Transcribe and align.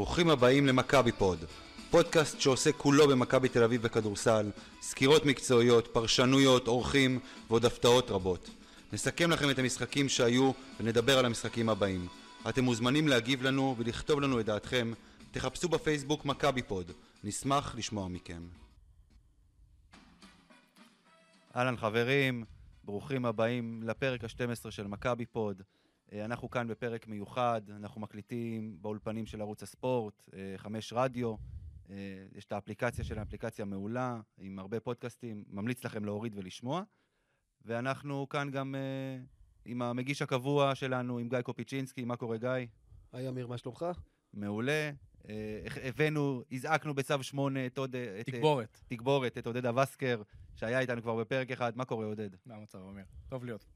ברוכים 0.00 0.30
הבאים 0.30 0.66
למכבי 0.66 1.12
פוד, 1.12 1.44
פודקאסט 1.90 2.40
שעוסק 2.40 2.76
כולו 2.76 3.08
במכבי 3.08 3.48
תל 3.48 3.62
אביב 3.62 3.82
בכדורסל, 3.82 4.50
סקירות 4.80 5.26
מקצועיות, 5.26 5.88
פרשנויות, 5.92 6.68
אורחים 6.68 7.18
ועוד 7.48 7.64
הפתעות 7.64 8.10
רבות. 8.10 8.50
נסכם 8.92 9.30
לכם 9.30 9.50
את 9.50 9.58
המשחקים 9.58 10.08
שהיו 10.08 10.52
ונדבר 10.80 11.18
על 11.18 11.24
המשחקים 11.24 11.68
הבאים. 11.68 12.06
אתם 12.48 12.64
מוזמנים 12.64 13.08
להגיב 13.08 13.42
לנו 13.42 13.74
ולכתוב 13.78 14.20
לנו 14.20 14.40
את 14.40 14.46
דעתכם, 14.46 14.92
תחפשו 15.30 15.68
בפייסבוק 15.68 16.24
מכבי 16.24 16.62
פוד, 16.62 16.92
נשמח 17.24 17.74
לשמוע 17.74 18.08
מכם. 18.08 18.42
אהלן 21.56 21.76
חברים, 21.76 22.44
ברוכים 22.84 23.24
הבאים 23.26 23.82
לפרק 23.82 24.24
ה-12 24.24 24.70
של 24.70 24.86
מכבי 24.86 25.26
פוד. 25.26 25.62
אה, 26.12 26.24
אנחנו 26.24 26.50
כאן 26.50 26.68
בפרק 26.68 27.08
מיוחד, 27.08 27.60
אנחנו 27.70 28.00
מקליטים 28.00 28.76
באולפנים 28.80 29.26
של 29.26 29.40
ערוץ 29.40 29.62
הספורט, 29.62 30.28
אה, 30.34 30.54
חמש 30.56 30.92
רדיו, 30.92 31.34
אה, 31.90 31.96
יש 32.34 32.44
את 32.44 32.52
האפליקציה 32.52 33.04
שלהם, 33.04 33.22
אפליקציה 33.22 33.64
מעולה, 33.64 34.20
עם 34.38 34.58
הרבה 34.58 34.80
פודקאסטים, 34.80 35.44
ממליץ 35.48 35.84
לכם 35.84 36.04
להוריד 36.04 36.32
ולשמוע. 36.36 36.82
ואנחנו 37.64 38.28
כאן 38.28 38.50
גם 38.50 38.74
עם 39.64 39.82
המגיש 39.82 40.22
הקבוע 40.22 40.74
שלנו, 40.74 41.18
עם 41.18 41.28
גיא 41.28 41.40
קופיצ'ינסקי, 41.40 42.04
מה 42.04 42.16
קורה 42.16 42.36
גיא? 42.36 42.66
היי 43.12 43.28
אמיר, 43.28 43.46
מה 43.46 43.58
שלומך? 43.58 43.86
מעולה. 44.32 44.90
הבאנו, 45.82 46.42
הזעקנו 46.52 46.94
בצו 46.94 47.22
שמונה 47.22 47.66
את 47.66 47.78
עוד... 47.78 47.96
תגבורת. 48.26 48.80
תגבורת, 48.88 49.38
את 49.38 49.46
עודד 49.46 49.66
אבסקר, 49.66 50.22
שהיה 50.54 50.80
איתנו 50.80 51.02
כבר 51.02 51.16
בפרק 51.16 51.50
אחד. 51.50 51.76
מה 51.76 51.84
קורה, 51.84 52.06
עודד? 52.06 52.30
מה 52.46 52.54
המצב, 52.54 52.78
אמיר? 52.78 53.04
טוב 53.28 53.44
להיות. 53.44 53.66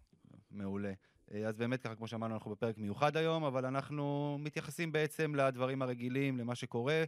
מעולה. 0.50 0.92
אה, 1.34 1.48
אז 1.48 1.56
באמת 1.56 1.82
ככה, 1.82 1.94
כמו 1.94 2.08
שאמרנו, 2.08 2.34
אנחנו 2.34 2.50
בפרק 2.50 2.78
מיוחד 2.78 3.16
היום, 3.16 3.44
אבל 3.44 3.66
אנחנו 3.66 4.36
מתייחסים 4.40 4.92
בעצם 4.92 5.34
לדברים 5.34 5.82
הרגילים, 5.82 6.38
למה 6.38 6.54
שקורה, 6.54 7.04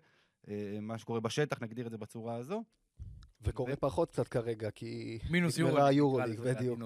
אה, 0.48 0.78
מה 0.80 0.98
שקורה 0.98 1.20
בשטח, 1.20 1.62
נגדיר 1.62 1.86
את 1.86 1.90
זה 1.90 1.98
בצורה 1.98 2.36
הזו. 2.36 2.64
וקורה 3.40 3.72
ו... 3.72 3.80
פחות 3.80 4.10
קצת 4.10 4.28
כרגע, 4.28 4.70
כי... 4.70 5.18
מינוס 5.30 5.58
יורוליג, 5.58 6.40
בדיוק. 6.40 6.78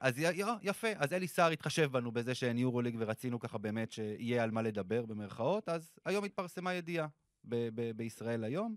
אז 0.00 0.18
י, 0.18 0.42
יפה, 0.62 0.88
אז 0.96 1.12
אלי 1.12 1.28
סער 1.28 1.50
התחשב 1.50 1.92
בנו 1.92 2.12
בזה 2.12 2.34
שאין 2.34 2.58
יורוליג 2.58 2.96
ורצינו 2.98 3.40
ככה 3.40 3.58
באמת 3.58 3.92
שיהיה 3.92 4.42
על 4.42 4.50
מה 4.50 4.62
לדבר 4.62 5.06
במרכאות, 5.06 5.68
אז 5.68 5.98
היום 6.04 6.24
התפרסמה 6.24 6.74
ידיעה 6.74 7.06
ב- 7.44 7.68
ב- 7.74 7.90
בישראל 7.96 8.44
היום, 8.44 8.76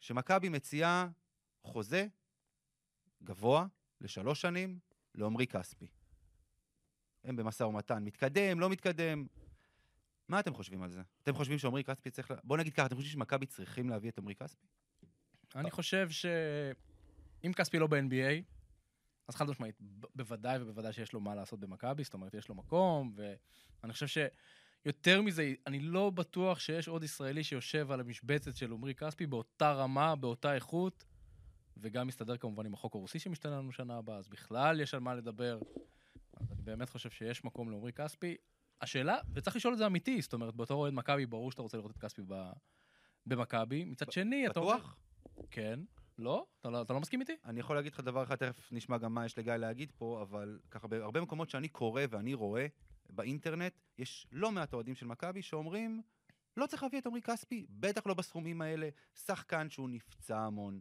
שמכבי 0.00 0.48
מציעה 0.48 1.08
חוזה 1.62 2.06
גבוה 3.22 3.66
לשלוש 4.00 4.40
שנים 4.40 4.78
לעמרי 5.14 5.46
כספי. 5.46 5.86
הם 7.28 7.36
במשא 7.36 7.62
ומתן, 7.62 8.04
מתקדם, 8.04 8.60
לא 8.60 8.70
מתקדם. 8.70 9.26
מה 10.28 10.40
אתם 10.40 10.54
חושבים 10.54 10.82
על 10.82 10.90
זה? 10.90 11.02
אתם 11.22 11.34
חושבים 11.34 11.58
שעמרי 11.58 11.84
כספי 11.84 12.10
צריך... 12.10 12.32
בואו 12.44 12.60
נגיד 12.60 12.72
ככה, 12.72 12.86
אתם 12.86 12.96
חושבים 12.96 13.12
שמכבי 13.12 13.46
צריכים 13.46 13.90
להביא 13.90 14.10
את 14.10 14.18
עמרי 14.18 14.34
כספי? 14.34 14.66
אני 15.54 15.70
חושב 15.70 16.10
שאם 16.10 17.52
כספי 17.52 17.78
לא 17.78 17.86
ב-NBA, 17.86 18.42
אז 19.28 19.36
חד 19.36 19.50
משמעית, 19.50 19.76
בוודאי 20.14 20.62
ובוודאי 20.62 20.92
שיש 20.92 21.12
לו 21.12 21.20
מה 21.20 21.34
לעשות 21.34 21.60
במכבי, 21.60 22.04
זאת 22.04 22.14
אומרת, 22.14 22.34
יש 22.34 22.48
לו 22.48 22.54
מקום, 22.54 23.14
ואני 23.82 23.92
חושב 23.92 24.06
שיותר 24.06 25.22
מזה, 25.22 25.54
אני 25.66 25.80
לא 25.80 26.10
בטוח 26.10 26.60
שיש 26.60 26.88
עוד 26.88 27.04
ישראלי 27.04 27.44
שיושב 27.44 27.90
על 27.90 28.00
המשבצת 28.00 28.56
של 28.56 28.72
עמרי 28.72 28.94
כספי 28.94 29.26
באותה 29.26 29.72
רמה, 29.72 30.16
באותה 30.16 30.54
איכות, 30.54 31.04
וגם 31.76 32.06
מסתדר 32.06 32.36
כמובן 32.36 32.66
עם 32.66 32.74
החוק 32.74 32.94
הרוסי 32.94 33.18
שמשתנה 33.18 33.56
לנו 33.56 33.72
שנה 33.72 33.98
הבאה, 33.98 34.16
אז 34.16 34.28
בכלל 34.28 34.80
יש 34.80 34.94
על 34.94 35.00
מה 35.00 35.14
לדבר. 35.14 35.58
אז 36.36 36.52
אני 36.52 36.62
באמת 36.62 36.88
חושב 36.88 37.10
שיש 37.10 37.44
מקום 37.44 37.70
לעמרי 37.70 37.92
כספי. 37.92 38.36
השאלה, 38.80 39.18
וצריך 39.34 39.56
לשאול 39.56 39.72
את 39.72 39.78
זה 39.78 39.86
אמיתי, 39.86 40.22
זאת 40.22 40.32
אומרת, 40.32 40.54
באותו 40.54 40.74
אוהד 40.74 40.94
מכבי, 40.94 41.26
ברור 41.26 41.50
שאתה 41.50 41.62
רוצה 41.62 41.76
לראות 41.76 41.90
את 41.90 41.98
כספי 41.98 42.22
במכבי. 43.26 43.84
מצד 43.84 44.12
שני, 44.12 44.46
אתה... 44.46 44.60
בטוח? 44.60 44.96
כן. 45.50 45.80
לא? 46.18 46.46
אתה, 46.60 46.70
לא? 46.70 46.82
אתה 46.82 46.92
לא 46.92 47.00
מסכים 47.00 47.20
איתי? 47.20 47.32
אני 47.44 47.60
יכול 47.60 47.76
להגיד 47.76 47.92
לך 47.92 48.00
דבר 48.00 48.22
אחד, 48.22 48.36
תכף 48.36 48.72
נשמע 48.72 48.98
גם 48.98 49.14
מה 49.14 49.26
יש 49.26 49.38
לגיא 49.38 49.52
להגיד 49.52 49.92
פה, 49.98 50.22
אבל 50.22 50.58
ככה, 50.70 50.88
בהרבה 50.88 51.20
מקומות 51.20 51.50
שאני 51.50 51.68
קורא 51.68 52.02
ואני 52.10 52.34
רואה 52.34 52.66
באינטרנט, 53.10 53.72
יש 53.98 54.26
לא 54.32 54.52
מעט 54.52 54.72
אוהדים 54.74 54.94
של 54.94 55.06
מכבי 55.06 55.42
שאומרים, 55.42 56.02
לא 56.56 56.66
צריך 56.66 56.82
להביא 56.82 56.98
את 56.98 57.06
עמרי 57.06 57.22
כספי, 57.22 57.66
בטח 57.70 58.06
לא 58.06 58.14
בסכומים 58.14 58.62
האלה, 58.62 58.88
שחקן 59.14 59.70
שהוא 59.70 59.88
נפצע 59.88 60.38
המון. 60.38 60.80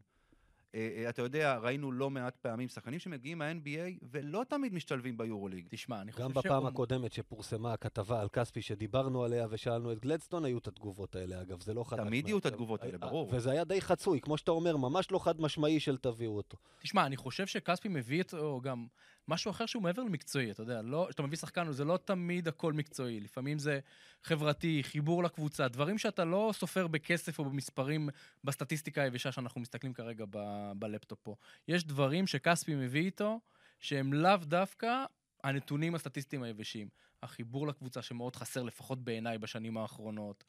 אה, 0.76 1.04
אה, 1.04 1.10
אתה 1.10 1.22
יודע, 1.22 1.58
ראינו 1.58 1.92
לא 1.92 2.10
מעט 2.10 2.38
פעמים 2.38 2.68
שחקנים 2.68 3.00
שמגיעים 3.00 3.38
מה-NBA 3.38 4.06
ולא 4.12 4.44
תמיד 4.50 4.74
משתלבים 4.74 5.18
ביורוליג. 5.18 5.68
תשמע, 5.70 6.02
אני 6.02 6.12
חושב 6.12 6.24
גם 6.24 6.34
בפעם 6.34 6.62
שהוא... 6.62 6.68
הקודמת 6.68 7.14
שפורסמה 7.14 7.74
הכתבה 7.74 8.22
על 8.22 8.30
כספי 8.30 8.62
שדיברנו 8.62 9.24
עליה 9.24 9.48
ושאלנו 9.50 9.92
את 9.92 10.00
גלדסטון, 10.00 10.46
היו 10.46 10.58
את 10.58 10.68
התגובות 10.68 11.16
האלה, 11.16 11.42
אגב, 11.42 11.62
זה 11.62 11.74
לא 11.74 11.84
חד 11.84 11.96
משמעי. 11.96 12.10
תמיד 12.10 12.28
יהיו 12.28 12.38
את 12.38 12.46
התגובות 12.46 12.84
האלה, 12.84 12.98
ברור. 12.98 13.30
וזה 13.34 13.52
היה 13.52 13.64
די 13.64 13.82
חצוי, 13.82 14.22
כמו 14.22 14.38
שאתה 14.38 14.52
אומר, 14.52 14.78
ממש 14.78 15.12
לא 15.12 15.20
חד 15.20 15.42
משמעי 15.42 15.80
של 15.80 15.98
תביאו 15.98 16.38
אותו. 16.38 16.58
תשמע, 16.80 17.06
אני 17.06 17.18
חושב 17.18 17.48
שכספי 17.48 17.88
מביא 17.88 18.22
את, 18.22 18.34
או 18.34 18.62
גם 18.62 18.88
משהו 19.28 19.52
אחר 19.52 19.66
שהוא 19.66 19.84
מעבר 19.84 20.04
למקצועי, 20.04 20.52
אתה 20.52 20.62
יודע, 20.62 20.82
לא, 20.82 21.06
כשאתה 21.10 21.24
מביא 21.24 21.38
שחקן, 21.38 21.72
זה 21.72 21.86
לא 21.86 21.98
תמיד 22.06 22.48
הכל 22.48 22.74
מקצועי, 22.74 23.20
לפעמים 23.20 23.60
זה 23.60 23.80
חברתי, 24.24 24.84
חיבור 24.84 25.24
לקבוצה, 25.24 25.68
דברים 25.68 25.98
שאתה 25.98 26.26
לא 26.26 26.52
סופר 26.54 26.88
בכסף 26.88 27.40
או 27.40 27.46
במספרים 27.46 28.10
בסטטיסטיקה 28.44 29.02
היבשה 29.02 29.32
שאנחנו 29.32 29.62
מסתכלים 29.62 29.94
כרגע 29.94 30.26
ב- 30.30 30.72
בלפטופ 30.76 31.20
פה. 31.24 31.36
יש 31.68 31.84
דברים 31.84 32.28
שכספי 32.28 32.76
מביא 32.76 33.06
איתו, 33.06 33.40
שהם 33.80 34.14
לאו 34.14 34.38
דווקא 34.38 35.06
הנתונים 35.44 35.96
הסטטיסטיים 35.96 36.44
היבשים. 36.44 36.90
החיבור 37.24 37.68
לקבוצה 37.68 38.02
שמאוד 38.02 38.36
חסר, 38.36 38.64
לפחות 38.64 39.04
בעיניי, 39.04 39.38
בשנים 39.38 39.78
האחרונות. 39.78 40.44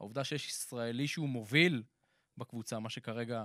העובדה 0.00 0.24
שיש 0.24 0.48
ישראלי 0.48 1.06
שהוא 1.06 1.28
מוביל 1.28 1.82
בקבוצה, 2.38 2.78
מה 2.78 2.90
שכרגע 2.90 3.44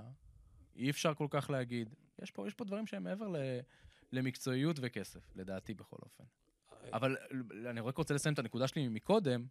אי 0.75 0.89
אפשר 0.89 1.13
כל 1.13 1.27
כך 1.29 1.49
להגיד. 1.49 1.95
יש 2.21 2.31
פה, 2.31 2.47
יש 2.47 2.53
פה 2.53 2.65
דברים 2.65 2.87
שהם 2.87 3.03
מעבר 3.03 3.27
ל... 3.27 3.35
למקצועיות 4.11 4.77
וכסף, 4.81 5.31
לדעתי 5.35 5.73
בכל 5.73 5.97
אופן. 6.01 6.23
אבל 6.93 7.17
אני 7.69 7.81
רק 7.81 7.97
רוצה 7.97 8.13
לסיים 8.13 8.33
את 8.33 8.39
הנקודה 8.39 8.67
שלי 8.67 8.87
מקודם. 8.87 9.45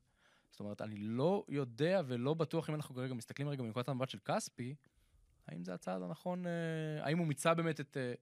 זאת 0.51 0.61
אומרת, 0.61 0.83
אני 0.83 0.97
לא 0.97 1.45
יודע 1.49 2.03
ולא 2.07 2.35
בטוח 2.35 2.71
אם 2.71 2.75
אנחנו 2.75 2.95
כרגע 2.95 3.15
מסתכלים 3.15 3.49
רגע 3.49 3.63
מנקודת 3.63 3.89
המבט 3.89 4.09
של 4.09 4.19
כספי, 4.19 4.75
האם 5.47 5.65
זה 5.65 5.75
הצעד 5.75 6.03
הנכון, 6.03 6.47
אה, 6.47 6.53
האם 7.05 7.19
הוא 7.19 7.27
מיצה 7.27 7.55
באמת 7.55 7.81
את, 7.81 7.97
אה, 7.97 8.15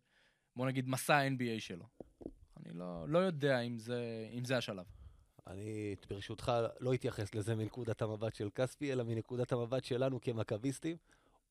בוא 0.57 0.67
נגיד, 0.67 0.89
מסע 0.89 1.17
ה-NBA 1.17 1.61
שלו. 1.61 1.87
אני 2.57 2.73
לא, 2.73 3.09
לא 3.09 3.19
יודע 3.19 3.61
אם 3.61 3.79
זה, 3.79 4.29
אם 4.33 4.45
זה 4.45 4.57
השלב. 4.57 4.85
אני, 5.47 5.97
ברשותך, 6.11 6.53
לא 6.81 6.95
אתייחס 6.95 7.35
לזה 7.35 7.55
מנקודת 7.55 8.03
המבט 8.03 8.35
של 8.35 8.49
כספי, 8.55 8.93
אלא 8.93 9.05
מנקודת 9.05 9.53
המבט 9.53 9.85
שלנו 9.85 10.21
כמכביסטים, 10.21 10.97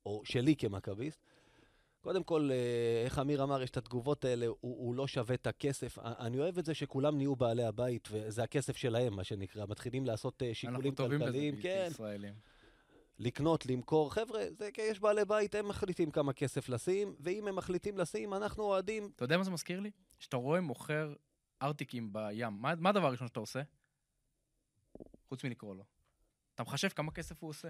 או 0.05 0.21
שלי 0.25 0.55
כמכביסט. 0.55 1.23
קודם 2.01 2.23
כל, 2.23 2.50
אה, 2.51 3.01
איך 3.06 3.19
אמיר 3.19 3.44
אמר, 3.44 3.62
יש 3.62 3.69
את 3.69 3.78
התגובות 3.78 4.25
האלה, 4.25 4.47
הוא, 4.47 4.57
הוא 4.62 4.95
לא 4.95 5.07
שווה 5.07 5.35
את 5.35 5.47
הכסף. 5.47 6.00
אני 6.00 6.39
אוהב 6.39 6.57
את 6.57 6.66
זה 6.66 6.73
שכולם 6.73 7.17
נהיו 7.17 7.35
בעלי 7.35 7.63
הבית, 7.63 8.07
וזה 8.12 8.44
הכסף 8.44 8.78
שלהם, 8.78 9.16
מה 9.16 9.23
שנקרא. 9.23 9.66
מתחילים 9.66 10.06
לעשות 10.06 10.44
אה, 10.44 10.53
שיקולים 10.53 10.95
כלכליים. 10.95 11.22
אנחנו 11.22 11.28
טובים 11.28 11.51
בזה, 11.56 11.61
כן. 11.61 11.88
ישראלים. 11.91 12.34
לקנות, 13.19 13.66
למכור, 13.66 14.13
חבר'ה, 14.13 14.45
זה, 14.57 14.69
יש 14.78 15.00
בעלי 15.00 15.25
בית, 15.25 15.56
הם 15.56 15.67
מחליטים 15.67 16.11
כמה 16.11 16.34
כסף 16.34 16.69
לשים, 16.69 17.16
ואם 17.19 17.47
הם 17.47 17.56
מחליטים 17.56 17.97
לשים, 17.97 18.34
אנחנו 18.34 18.63
אוהדים. 18.63 19.11
אתה 19.16 19.23
יודע 19.23 19.38
מה 19.38 19.44
זה 19.44 19.51
מזכיר 19.51 19.79
לי? 19.79 19.91
שאתה 20.19 20.38
רואה 20.38 20.61
מוכר 20.61 21.14
ארטיקים 21.61 22.14
בים, 22.14 22.53
מה, 22.53 22.73
מה 22.75 22.90
הדבר 22.90 23.08
הראשון 23.08 23.28
שאתה 23.28 23.40
עושה? 23.40 23.61
חוץ 25.29 25.43
מלקרוא 25.43 25.75
לו. 25.75 25.84
אתה 26.55 26.64
מחשב 26.64 26.87
כמה 26.90 27.11
כסף 27.11 27.41
הוא 27.43 27.49
עושה. 27.49 27.70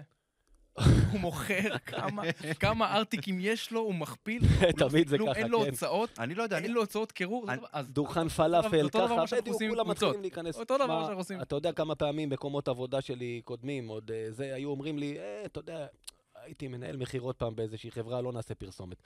הוא 0.74 1.20
מוכר 1.20 1.78
כמה, 1.86 2.22
כמה 2.60 2.96
ארטיקים 2.96 3.38
יש 3.40 3.70
לו, 3.70 3.80
הוא 3.80 3.94
מכפיל, 3.94 4.42
תמיד 4.88 5.08
זה 5.08 5.18
ככה, 5.18 5.32
אין 5.32 5.48
לו 5.48 5.64
הוצאות, 5.64 6.18
אני 6.18 6.34
לא 6.34 6.42
יודע, 6.42 6.58
אין 6.58 6.72
לו 6.72 6.80
הוצאות 6.80 7.12
קירור, 7.12 7.46
דוכן 7.82 8.28
פלאפל, 8.28 8.88
ככה, 8.88 9.24
בדיוק, 9.40 9.62
כולם 9.70 9.90
מתחילים 9.90 10.20
להיכנס. 10.20 10.56
אותו 10.56 10.78
דבר 10.78 11.02
שאנחנו 11.02 11.20
עושים. 11.20 11.40
אתה 11.40 11.56
יודע 11.56 11.72
כמה 11.72 11.94
פעמים 11.94 12.30
מקומות 12.30 12.68
עבודה 12.68 13.00
שלי 13.00 13.40
קודמים, 13.44 13.88
עוד 13.88 14.10
אה, 14.10 14.26
זה, 14.30 14.54
היו 14.54 14.70
אומרים 14.70 14.98
לי, 14.98 15.18
אה, 15.18 15.42
אתה 15.44 15.60
יודע, 15.60 15.86
הייתי 16.34 16.68
מנהל 16.68 16.96
מכירות 16.96 17.36
פעם 17.38 17.56
באיזושהי 17.56 17.90
חברה, 17.90 18.20
לא 18.20 18.32
נעשה 18.32 18.54
פרסומת. 18.54 18.96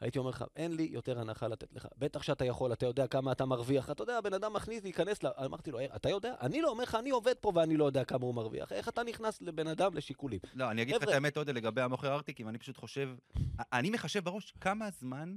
הייתי 0.00 0.18
אומר 0.18 0.30
לך, 0.30 0.44
אין 0.56 0.76
לי 0.76 0.88
יותר 0.92 1.20
הנחה 1.20 1.48
לתת 1.48 1.74
לך. 1.74 1.86
בטח 1.98 2.22
שאתה 2.22 2.44
יכול, 2.44 2.72
אתה 2.72 2.86
יודע 2.86 3.06
כמה 3.06 3.32
אתה 3.32 3.44
מרוויח. 3.44 3.90
אתה 3.90 4.02
יודע, 4.02 4.18
הבן 4.18 4.32
אדם 4.32 4.52
מכניס 4.52 4.82
להיכנס 4.82 5.22
ל... 5.22 5.26
אמרתי 5.44 5.70
לו, 5.70 5.78
אתה 5.96 6.08
יודע? 6.08 6.34
אני 6.40 6.62
לא 6.62 6.68
אומר 6.70 6.82
לך, 6.82 6.94
אני 6.94 7.10
עובד 7.10 7.34
פה 7.40 7.52
ואני 7.54 7.76
לא 7.76 7.84
יודע 7.84 8.04
כמה 8.04 8.26
הוא 8.26 8.34
מרוויח. 8.34 8.72
איך 8.72 8.88
אתה 8.88 9.02
נכנס 9.02 9.42
לבן 9.42 9.66
אדם 9.66 9.94
לשיקולים? 9.94 10.40
לא, 10.54 10.70
אני 10.70 10.82
אגיד 10.82 10.94
לך 10.94 11.02
את 11.02 11.08
האמת 11.08 11.36
עוד 11.36 11.50
לגבי 11.50 11.80
המוכר 11.80 12.14
ארטיקים, 12.14 12.48
אני 12.48 12.58
פשוט 12.58 12.76
חושב... 12.76 13.10
אני 13.72 13.90
מחשב 13.90 14.24
בראש 14.24 14.54
כמה 14.60 14.90
זמן 14.90 15.36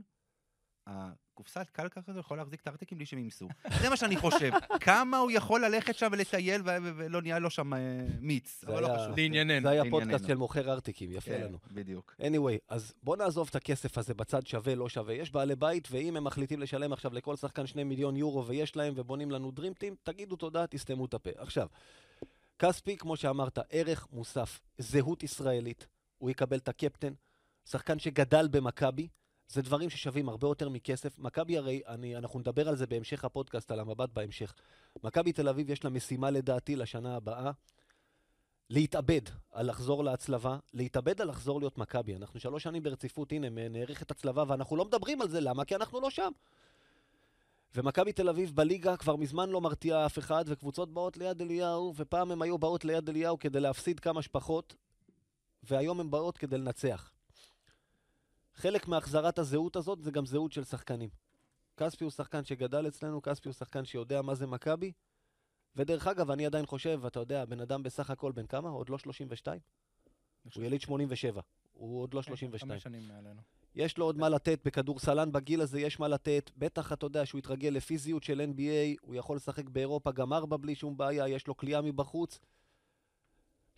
הקופסת 0.91 1.69
קלקר 1.69 2.01
כזה 2.01 2.19
יכול 2.19 2.37
להחזיק 2.37 2.61
את 2.61 2.67
הארטיקים 2.67 2.97
בלי 2.97 3.05
שהם 3.05 3.19
ימסו. 3.19 3.47
זה 3.81 3.89
מה 3.89 3.97
שאני 3.97 4.17
חושב. 4.17 4.51
כמה 4.79 5.17
הוא 5.17 5.31
יכול 5.31 5.65
ללכת 5.65 5.95
שם 5.95 6.07
ולטייל 6.11 6.61
ולא 6.65 7.21
נהיה 7.21 7.39
לו 7.39 7.49
שם 7.49 7.73
אה, 7.73 7.79
מיץ. 8.19 8.63
אבל 8.67 8.81
לא 8.81 8.87
חשוב. 8.87 9.19
לענייננו. 9.19 9.61
זה 9.61 9.69
היה 9.69 9.83
פודקאסט 9.89 10.27
של 10.27 10.35
מוכר 10.35 10.71
ארטיקים, 10.71 11.11
יפה 11.11 11.31
כן, 11.31 11.41
לנו. 11.41 11.57
בדיוק. 11.71 12.15
anyway, 12.19 12.57
אז 12.69 12.93
בוא 13.03 13.17
נעזוב 13.17 13.47
את 13.49 13.55
הכסף 13.55 13.97
הזה 13.97 14.13
בצד 14.13 14.47
שווה, 14.47 14.75
לא 14.75 14.89
שווה. 14.89 15.13
יש 15.13 15.31
בעלי 15.31 15.55
בית, 15.55 15.87
ואם 15.91 16.17
הם 16.17 16.23
מחליטים 16.23 16.59
לשלם 16.59 16.93
עכשיו 16.93 17.13
לכל 17.13 17.35
שחקן 17.35 17.67
שני 17.67 17.83
מיליון 17.83 18.15
יורו 18.15 18.47
ויש 18.47 18.75
להם 18.75 18.93
ובונים 18.97 19.31
לנו 19.31 19.51
דרימטים, 19.51 19.95
תגידו 20.03 20.35
תודה, 20.35 20.67
תסתמו 20.67 21.05
את 21.05 21.13
הפה. 21.13 21.29
עכשיו, 21.37 21.67
כספי, 22.59 22.97
כמו 22.97 23.17
שאמרת, 23.17 23.59
ערך 23.69 24.07
מוסף, 24.11 24.59
זהות 24.77 25.23
ישראלית, 25.23 25.87
הוא 26.17 26.29
יקבל 26.29 26.57
את 26.57 26.69
הקפטן, 26.69 27.13
שחקן 27.65 27.99
שגדל 27.99 28.47
במכבי, 28.51 29.07
זה 29.51 29.61
דברים 29.61 29.89
ששווים 29.89 30.29
הרבה 30.29 30.47
יותר 30.47 30.69
מכסף. 30.69 31.19
מכבי 31.19 31.57
הרי, 31.57 31.81
אני, 31.87 32.17
אנחנו 32.17 32.39
נדבר 32.39 32.69
על 32.69 32.75
זה 32.75 32.87
בהמשך 32.87 33.25
הפודקאסט, 33.25 33.71
על 33.71 33.79
המבט 33.79 34.09
בהמשך. 34.09 34.53
מכבי 35.03 35.33
תל 35.33 35.49
אביב 35.49 35.69
יש 35.69 35.83
לה 35.83 35.89
משימה 35.89 36.29
לדעתי 36.29 36.75
לשנה 36.75 37.15
הבאה, 37.15 37.51
להתאבד 38.69 39.21
על 39.51 39.69
לחזור 39.69 40.03
להצלבה, 40.03 40.57
להתאבד 40.73 41.21
על 41.21 41.29
לחזור 41.29 41.59
להיות 41.59 41.77
מכבי. 41.77 42.15
אנחנו 42.15 42.39
שלוש 42.39 42.63
שנים 42.63 42.83
ברציפות, 42.83 43.31
הנה, 43.31 43.69
נערכת 43.69 44.11
הצלבה, 44.11 44.43
ואנחנו 44.47 44.75
לא 44.75 44.85
מדברים 44.85 45.21
על 45.21 45.29
זה, 45.29 45.41
למה? 45.41 45.65
כי 45.65 45.75
אנחנו 45.75 46.01
לא 46.01 46.09
שם. 46.09 46.31
ומכבי 47.75 48.13
תל 48.13 48.29
אביב 48.29 48.55
בליגה 48.55 48.97
כבר 48.97 49.15
מזמן 49.15 49.49
לא 49.49 49.61
מרתיעה 49.61 50.05
אף 50.05 50.19
אחד, 50.19 50.45
וקבוצות 50.47 50.93
באות 50.93 51.17
ליד 51.17 51.41
אליהו, 51.41 51.93
ופעם 51.95 52.31
הן 52.31 52.41
היו 52.41 52.57
באות 52.57 52.85
ליד 52.85 53.09
אליהו 53.09 53.39
כדי 53.39 53.59
להפסיד 53.59 53.99
כמה 53.99 54.21
שפחות, 54.21 54.75
והיום 55.63 55.99
הן 55.99 56.11
באות 56.11 56.37
כדי 56.37 56.57
לנצח. 56.57 57.11
חלק 58.55 58.87
מהחזרת 58.87 59.39
הזהות 59.39 59.75
הזאת 59.75 60.01
זה 60.01 60.11
גם 60.11 60.25
זהות 60.25 60.51
של 60.51 60.63
שחקנים. 60.63 61.09
כספי 61.77 62.03
הוא 62.03 62.11
שחקן 62.11 62.43
שגדל 62.43 62.87
אצלנו, 62.87 63.21
כספי 63.21 63.49
הוא 63.49 63.53
שחקן 63.53 63.85
שיודע 63.85 64.21
מה 64.21 64.35
זה 64.35 64.47
מכבי, 64.47 64.91
ודרך 65.75 66.07
אגב, 66.07 66.31
אני 66.31 66.45
עדיין 66.45 66.65
חושב, 66.65 67.01
אתה 67.07 67.19
יודע, 67.19 67.45
בן 67.45 67.59
אדם 67.59 67.83
בסך 67.83 68.09
הכל 68.09 68.31
בן 68.31 68.45
כמה? 68.45 68.69
עוד 68.69 68.89
לא 68.89 68.97
32? 68.97 69.59
הוא 70.55 70.63
יליד 70.63 70.81
87, 70.81 71.41
הוא 71.73 72.01
עוד 72.01 72.13
לא 72.13 72.21
32. 72.21 72.69
כן, 72.69 72.73
חמש 72.75 72.83
שנים 72.83 73.07
מעלינו. 73.07 73.41
יש 73.75 73.97
לו 73.97 74.05
עוד 74.05 74.17
מה 74.17 74.29
לתת, 74.29 74.59
בכדורסלן 74.65 75.31
בגיל 75.31 75.61
הזה 75.61 75.79
יש 75.79 75.99
מה 75.99 76.07
לתת. 76.07 76.51
בטח, 76.57 76.93
אתה 76.93 77.05
יודע, 77.05 77.25
שהוא 77.25 77.39
יתרגל 77.39 77.69
לפיזיות 77.69 78.23
של 78.23 78.41
NBA, 78.55 78.99
הוא 79.01 79.15
יכול 79.15 79.35
לשחק 79.35 79.69
באירופה 79.69 80.11
גם 80.11 80.33
ארבע 80.33 80.57
בלי 80.57 80.75
שום 80.75 80.97
בעיה, 80.97 81.27
יש 81.27 81.47
לו 81.47 81.57
כליאה 81.57 81.81
מבחוץ. 81.81 82.39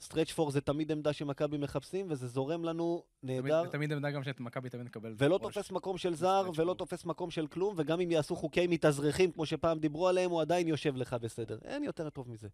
סטרץ' 0.04 0.32
פור 0.32 0.52
זה 0.52 0.62
תמיד 0.62 0.92
עמדה 0.92 1.14
שמכבי 1.14 1.58
מחפשים, 1.58 2.06
וזה 2.10 2.28
זורם 2.28 2.64
לנו 2.64 3.04
נהדר. 3.24 3.60
תמיד- 3.62 3.72
תמיד 3.72 3.94
עמדה 3.94 4.12
גם 4.12 4.24
שמכבי 4.24 4.70
תמיד 4.70 4.86
מקבל. 4.86 5.14
ולא. 5.18 5.38
תופס 5.42 5.72
מקום 5.72 5.98
של 5.98 6.16
זר, 6.16 6.50
ולא. 6.56 6.74
תופס 6.74 7.06
מקום 7.06 7.32
של 7.32 7.48
כלום, 7.48 7.74
וגם 7.78 8.00
אם 8.02 8.12
יעשו 8.12 8.36
חוקי 8.36 8.68
מתאזרחים, 8.68 9.32
כמו 9.32 9.46
שפעם 9.46 9.80
דיברו 9.80 10.08
עליהם, 10.08 10.32
הוא 10.32 10.42
עדיין 10.42 10.68
יושב 10.68 10.96
לך 10.96 11.14
בסדר. 11.14 11.58
אין 11.66 11.84
יותר 11.84 12.10
טוב 12.10 12.30
מזה. 12.30 12.48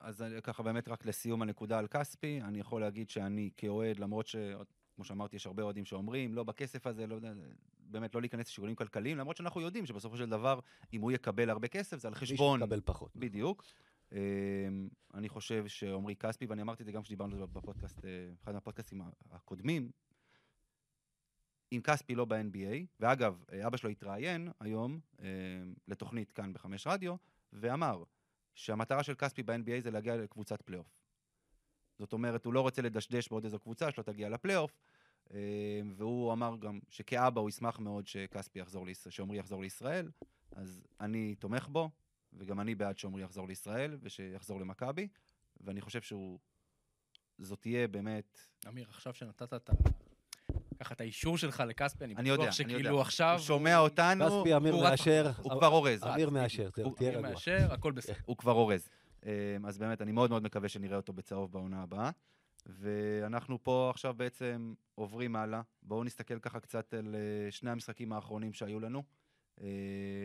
אז 0.00 0.24
ככה 0.42 0.62
באמת 0.62 0.88
רק 0.88 1.06
לסיום 1.06 1.42
הנקודה 1.42 1.78
על 1.78 1.86
כספי, 1.86 2.40
אני 2.42 2.60
יכול 2.60 2.80
להגיד 2.80 3.10
שאני 3.10 3.50
כאוהד, 3.56 3.98
למרות 3.98 4.26
ש... 4.26 4.36
כמו 4.96 5.04
שאמרתי, 5.04 5.36
יש 5.36 5.46
הרבה 5.46 5.62
אוהדים 5.62 5.84
שאומרים, 5.84 6.34
לא 6.34 6.42
בכסף 6.44 6.86
הזה, 6.86 7.06
לא 7.06 7.14
יודע, 7.14 7.32
באמת 7.80 8.14
לא 8.14 8.20
להיכנס 8.20 8.46
לשיקולים 8.46 8.74
כלכליים, 8.74 9.18
למרות 9.18 9.36
שאנחנו 9.36 9.60
יודעים 9.60 9.86
שבסופו 9.86 10.16
של 10.16 10.30
דבר, 10.30 10.58
אם 10.92 11.00
הוא 11.00 11.12
יקבל 11.12 11.50
הרבה 11.50 11.68
כסף, 11.68 12.00
זה 12.00 12.08
על 12.08 12.14
חשבון... 12.14 12.60
יקבל 12.62 12.80
פחות. 12.84 13.10
בדיוק. 13.16 13.64
אמ, 14.12 14.88
אני 15.14 15.28
חושב 15.28 15.66
שעמרי 15.66 16.16
כספי, 16.16 16.46
ואני 16.46 16.62
אמרתי 16.62 16.82
את 16.82 16.86
זה 16.86 16.92
גם 16.92 17.02
כשדיברנו 17.02 17.32
על 17.32 17.38
זה 17.38 17.46
בפודקאסט, 17.46 18.04
אה, 18.04 18.10
אחד 18.42 18.52
מהפודקאסטים 18.52 19.02
הקודמים, 19.30 19.90
אם 21.72 21.80
כספי 21.84 22.14
לא 22.14 22.24
ב-NBA, 22.24 22.86
ואגב, 23.00 23.44
אה, 23.52 23.66
אבא 23.66 23.76
שלו 23.76 23.90
התראיין 23.90 24.48
היום 24.60 25.00
אה, 25.20 25.26
לתוכנית 25.88 26.32
כאן 26.32 26.52
בחמש 26.52 26.86
רדיו, 26.86 27.14
ואמר 27.52 28.02
שהמטרה 28.54 29.02
של 29.02 29.14
כספי 29.14 29.42
ב-NBA 29.42 29.80
זה 29.80 29.90
להגיע 29.90 30.16
לקבוצת 30.16 30.62
פלייאוף. 30.62 30.98
זאת 31.98 32.12
אומרת, 32.12 32.44
הוא 32.44 32.54
לא 32.54 32.60
רוצה 32.60 32.82
לדשדש 32.82 33.28
בעוד 33.28 33.44
איזו 33.44 33.58
קבוצה 33.58 33.90
שלא 33.90 34.02
תגיע 34.02 34.28
לפלייאוף, 34.28 34.78
והוא 35.96 36.32
אמר 36.32 36.56
גם 36.56 36.80
שכאבא 36.88 37.40
הוא 37.40 37.48
ישמח 37.48 37.78
מאוד 37.78 38.06
שכספי 38.06 38.58
יחזור 38.58 38.86
שעמרי 39.08 39.38
יחזור 39.38 39.62
לישראל, 39.62 40.10
אז 40.52 40.82
אני 41.00 41.34
תומך 41.34 41.68
בו, 41.68 41.90
וגם 42.36 42.60
אני 42.60 42.74
בעד 42.74 42.98
שעמרי 42.98 43.22
יחזור 43.22 43.48
לישראל 43.48 43.98
ושיחזור 44.02 44.60
למכבי, 44.60 45.08
ואני 45.60 45.80
חושב 45.80 46.02
שהוא... 46.02 46.38
זאת 47.38 47.60
תהיה 47.60 47.88
באמת... 47.88 48.38
אמיר, 48.68 48.86
עכשיו 48.88 49.14
שנתת 49.14 49.54
את 49.54 49.70
ה... 49.70 49.72
ככה 50.80 50.94
את 50.94 51.00
האישור 51.00 51.38
שלך 51.38 51.62
לכספי, 51.66 52.04
אני 52.04 52.14
אני 52.14 52.28
יודע, 52.28 52.42
בטוח 52.42 52.60
אני 52.60 52.72
יודע. 52.72 52.82
שכאילו 52.82 53.00
עכשיו... 53.00 53.36
הוא 53.38 53.46
שומע 53.46 53.78
אותנו, 53.78 54.24
כספי, 54.26 54.56
אמיר 54.56 54.76
מאשר. 54.76 55.30
הוא 55.36 55.50
כבר 55.50 55.68
אורז. 55.68 56.04
אמיר 56.04 56.30
מאשר, 56.30 56.70
תהיה 56.70 57.10
רגוע. 57.10 57.30
מאשר, 57.30 57.68
הכל 57.72 57.92
בסדר. 57.92 58.14
הוא 58.24 58.36
כבר 58.36 58.52
אורז. 58.52 58.88
אה, 59.26 59.56
אז 59.64 59.78
באמת, 59.78 60.02
אני 60.02 60.12
מאוד 60.12 60.30
מאוד 60.30 60.42
מקווה 60.42 60.68
שנראה 60.68 60.96
אותו 60.96 61.12
בצהוב 61.12 61.52
בעונה 61.52 61.82
הבאה. 61.82 62.10
ואנחנו 62.66 63.62
פה 63.62 63.90
עכשיו 63.94 64.14
בעצם 64.14 64.74
עוברים 64.94 65.36
הלאה. 65.36 65.60
בואו 65.82 66.04
נסתכל 66.04 66.38
ככה 66.38 66.60
קצת 66.60 66.94
על 66.94 67.14
אה, 67.14 67.50
שני 67.50 67.70
המשחקים 67.70 68.12
האחרונים 68.12 68.52
שהיו 68.52 68.80
לנו, 68.80 69.02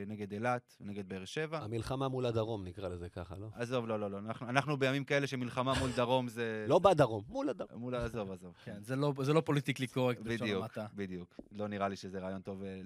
נגד 0.07 0.31
אילת 0.33 0.78
ונגד 0.81 1.10
באר 1.10 1.25
שבע. 1.25 1.60
המלחמה 1.60 2.07
מול 2.07 2.25
הדרום, 2.25 2.63
נקרא 2.63 2.89
לזה 2.89 3.10
ככה, 3.10 3.36
לא? 3.38 3.48
עזוב, 3.54 3.88
לא, 3.88 4.00
לא, 4.00 4.12
לא. 4.12 4.18
אנחנו, 4.19 4.50
אנחנו 4.50 4.78
בימים 4.78 5.04
כאלה 5.04 5.28
שמלחמה 5.28 5.74
מול 5.80 5.92
דרום 5.95 6.28
זה... 6.28 6.66
לא 6.69 6.80
בדרום, 6.80 7.24
מול 7.28 7.50
הדרום. 7.50 7.80
מול, 7.81 7.95
עזוב, 7.95 8.31
עזוב. 8.31 8.56
כן, 8.63 8.83
זה 8.83 8.95
לא- 8.95 9.13
זה 9.22 9.33
לא 9.33 9.42
פוליטיקלי 9.42 9.88
קורקט 9.88 10.22
בלשון 10.22 10.48
בדיוק. 10.48 10.66
בדיוק. 10.94 11.39
לא 11.51 11.68
נראה 11.68 11.88
לי 11.88 11.95
שזה 11.95 12.19
רעיון 12.19 12.42
טוב 12.42 12.63
אה, 12.63 12.81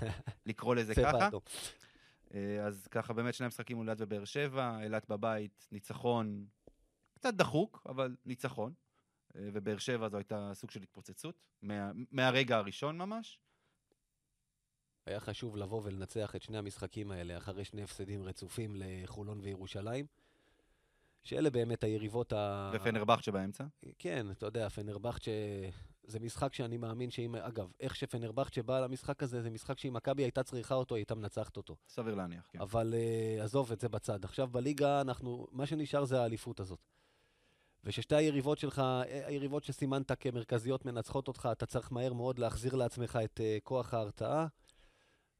לקרוא 0.46 0.74
לזה 0.74 0.94
ככה. 0.94 1.28
אה, 2.34 2.66
אז 2.66 2.86
ככה, 2.90 3.12
באמת 3.12 3.34
שני 3.34 3.46
משחקים 3.46 3.76
מול 3.76 3.88
אילת 3.88 4.00
ובאר 4.00 4.24
שבע, 4.24 4.78
אילת 4.82 5.08
בבית, 5.08 5.68
ניצחון 5.72 6.46
קצת 7.14 7.34
דחוק, 7.34 7.86
אבל 7.88 8.16
ניצחון. 8.26 8.72
אה, 9.36 9.48
ובאר 9.52 9.78
שבע 9.78 10.08
זו 10.08 10.16
הייתה 10.16 10.50
סוג 10.54 10.70
של 10.70 10.82
התפוצצות, 10.82 11.34
מה, 11.62 11.90
מהרגע 12.12 12.56
הראשון 12.56 12.98
ממש. 12.98 13.38
היה 15.06 15.20
חשוב 15.20 15.56
לבוא 15.56 15.80
ולנצח 15.84 16.36
את 16.36 16.42
שני 16.42 16.58
המשחקים 16.58 17.10
האלה 17.10 17.38
אחרי 17.38 17.64
שני 17.64 17.82
הפסדים 17.82 18.24
רצופים 18.24 18.76
לחולון 18.76 19.40
וירושלים, 19.42 20.06
שאלה 21.22 21.50
באמת 21.50 21.84
היריבות 21.84 22.32
ה... 22.32 22.70
ופנרבכצ'ה 22.74 23.32
באמצע. 23.32 23.64
כן, 23.98 24.30
אתה 24.30 24.46
יודע, 24.46 24.68
פנרבכצ'ה 24.68 25.30
זה 26.06 26.20
משחק 26.20 26.54
שאני 26.54 26.76
מאמין 26.76 27.10
שאם... 27.10 27.36
אגב, 27.36 27.72
איך 27.80 27.96
שפנרבכצ'ה 27.96 28.62
באה 28.62 28.80
למשחק 28.80 29.22
הזה, 29.22 29.42
זה 29.42 29.50
משחק 29.50 29.78
שאם 29.78 29.92
מכבי 29.92 30.22
הייתה 30.22 30.42
צריכה 30.42 30.74
אותו, 30.74 30.94
היא 30.94 31.00
הייתה 31.00 31.14
מנצחת 31.14 31.56
אותו. 31.56 31.76
סביר 31.88 32.14
להניח, 32.14 32.48
כן. 32.50 32.60
אבל 32.60 32.94
uh, 32.94 33.42
עזוב 33.42 33.72
את 33.72 33.80
זה 33.80 33.88
בצד. 33.88 34.24
עכשיו 34.24 34.48
בליגה 34.48 35.00
אנחנו, 35.00 35.46
מה 35.52 35.66
שנשאר 35.66 36.04
זה 36.04 36.20
האליפות 36.20 36.60
הזאת. 36.60 36.78
וששתי 37.84 38.14
היריבות 38.14 38.58
שלך, 38.58 38.78
אה, 38.78 39.26
היריבות 39.26 39.64
שסימנת 39.64 40.12
כמרכזיות 40.20 40.84
מנצחות 40.84 41.28
אותך, 41.28 41.48
אתה 41.52 41.66
צריך 41.66 41.92
מהר 41.92 42.12
מאוד 42.12 42.38
להחזיר 42.38 42.74
לעצמך 42.74 43.18
את 43.24 43.40
uh, 43.40 43.64
כוח 43.64 43.94
ההרתעה. 43.94 44.46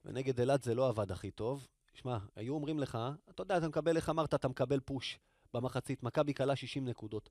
ונגד 0.07 0.41
אילת 0.41 0.63
זה 0.63 0.75
לא 0.75 0.89
עבד 0.89 1.13
הכי 1.13 1.31
טוב. 1.31 1.69
שמע, 1.95 2.19
היו 2.37 2.55
אומרים 2.55 2.79
לך, 2.79 2.99
אתה 3.31 3.43
יודע, 3.43 3.59
אתה 3.59 3.69
מקבל, 3.69 3.97
איך 3.97 4.09
אמרת, 4.09 4.35
אתה 4.35 4.49
מקבל 4.49 4.81
פוש 4.81 5.19
במחצית. 5.55 6.03
מכבי 6.03 6.35
כלה 6.35 6.57
60 6.57 6.85
נקודות. 6.89 7.31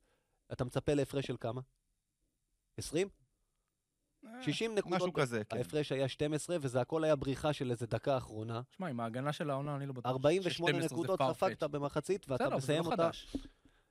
אתה 0.52 0.66
מצפה 0.66 0.94
להפרש 0.94 1.26
של 1.28 1.36
כמה? 1.40 1.62
20? 2.78 3.08
60 4.42 4.76
נקודות. 4.76 4.96
משהו 4.98 5.14
כזה, 5.14 5.44
כן. 5.44 5.58
ההפרש 5.58 5.92
היה 5.92 6.08
12, 6.08 6.58
וזה 6.62 6.82
הכל 6.82 7.04
היה 7.04 7.16
בריחה 7.16 7.54
של 7.54 7.72
איזה 7.72 7.86
דקה 7.88 8.18
אחרונה. 8.18 8.62
שמע, 8.78 8.88
עם 8.88 9.00
ההגנה 9.00 9.34
של 9.34 9.50
העונה, 9.50 9.76
אני 9.76 9.86
לא 9.86 9.94
בטוח. 9.94 10.12
48 10.12 10.50
ש- 10.50 10.56
12 10.58 10.86
נקודות 10.98 11.20
ספגת. 11.36 11.64
במחצית, 11.64 12.30
ואתה 12.30 12.50
מסיים 12.56 12.84
לא 12.84 12.92
אותה. 12.92 13.10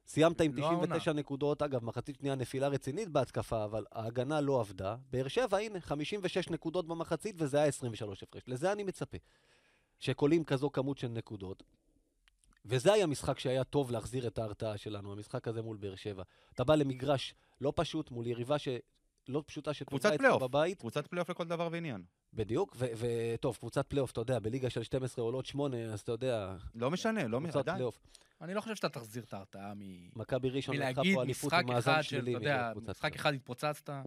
סיימת 0.06 0.40
עם 0.40 0.54
לא 0.54 0.66
העונה. 0.66 0.86
99 0.86 1.12
נקודות, 1.12 1.62
אגב, 1.62 1.84
מחצית 1.84 2.16
שנייה 2.16 2.34
נפילה 2.34 2.68
רצינית 2.68 3.08
בהתקפה, 3.08 3.64
אבל 3.64 3.84
ההגנה 3.92 4.40
לא 4.40 4.60
עבדה. 4.60 4.96
באר 5.10 5.28
שבע, 5.28 5.58
הנה, 5.58 5.80
56 5.80 6.50
נקודות 6.50 6.86
במחצית, 6.86 7.36
וזה 7.38 7.56
היה 7.56 7.66
23 7.66 8.22
הפרש. 8.22 8.42
לזה 8.46 8.72
אני 8.72 8.84
מצפה. 8.84 9.18
שקולים 9.98 10.44
כזו 10.44 10.70
כמות 10.70 10.98
של 10.98 11.08
נקודות. 11.08 11.62
וזה 12.64 12.92
היה 12.92 13.06
משחק 13.06 13.38
שהיה 13.38 13.64
טוב 13.64 13.90
להחזיר 13.90 14.26
את 14.26 14.38
ההרתעה 14.38 14.76
שלנו, 14.76 15.12
המשחק 15.12 15.48
הזה 15.48 15.62
מול 15.62 15.76
באר 15.76 15.94
שבע. 15.94 16.22
אתה 16.54 16.64
בא 16.64 16.74
למגרש 16.74 17.34
לא 17.60 17.72
פשוט, 17.76 18.10
מול 18.10 18.26
יריבה 18.26 18.58
ש... 18.58 18.68
לא 19.28 19.42
פשוטה 19.46 19.74
שטובה 19.74 19.88
קבוצת 19.90 20.06
אצלך 20.08 20.18
פלייאוף. 20.20 20.42
בבית. 20.42 20.78
קבוצת 20.78 21.06
פלייאוף 21.06 21.30
לכל 21.30 21.44
דבר 21.46 21.68
ועניין. 21.72 22.02
בדיוק, 22.32 22.76
וטוב, 22.78 23.56
קבוצת 23.56 23.86
פלייאוף, 23.86 24.10
אתה 24.12 24.20
יודע, 24.20 24.38
בליגה 24.38 24.70
של 24.70 24.82
12 24.82 25.24
עולות 25.24 25.46
8, 25.46 25.76
אז 25.84 26.00
אתה 26.00 26.12
יודע, 26.12 26.56
לא 26.74 26.90
משנה, 26.90 27.28
לא 27.28 27.40
משנה, 27.40 27.50
קבוצת 27.52 27.56
עדיין. 27.64 27.76
פלייאוף. 27.76 27.98
אני 28.40 28.54
לא 28.54 28.60
חושב 28.60 28.74
שאתה 28.76 28.88
תחזיר 28.88 29.22
את 29.22 29.34
ההרתעה 29.34 29.74
מ... 29.74 29.80
מכבי 30.16 30.50
ראשון 30.50 30.76
לקחה 30.76 30.90
מלהגיד 30.92 31.14
פה 31.14 31.22
אליפות 31.22 31.52
עם 31.52 31.66
מאזן 31.66 32.02
שלילי. 32.02 32.36
אתה 32.36 32.44
יודע, 32.44 32.68
מקבוצת 32.70 32.90
משחק. 32.90 33.14
אחד 33.16 33.34
התפוצצת. 33.34 33.98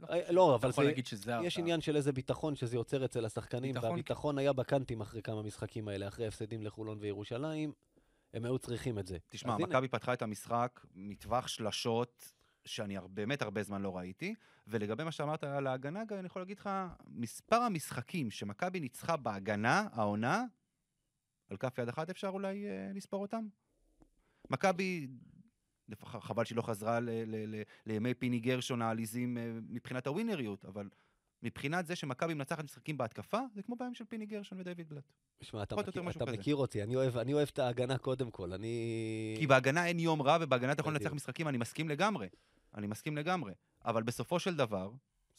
לא 0.00 0.06
אה, 0.10 0.32
לא, 0.32 0.54
אבל 0.54 0.72
זה- 0.72 0.82
להגיד 0.82 1.06
שזה 1.06 1.32
יש. 1.42 1.58
עניין 1.58 1.80
של 1.80 1.96
איזה 1.96 2.12
ביטחון 2.12 2.54
שזה 2.56 2.76
יוצר 2.76 3.04
אצל 3.04 3.24
השחקנים, 3.24 3.74
ביטחון, 3.74 3.90
והביטחון 3.90 4.38
היה 4.38 4.52
בקאנטים 4.52 5.00
אחרי 5.00 5.22
כמה 5.22 5.42
משחקים 5.42 5.88
האלה, 5.88 6.08
אחרי 6.08 6.26
הפסדים 6.26 6.62
לחולון 6.62 6.98
וירושלים, 7.00 7.72
הם 8.34 8.44
היו 8.44 8.58
צריכים 8.58 8.98
את 8.98 9.06
זה. 9.06 9.18
תשמע, 9.28 9.56
מכבי 9.58 9.88
פתחה 9.88 10.12
את 10.12 10.22
המשחק 10.22 10.80
מטווח 10.94 11.48
שלשות 11.48 12.32
שאני 12.64 12.96
באמת 13.10 13.42
הרבה 13.42 13.62
זמן 13.62 13.82
לא 13.82 13.96
ראיתי, 13.96 14.34
ולגבי 14.66 15.04
מה 15.04 15.12
שאמרת 15.12 15.44
על 15.44 15.66
ההגנה, 15.66 16.04
גם 16.04 16.18
אני 16.18 16.26
יכול 16.26 16.42
להגיד 16.42 16.58
לך, 16.58 16.70
מספר 17.06 17.56
המשחקים 17.56 18.30
שמכבי 18.30 18.80
ניצחה 18.80 19.16
בהגנה, 19.16 19.88
העונה, 19.92 20.44
על 21.50 21.56
כף 21.56 21.78
יד 21.78 21.88
אחת 21.88 22.10
אפשר 22.10 22.28
אולי 22.28 22.66
אה, 22.66 22.90
לספור 22.94 23.22
אותם? 23.22 23.48
מכבי, 24.50 25.08
חבל 26.04 26.44
שהיא 26.44 26.56
לא 26.56 26.62
חזרה 26.62 27.00
ל- 27.00 27.10
ל- 27.10 27.54
ל- 27.54 27.62
לימי 27.86 28.14
פיני 28.14 28.40
גרשון 28.40 28.82
העליזים 28.82 29.38
אה, 29.38 29.52
מבחינת 29.68 30.06
הווינריות, 30.06 30.64
אבל 30.64 30.88
מבחינת 31.42 31.86
זה 31.86 31.96
שמכבי 31.96 32.34
מנצחת 32.34 32.64
משחקים 32.64 32.98
בהתקפה, 32.98 33.38
זה 33.54 33.62
כמו 33.62 33.76
בימים 33.76 33.94
של 33.94 34.04
פיני 34.04 34.26
גרשון 34.26 34.60
ודייוויד 34.60 34.88
בלאט. 34.88 35.12
שמע, 35.40 35.62
אתה, 35.62 35.76
מכיר, 35.76 36.10
אתה. 36.10 36.24
מכיר 36.32 36.56
אותי, 36.56 36.82
אני 36.82 36.96
אוהב, 36.96 37.16
אני 37.16 37.34
אוהב 37.34 37.48
את 37.52 37.58
ההגנה 37.58 37.98
קודם 37.98 38.30
כל, 38.30 38.52
אני... 38.52 39.34
כי 39.38 39.46
בהגנה 39.46 39.86
אין 39.86 39.98
יום 39.98 40.22
רע, 40.22 40.38
ובהגנה 40.40 40.72
אתה 40.72 40.80
יכול 40.80 40.92
לנצח. 40.92 41.12
משחקים, 41.12 41.48
אני 41.48 41.58
מסכים 41.58 41.88
לגמרי. 41.88 42.28
אני 42.74 42.86
מסכים 42.86 43.16
לגמרי. 43.16 43.52
אבל 43.84 44.02
בסופו 44.02 44.38
של 44.38 44.56
דבר, 44.56 44.90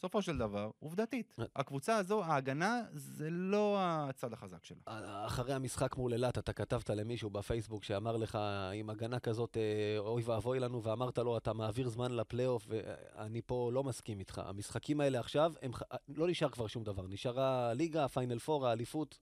בסופו 0.01 0.21
של 0.21 0.37
דבר, 0.37 0.71
עובדתית, 0.79 1.35
אה. 1.39 1.45
הקבוצה 1.55 1.97
הזו, 1.97 2.23
ההגנה, 2.23 2.81
זה 2.93 3.29
לא 3.29 3.77
הצד 3.79 4.33
החזק 4.33 4.65
שלה. 4.65 4.77
אחרי 5.25 5.53
המשחק 5.53 5.97
מול 5.97 6.13
אילת, 6.13 6.37
אתה 6.37 6.53
כתבת 6.53 6.89
למישהו 6.89 7.29
בפייסבוק 7.29 7.83
שאמר 7.83 8.17
לך, 8.17 8.37
עם 8.73 8.89
הגנה 8.89 9.19
כזאת, 9.19 9.57
אה, 9.57 9.99
אוי 9.99 10.23
ואבוי 10.25 10.59
לנו, 10.59 10.83
ואמרת 10.83 11.17
לו, 11.17 11.37
אתה 11.37 11.53
מעביר 11.53 11.89
זמן 11.89 12.11
לפלייאוף, 12.11 12.67
ואני 12.67 13.41
פה 13.45 13.69
לא 13.73 13.83
מסכים 13.83 14.19
איתך. 14.19 14.41
המשחקים 14.45 15.01
האלה 15.01 15.19
עכשיו, 15.19 15.53
הם, 15.61 15.71
לא 16.07 16.27
נשאר 16.27 16.49
כבר 16.49 16.67
שום 16.67 16.83
דבר. 16.83 17.07
נשארה 17.07 17.69
הליגה, 17.69 18.05
הפיינל 18.05 18.39
פור, 18.39 18.67
האליפות. 18.67 19.19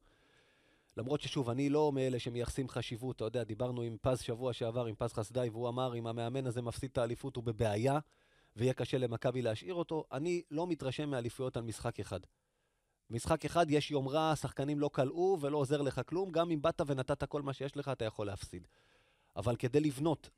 למרות 0.98 1.21
ששוב, 1.21 1.50
אני 1.50 1.69
לא 1.69 1.91
מאלה 1.91 2.19
שמייחסים 2.19 2.69
חשיבות, 2.69 3.15
אתה 3.15 3.25
יודע, 3.25 3.43
דיברנו 3.43 3.81
עם 3.81 3.98
פז 4.01 4.19
שבוע 4.21 4.53
שעבר, 4.53 4.86
עם 4.86 4.95
פז 4.95 5.13
חסדאי, 5.13 5.50
והוא 5.50 5.69
אמר, 5.69 5.95
אם 5.95 6.07
המאמן 6.07 6.48
הזה 6.48 6.62
מפסיד 6.62 6.89
את 6.91 6.98
האליפות, 6.98 7.36
הוא 7.36 7.43
בבעיה, 7.43 8.00
ויהיה 8.55 8.73
קשה 8.73 8.97
למכבי 8.97 9.41
להשאיר 9.41 9.73
אותו. 9.73 10.05
אני 10.11 10.43
לא 10.51 10.67
מתרשם 10.67 11.09
מאליפויות 11.09 11.57
על 11.57 11.63
משחק 11.63 11.99
אחד. 11.99 12.19
משחק 13.09 13.45
אחד 13.45 13.65
יש 13.71 13.91
יום 13.91 14.07
רע, 14.07 14.31
השחקנים 14.31 14.79
לא 14.79 14.89
כלאו 14.93 15.37
ולא 15.41 15.57
עוזר 15.57 15.81
לך 15.81 16.01
כלום, 16.05 16.31
גם 16.31 16.51
אם 16.51 16.61
באת 16.61 16.81
ונתת 16.87 17.23
כל 17.23 17.41
מה 17.41 17.53
שיש 17.53 17.77
לך, 17.77 17.87
אתה 17.87 18.05
יכול 18.05 18.27
להפסיד. 18.27 18.67
אבל 19.35 19.55
כדי 19.55 19.79
לבנות 19.79 20.29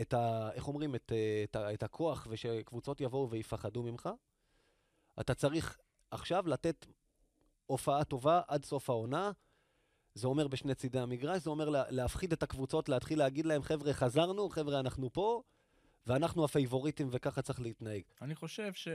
את 0.00 0.14
ה... 0.14 0.50
איך 0.52 0.68
אומרים? 0.68 0.94
את, 0.94 1.12
את, 1.44 1.56
את 1.56 1.82
הכוח, 1.82 2.26
ושקבוצות 2.30 3.00
יבואו 3.00 3.30
ויפחדו 3.30 3.82
ממך, 3.82 4.08
אתה 5.20 5.34
צריך 5.34 5.78
עכשיו 6.10 6.48
לתת 6.48 6.86
הופעה 7.66 8.04
טובה 8.04 8.40
עד 8.48 8.64
סוף 8.64 8.90
העונה. 8.90 9.30
זה 10.14 10.26
אומר 10.26 10.48
בשני 10.48 10.74
צידי 10.74 10.98
המגרש, 10.98 11.42
זה 11.42 11.50
אומר 11.50 11.68
לה, 11.68 11.84
להפחיד 11.90 12.32
את 12.32 12.42
הקבוצות, 12.42 12.88
להתחיל 12.88 13.18
להגיד 13.18 13.46
להם, 13.46 13.62
חבר'ה, 13.62 13.92
חזרנו, 13.92 14.48
חבר'ה, 14.48 14.80
אנחנו 14.80 15.12
פה, 15.12 15.42
ואנחנו 16.06 16.44
הפייבוריטים 16.44 17.08
וככה 17.10 17.42
צריך 17.42 17.60
להתנהג. 17.60 18.02
אני 18.22 18.34
חושב 18.34 18.72
ש... 18.74 18.88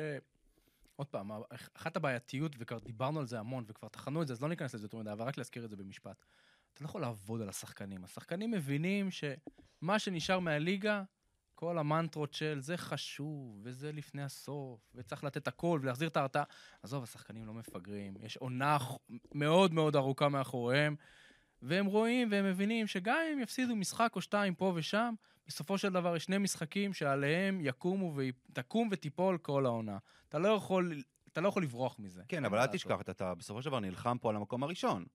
עוד 0.97 1.07
פעם, 1.07 1.31
אחת 1.73 1.95
הבעייתיות, 1.95 2.55
וכבר 2.57 2.79
דיברנו 2.79 3.19
על 3.19 3.25
זה 3.25 3.39
המון, 3.39 3.63
וכבר 3.67 3.87
טחנו 3.87 4.21
את 4.21 4.27
זה, 4.27 4.33
אז 4.33 4.41
לא 4.41 4.49
ניכנס 4.49 4.73
לזה 4.73 4.85
יותר 4.85 4.97
מדי, 4.97 5.11
אבל 5.11 5.25
רק 5.25 5.37
להזכיר 5.37 5.65
את 5.65 5.69
זה 5.69 5.75
במשפט. 5.75 6.25
אתה 6.73 6.83
לא 6.83 6.89
יכול 6.89 7.01
לעבוד 7.01 7.41
על 7.41 7.49
השחקנים. 7.49 8.03
השחקנים 8.03 8.51
מבינים 8.51 9.09
שמה 9.11 9.99
שנשאר 9.99 10.39
מהליגה, 10.39 11.03
כל 11.55 11.77
המנטרות 11.77 12.33
של 12.33 12.59
זה 12.59 12.77
חשוב, 12.77 13.59
וזה 13.63 13.91
לפני 13.91 14.23
הסוף, 14.23 14.91
וצריך 14.95 15.23
לתת 15.23 15.47
הכל 15.47 15.79
ולהחזיר 15.81 16.07
את 16.07 16.17
ההרתעה. 16.17 16.43
עזוב, 16.83 17.03
השחקנים 17.03 17.45
לא 17.45 17.53
מפגרים, 17.53 18.13
יש 18.21 18.37
עונה 18.37 18.77
מאוד 19.33 19.73
מאוד 19.73 19.95
ארוכה 19.95 20.29
מאחוריהם, 20.29 20.95
והם 21.61 21.85
רואים 21.85 22.31
והם 22.31 22.45
מבינים 22.45 22.87
שגם 22.87 23.17
אם 23.33 23.39
יפסידו 23.39 23.75
משחק 23.75 24.11
או 24.15 24.21
שתיים 24.21 24.55
פה 24.55 24.73
ושם, 24.75 25.13
בסופו 25.47 25.77
של 25.77 25.89
דבר 25.93 26.15
יש 26.15 26.23
שני 26.23 26.37
משחקים 26.37 26.93
שעליהם 26.93 27.59
יקומו 27.61 28.15
ותקום 28.15 28.89
ותיפול 28.91 29.37
כל 29.37 29.65
העונה. 29.65 29.97
אתה 30.29 30.39
לא 30.39 30.47
יכול, 30.47 31.03
אתה 31.33 31.41
לא 31.41 31.47
יכול 31.49 31.63
לברוח 31.63 31.99
מזה. 31.99 32.21
כן, 32.27 32.45
אבל 32.45 32.59
אל. 32.59 32.65
תשכח, 32.67 33.01
אתה- 33.01 33.11
אתה 33.11 33.35
בסופו 33.35 33.61
של 33.61 33.69
דבר 33.69 33.79
נלחם 33.79 34.17
פה 34.21 34.29
על 34.29 34.35
המקום 34.35 34.63
הראשון. 34.63 35.05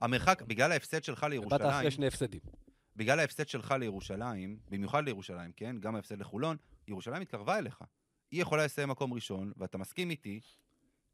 המרחק, 0.00 0.42
בגלל 0.42 0.72
ההפסד 0.72 1.04
שלך 1.04 1.22
באת 1.22 1.30
לירושלים, 1.30 1.62
אחרי 1.70 1.90
שני 1.90 2.06
הפסדים. 2.06 2.40
בגלל 2.96 3.20
ההפסד 3.20 3.48
שלך 3.48 3.74
לירושלים, 3.80 4.58
במיוחד 4.68 5.04
לירושלים, 5.04 5.52
כן? 5.56 5.76
גם 5.80 5.94
ההפסד 5.96 6.20
לחולון, 6.20 6.56
ירושלים 6.88 7.22
התקרבה 7.22 7.58
אליך. 7.58 7.78
היא 8.30 8.42
יכולה 8.42 8.64
לסיים 8.64 8.88
מקום 8.88 9.12
ראשון, 9.12 9.52
ואתה 9.56 9.78
מסכים 9.78 10.10
איתי 10.10 10.40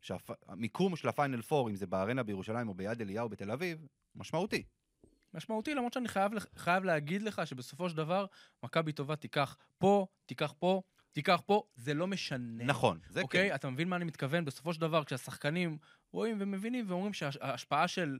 שהמיקום 0.00 0.96
של 0.96 1.08
הפיינל 1.08 1.42
פור, 1.42 1.70
אם 1.70 1.76
זה 1.76 1.86
בארנה 1.86 2.22
בירושלים 2.22 2.68
או 2.68 2.74
ביד 2.74 3.00
אליהו 3.00 3.28
בתל 3.28 3.50
אביב, 3.50 3.86
משמעותי. 4.14 4.62
משמעותי, 5.34 5.74
למרות 5.74 5.92
שאני 5.92 6.08
חייב, 6.08 6.32
חייב 6.56 6.84
להגיד 6.84 7.22
לך 7.22 7.42
שבסופו 7.46 7.90
של 7.90 7.96
דבר, 7.96 8.26
מכבי 8.62 8.92
טובה 8.92 9.16
תיקח 9.16 9.56
פה, 9.78 10.06
תיקח 10.26 10.54
פה, 10.58 10.82
תיקח 11.12 11.42
פה, 11.46 11.62
זה 11.76 11.94
לא 11.94 12.06
משנה. 12.06 12.64
נכון, 12.64 12.98
זה 13.08 13.20
אוקיי? 13.20 13.48
כן. 13.48 13.54
אתה 13.54 13.70
מבין 13.70 13.88
מה 13.88 13.96
אני 13.96 14.04
מתכוון? 14.04 14.44
בסופו 14.44 14.72
של 14.74 14.80
דבר, 14.80 15.04
כשהשחקנים 15.04 15.78
רואים 16.12 16.36
ומבינים 16.40 16.84
ואומרים 16.88 17.12
שההשפעה 17.12 17.88
של 17.88 18.18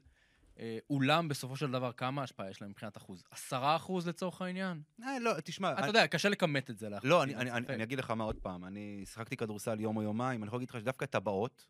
אה, 0.58 0.78
אולם, 0.90 1.28
בסופו 1.28 1.56
של 1.56 1.70
דבר, 1.70 1.92
כמה 1.92 2.22
השפעה 2.22 2.50
יש 2.50 2.62
להם 2.62 2.70
מבחינת 2.70 2.96
אחוז? 2.96 3.24
עשרה 3.30 3.76
אחוז 3.76 4.08
לצורך 4.08 4.42
העניין? 4.42 4.82
אה, 5.02 5.18
לא, 5.18 5.32
תשמע, 5.44 5.72
אתה 5.72 5.78
אני- 5.78 5.86
יודע, 5.86 6.06
קשה 6.06 6.28
לכמת 6.28 6.70
את 6.70 6.78
זה. 6.78 6.88
לא, 7.02 7.22
אני, 7.22 7.34
אני, 7.36 7.50
אני. 7.50 7.66
אני 7.68 7.82
אגיד 7.82 7.98
לך 7.98 8.10
מה 8.10 8.24
עוד 8.24 8.36
פעם, 8.42 8.64
אני 8.64 9.02
שיחקתי 9.06 9.36
כדורסל 9.36 9.80
יום 9.80 9.96
או 9.96 10.02
יומיים, 10.02 10.42
אני 10.42 10.46
יכול 10.48 10.56
להגיד 10.58 10.70
לך 10.70 10.80
שדווקא 10.80 11.06
טבעות, 11.06 11.66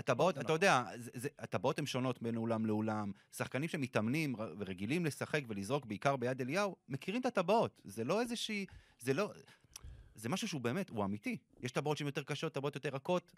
הטבעות, 0.00 0.38
אתה 0.38 0.52
יודע, 0.52 0.84
זה, 0.96 1.10
זה, 1.14 1.28
הטבעות 1.38 1.78
הן 1.78 1.86
שונות 1.86 2.22
בין 2.22 2.36
אולם 2.36 2.66
לאולם, 2.66 3.12
שחקנים 3.36 3.68
שמתאמנים 3.68 4.34
ורגילים 4.58 5.04
לשחק 5.04 5.42
ולזרוק 5.48 5.86
בעיקר 5.86 6.16
ביד 6.16 6.40
אליהו, 6.40 6.76
מכירים 6.88 7.20
את 7.20 7.26
הטבעות, 7.26 7.80
זה 7.84 8.04
לא 8.04 8.20
איזושהי, 8.20 8.66
זה 8.98 9.14
לא, 9.14 9.32
זה 10.14 10.28
משהו 10.28 10.48
שהוא 10.48 10.60
באמת, 10.60 10.90
הוא 10.90 11.04
אמיתי. 11.04 11.36
יש 11.60 11.72
טבעות 11.72 11.96
שהן 11.96 12.06
יותר 12.06 12.22
קשות, 12.22 12.54
טבעות 12.54 12.74
יותר 12.74 12.88
רכות, 12.88 13.32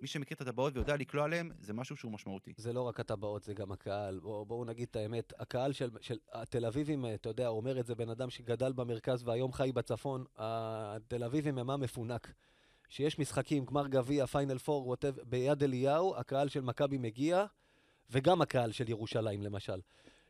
מי 0.00 0.06
שמכיר 0.06 0.34
את 0.34 0.40
הטבעות 0.40 0.76
ויודע 0.76 0.96
לקלוע 0.96 1.24
עליהן, 1.24 1.50
זה 1.60 1.72
משהו 1.72 1.96
שהוא 1.96 2.12
משמעותי. 2.12 2.54
זה 2.56 2.72
לא 2.72 2.82
רק 2.82 3.00
הטבעות, 3.00 3.44
זה 3.44 3.54
גם 3.54 3.72
הקהל. 3.72 4.18
בואו 4.18 4.46
בוא 4.46 4.66
נגיד 4.66 4.88
את 4.90 4.96
האמת, 4.96 5.32
הקהל 5.38 5.72
של, 5.72 5.90
של 6.00 6.18
התל 6.32 6.66
אביבים, 6.66 7.04
אה, 7.04 7.14
אתה 7.14 7.28
יודע, 7.28 7.48
אומר 7.48 7.80
את 7.80 7.86
זה 7.86 7.94
בן 7.94 8.08
אדם 8.08 8.30
שגדל 8.30 8.72
במרכז 8.72 9.22
והיום 9.28 9.52
חי 9.52 9.72
בצפון, 9.72 10.24
התל 10.36 11.24
אביבים 11.24 11.58
הם 11.58 11.70
עם 11.70 11.80
מפונק. 11.80 12.32
שיש 12.88 13.18
משחקים, 13.18 13.64
גמר 13.64 13.86
גביע, 13.86 14.26
פיינל 14.26 14.58
פור, 14.58 14.88
ווטב, 14.88 15.14
ביד 15.24 15.62
אליהו, 15.62 16.16
הקהל 16.16 16.48
של 16.48 16.60
מכבי 16.60 16.98
מגיע, 16.98 17.44
וגם 18.10 18.42
הקהל 18.42 18.72
של 18.72 18.88
ירושלים 18.90 19.42
למשל. 19.42 19.80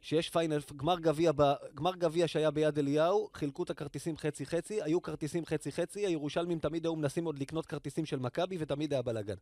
שיש 0.00 0.30
פיינל, 0.30 0.58
גמר 0.76 0.98
גביע, 0.98 1.32
גמר 1.74 1.96
גביע 1.96 2.28
שהיה 2.28 2.50
ביד 2.50 2.78
אליהו, 2.78 3.28
חילקו 3.34 3.62
את 3.62 3.70
הכרטיסים 3.70 4.16
חצי-חצי, 4.16 4.82
היו 4.82 5.02
כרטיסים 5.02 5.46
חצי-חצי, 5.46 6.06
הירושלמים 6.06 6.58
תמיד 6.58 6.84
היו 6.84 6.96
מנסים 6.96 7.24
עוד 7.24 7.38
לקנות 7.38 7.66
כרטיסים 7.66 8.06
של 8.06 8.18
מכבי, 8.18 8.56
ותמיד 8.60 8.92
היה 8.92 9.02
בלאגן. 9.02 9.36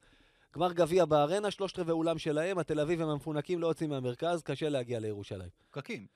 גמר 0.55 0.73
גביע 0.73 1.05
בארנה, 1.05 1.51
שלושת 1.51 1.79
רבעי 1.79 1.93
אולם 1.93 2.19
שלהם, 2.19 2.59
התל 2.59 2.81
אביב 2.81 3.03
הם 3.03 3.09
המפונקים, 3.09 3.61
לא 3.61 3.67
יוצאים 3.67 3.91
מהמרכז, 3.91 4.43
קשה 4.43 4.69
להגיע 4.69 5.01
לירושלים. 5.01 5.49
פקקים. 5.71 6.07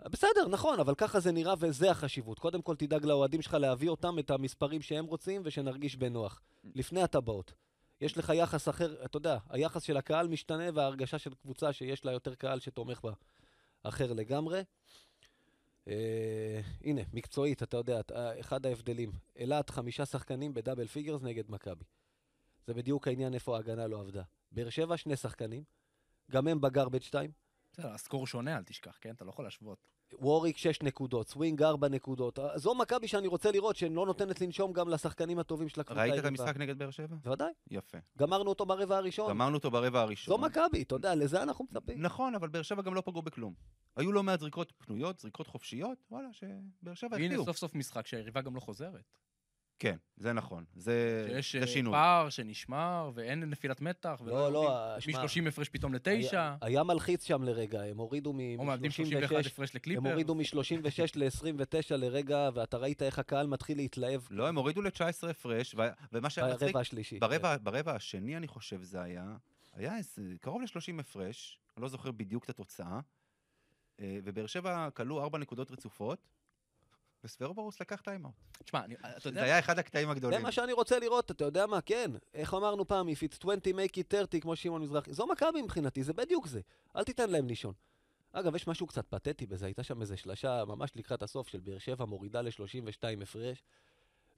בסדר, 0.00 0.48
נכון, 0.48 0.80
אבל 0.80 0.94
ככה 0.94 1.20
זה 1.20 1.32
נראה 1.32 1.54
וזה 1.58 1.90
החשיבות. 1.90 2.38
קודם 2.38 2.62
כל 2.62 2.76
תדאג 2.76 3.04
לאוהדים 3.04 3.42
שלך, 3.42 3.54
להביא 3.54 3.88
אותם 3.88 4.18
את 4.18 4.30
המספרים 4.30 4.82
שהם 4.82 5.04
רוצים 5.04 5.42
ושנרגיש 5.44 5.96
בנוח. 5.96 6.42
לפני 6.74 7.02
הטבעות. 7.02 7.52
יש 8.00 8.18
לך 8.18 8.32
יחס 8.34 8.68
אחר, 8.68 9.04
אתה 9.04 9.16
יודע, 9.16 9.38
היחס 9.48 9.82
של 9.82 9.96
הקהל 9.96 10.28
משתנה 10.28 10.64
וההרגשה 10.74 11.18
של 11.18 11.34
קבוצה 11.34 11.72
שיש 11.72 12.04
לה 12.04 12.12
יותר 12.12 12.34
קהל 12.34 12.60
שתומך 12.60 13.00
בה 13.02 13.12
אחר 13.82 14.12
לגמרי. 14.12 14.62
אה, 15.88 16.60
הנה, 16.84 17.02
מקצועית, 17.12 17.62
אתה 17.62 17.76
יודע, 17.76 18.00
אחד 18.40 18.66
ההבדלים. 18.66 19.12
אילת, 19.36 19.70
חמישה 19.70 20.06
שחקנים 20.06 20.54
ב 20.54 20.59
double 20.59 20.86
figures 20.86 21.22
נגד 21.22 21.50
מכבי. 21.50 21.84
זה 22.66 22.74
בדיוק 22.74 23.08
העניין 23.08 23.34
איפה 23.34 23.56
ההגנה 23.56 23.86
לא 23.86 24.00
עבדה. 24.00 24.22
באר 24.52 24.70
שבע, 24.70 24.96
שני 24.96 25.16
שחקנים, 25.16 25.64
גם 26.30 26.48
הם 26.48 26.60
ב 26.60 27.02
garbage, 27.02 27.30
בסדר, 27.78 27.92
ה 27.92 27.98
score 27.98 28.26
שונה, 28.26 28.56
אל 28.56 28.62
תשכח, 28.62 28.98
כן? 29.00 29.14
אתה 29.14 29.24
לא 29.24 29.30
יכול 29.30 29.44
להשוות. 29.44 29.78
ווריק 30.12 30.56
6 30.56 30.82
נקודות, 30.82 31.28
סווינג 31.28 31.62
4 31.62 31.88
נקודות. 31.88 32.38
זו 32.54 32.74
מכבי 32.74 33.08
שאני 33.08 33.26
רוצה 33.26 33.50
לראות, 33.50 33.76
שלא 33.76 34.06
נותנת 34.06 34.40
לנשום 34.40 34.72
גם 34.72 34.88
לשחקנים 34.88 35.38
הטובים 35.38 35.68
של 35.68 35.80
הקבוצה. 35.80 36.00
ראית 36.00 36.18
את. 36.18 36.24
המשחק 36.24 36.56
נגד 36.56 36.78
באר 36.78 36.90
שבע? 36.90 37.16
בוודאי, 37.22 37.52
יפה. 37.70 37.98
גמרנו 38.18 38.48
אותו 38.48 38.66
ברבע 38.66 38.96
הראשון. 38.96 39.28
גמרנו 39.30 39.56
אותו 39.56 39.70
ברבע 39.70 40.00
הראשון. 40.00 40.36
זו 40.36 40.42
מכבי, 40.42 40.82
אתה 40.82 40.94
יודע, 40.94 41.14
לזה 41.14 41.42
אנחנו 41.42 41.64
מצפים. 41.64 42.02
נכון, 42.02 42.34
אבל 42.34 42.48
באר 42.48 42.62
שבע 42.62 42.82
גם 42.82 42.94
לא 42.94 43.00
פגעו 43.00 43.22
בכלום. 43.22 43.54
היו 43.96 44.12
לא 44.12 44.22
מעט 44.22 44.40
זריקות 44.40 44.72
פנויות, 44.78 45.18
זריקות 45.18 45.46
חופשיות, 45.46 45.98
וואלה, 46.10 46.28
שבאר 46.32 46.94
שבע 46.94 47.08
והנה 47.12 47.24
הפתיעו. 47.24 47.44
סוף 47.44 47.56
סוף 47.56 47.74
משחק 47.74 48.06
שהיריבה 48.06 48.40
גם 48.40 48.54
לא 48.54 48.60
חוזרת. 48.60 49.04
כן, 49.78 49.96
זה 50.16 50.32
נכון. 50.32 50.64
זה, 50.76 51.26
שיש 51.36 51.56
זה 51.56 51.62
אה, 51.62 51.66
שינוי. 51.66 51.92
פער 51.92 52.28
שנשמר, 52.28 53.10
ואין 53.14 53.40
נפילת 53.44 53.80
מתח, 53.80 54.22
לא, 54.24 54.52
לא, 54.52 54.76
אה, 54.94 55.00
שמע, 55.00 55.22
מ-30 55.22 55.48
הפרש 55.48 55.68
פתאום 55.68 55.94
לתשע, 55.94 56.40
היה- 56.40 56.56
היה 56.60 56.82
מלחיץ 56.82 57.24
שם 57.24 57.42
לרגע, 57.42 57.82
הם 57.82 57.96
הורידו 57.98 58.30
או 58.58 58.64
מאבדים 58.64 58.90
31 58.90 59.32
מ-36 59.32 59.46
הפרש 59.46 59.70
הם 59.70 59.76
לקליפר. 59.76 60.08
הורידו 60.10 60.34
מ-36 60.34 61.16
ל-29 61.16 61.96
לרגע, 61.96 62.48
ואתה 62.54 62.76
ראית 62.76 63.02
איך 63.02 63.18
הקהל 63.18 63.46
מתחיל 63.46 63.76
להתלהב 63.76 64.20
לא, 64.30 64.48
הם 64.48 64.56
הורידו 64.56 64.82
ל-19 64.82 65.28
הפרש, 65.30 65.74
ו- 65.74 65.80
ומה 66.12 66.30
שהיה 66.30 66.46
מצחיק, 66.54 66.66
ברבע 66.68 66.80
השלישי. 66.80 67.18
ברבע, 67.18 67.56
ברבע 67.62 67.92
השני, 67.94 68.36
אני 68.36 68.48
חושב 68.48 68.82
זה 68.82 69.02
היה, 69.02 69.36
היה 69.72 69.96
איזה, 69.96 70.22
קרוב 70.40 70.62
ל-30 70.62 71.00
הפרש, 71.00 71.58
אני 71.76 71.82
לא 71.82 71.88
זוכר 71.88 72.10
בדיוק 72.10 72.44
את 72.44 72.50
התוצאה, 72.50 73.00
אה, 74.00 74.18
ובאר 74.24 74.46
שבע 74.46 74.88
כלו 74.90 75.22
ארבע 75.22 75.38
נקודות 75.38 75.70
רצופות, 75.70 76.18
וספרופולוס 77.24 77.80
לקח 77.80 78.00
טיימאוט. 78.00 78.34
תשמע, 78.64 78.84
אני- 78.84 78.94
אתה 78.94 79.20
זה 79.22 79.28
יודע, 79.28 79.42
היה 79.42 79.58
אחד 79.58 79.78
הקטעים 79.78 80.06
זה 80.08 80.12
הגדולים. 80.12 80.42
מה 80.42 80.52
שאני 80.52 80.72
רוצה 80.72 80.98
לראות, 80.98 81.30
אתה 81.30 81.44
יודע 81.44 81.66
מה, 81.66 81.80
כן. 81.80 82.10
איך 82.34 82.54
אמרנו 82.54 82.86
פעם, 82.86 83.08
If 83.08 83.28
it's 83.30 83.36
20, 83.40 83.76
make 83.78 83.92
it 83.92 84.16
30, 84.16 84.40
כמו 84.40 84.56
שמעון 84.56 84.82
מזרחי. 84.82 85.12
זו 85.12 85.26
מכבי 85.26 85.62
מבחינתי, 85.62 86.02
זה 86.02 86.12
בדיוק 86.12 86.46
זה. 86.46 86.60
אל 86.96 87.04
תיתן 87.04 87.30
להם 87.30 87.46
לישון. 87.48 87.74
אגב, 88.32 88.54
יש 88.56 88.66
משהו 88.66 88.86
קצת 88.86 89.06
פתטי 89.08 89.46
בזה, 89.46 89.66
הייתה 89.66 89.82
שם 89.82 90.00
איזו 90.00 90.16
שלשה 90.16 90.64
ממש 90.64 90.90
לקראת 90.96 91.22
הסוף 91.22 91.48
של 91.48 91.60
באר 91.60 91.78
שבע, 91.78 92.04
מורידה 92.04 92.42
ל-32 92.42 93.22
הפרש, 93.22 93.62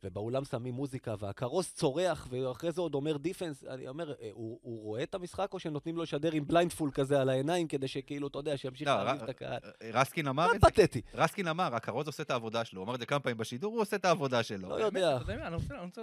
ובאולם 0.05 0.45
שמים 0.45 0.75
מוזיקה, 0.75 1.15
והכרוז 1.19 1.69
צורח, 1.75 2.27
ואחרי 2.31 2.73
זה 2.73 2.81
עוד 2.81 2.95
אומר 2.95 3.17
defense, 3.17 3.65
אני 3.65 3.89
אומר, 3.89 4.13
אה, 4.23 4.29
הוא, 4.33 4.59
הוא 4.63 4.83
רואה 4.83 5.03
את 5.03 5.15
המשחק, 5.15 5.49
או 5.53 5.59
שנותנים 5.59 5.97
לו 5.97 6.03
לשדר 6.03 6.33
עם 6.33 6.47
blindfold 6.47 6.91
כזה 6.91 7.21
על 7.21 7.29
העיניים, 7.29 7.69
כדי 7.69 7.89
שכאילו, 7.89 8.27
אתה 8.29 8.39
יודע, 8.39 8.57
שימשיך 8.57 8.89
לא, 8.89 8.95
להרגיב 9.05 9.21
ר- 9.21 9.25
את 9.25 9.29
הקהל? 9.29 9.59
רסקין 9.93 10.27
אמר 10.27 10.47
מה 10.47 10.55
את 10.57 10.61
זה, 10.61 10.67
פתטי? 10.71 11.01
רסקין 11.15 11.49
אמר, 11.49 11.75
הכרוז 11.75 12.07
עושה 12.07 12.23
את 12.23 12.31
העבודה 12.31 12.65
שלו, 12.65 12.81
הוא 12.81 12.87
אמר 12.87 12.95
את 12.95 13.01
זה 13.01 13.07
כמה 13.07 13.21
פעמים 13.21 13.37
בשידור, 13.39 13.73
הוא 13.73 13.81
עושה 13.81 13.97
את 13.97 14.05
העבודה 14.05 14.43
שלו. 14.43 14.69
לא 14.69 14.75
יודע. 14.75 15.19
אני 15.47 15.57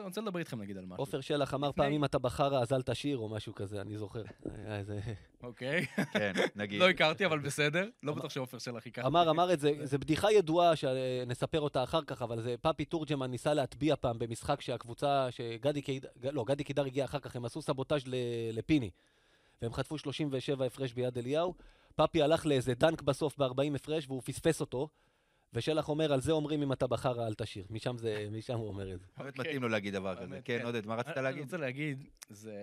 רוצה- 0.04 0.22
לדבר 0.22 0.40
איתכם 0.40 0.62
נגיד 0.62 0.78
על 0.78 0.86
משהו. 0.86 0.98
עופר 0.98 1.22
שלח 1.22 1.54
אמר 1.54 1.72
אם 1.90 2.06
אתה 2.06 2.20
בחרא 2.20 2.62
אז 2.62 2.74
אל 2.74 2.82
תשיר, 2.82 3.18
או 3.18 3.30
משהו 3.30 3.56
כזה, 3.56 3.82
אני 3.82 3.98
זוכר. 3.98 4.24
אוקיי. 5.46 5.86
כן, 6.14 6.34
נגיד. 6.56 6.80
לא 6.80 6.90
הכרתי, 6.90 7.25
אבל 7.25 7.40
בסדר. 7.40 7.90
לא 8.04 8.14
בטוח 8.14 8.32
שעופר 8.32 8.58
שלח 8.60 8.86
ייקח. 8.86 9.06
אמר, 9.06 9.30
אמר 9.30 9.54
את 9.54 9.60
זה, 9.60 9.72
זו 9.84 10.00
בדיחה 10.00 10.32
ידועה 10.32 10.75
שנספר 10.75 11.60
אותה 11.62 11.84
אחר 11.84 12.02
כך, 12.04 12.22
אבל 12.22 12.42
זה 12.42 12.56
פאפי 12.62 12.86
תורג'מן 12.86 13.32
ניסה 13.32 13.54
להטביע 13.54 13.96
פעם 13.96 14.20
במשחק 14.20 14.62
שהקבוצה, 14.62 15.28
שגדי 15.32 15.82
קידר, 15.82 16.08
לא, 16.24 16.46
גדי 16.48 16.64
קידר 16.64 16.86
הגיע 16.86 17.06
אחר 17.06 17.20
כך, 17.20 17.36
הם 17.36 17.46
עשו 17.46 17.62
סבוטאז' 17.62 18.08
ל- 18.08 18.16
לפיני. 18.52 18.90
והם 19.62 19.74
חטפו 19.74 19.98
37 19.98 20.66
הפרש 20.66 20.94
ביד 20.94 21.18
אליהו. 21.18 21.54
פאפי 21.96 22.22
הלך 22.22 22.46
לאיזה 22.46 22.74
דנק 22.74 23.02
בסוף 23.02 23.38
ב-40 23.38 23.75
הפרש, 23.75 24.06
והוא 24.08 24.22
פספס 24.25 24.62
אותו. 24.62 24.90
ושלח 25.54 25.90
אומר, 25.90 26.14
על 26.14 26.22
זה 26.22 26.32
אומרים 26.32 26.62
אם 26.62 26.74
אתה 26.74 26.88
בחרא 26.88 27.28
אל 27.28 27.34
תשיר. 27.34 27.66
משם 27.70 27.98
זה, 27.98 28.28
משם 28.32 28.58
הוא 28.58 28.68
אומר 28.68 28.94
את 28.94 29.00
זה. 29.00 29.06
באמת. 29.18 29.40
מתאים 29.40 29.62
לו 29.62 29.70
להגיד 29.70 29.94
דבר 29.94 30.16
כזה. 30.16 30.40
כן, 30.44 30.58
כן. 30.60 30.66
עודד, 30.66 30.86
מה 30.86 30.96
רצית 30.96 31.18
אני 31.18 31.24
להגיד? 31.24 31.44
רוצה 31.44 31.58
להגיד, 31.58 32.04
זה... 32.30 32.54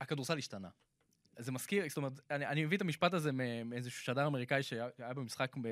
הכדורסל 0.00 0.38
השתנה. 0.38 0.68
זה 1.38 1.52
מזכיר, 1.52 1.88
זאת 1.88 1.96
אומרת, 1.96 2.12
אני, 2.30 2.46
אני 2.46 2.64
מביא 2.64 2.76
את 2.76 2.82
המשפט 2.82 3.14
הזה 3.14 3.32
מאיזשהו 3.64 4.04
שדר 4.04 4.26
אמריקאי 4.26 4.62
שהיה 4.62 4.88
היה 4.98 5.14
במשחק 5.14 5.56
ב, 5.62 5.68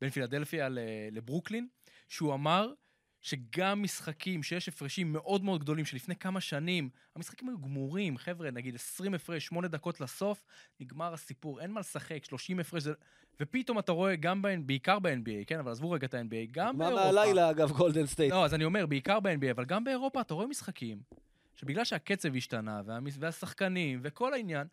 בין 0.00 0.10
פילדלפיה 0.10 0.68
לברוקלין, 1.10 1.68
שהוא 2.08 2.34
אמר 2.34 2.72
שגם 3.20 3.82
משחקים 3.82 4.42
שיש 4.42 4.68
הפרשים 4.68 5.12
מאוד 5.12 5.44
מאוד 5.44 5.60
גדולים 5.60 5.84
שלפני 5.84 6.16
כמה 6.16 6.40
שנים, 6.40 6.90
המשחקים 7.16 7.48
היו 7.48 7.58
גמורים, 7.58 8.18
חבר'ה, 8.18 8.50
נגיד 8.50 8.74
20 8.74 9.14
הפרש, 9.14 9.46
8 9.46 9.68
דקות 9.68 10.00
לסוף, 10.00 10.44
נגמר 10.80 11.14
הסיפור, 11.14 11.60
אין 11.60 11.70
מה 11.70 11.80
לשחק, 11.80 12.24
30 12.24 12.60
הפרש, 12.60 12.82
זה... 12.82 12.92
ופתאום 13.40 13.78
אתה 13.78 13.92
רואה 13.92 14.16
גם, 14.16 14.42
ב, 14.42 14.48
בעיקר 14.66 14.98
ב-NBA, 14.98 15.44
כן, 15.46 15.58
אבל 15.58 15.70
עזבו 15.70 15.90
רגע 15.90 16.06
את 16.06 16.14
ה-NBA, 16.14 16.50
גם 16.50 16.78
מה 16.78 16.84
באירופה. 16.84 17.12
מהלילה, 17.12 17.50
אגב, 17.50 17.70
גולדן 17.72 18.06
סטייט. 18.06 18.32
לא, 18.32 18.44
אז 18.44 18.54
אני 18.54 18.64
אומר, 18.64 18.86
בעיקר 18.86 19.20
ב-NBA, 19.20 19.50
אבל 19.50 19.64
גם 19.64 19.84
באירופה 19.84 20.20
אתה 20.20 20.34
רואה 20.34 20.46
משחקים, 20.46 21.02
שבגלל 21.60 21.84
שהקצב 21.84 22.36
השתנה. 22.36 22.82
והשחקנים, 23.18 24.00
וכל 24.02 24.34
העניין, 24.34 24.66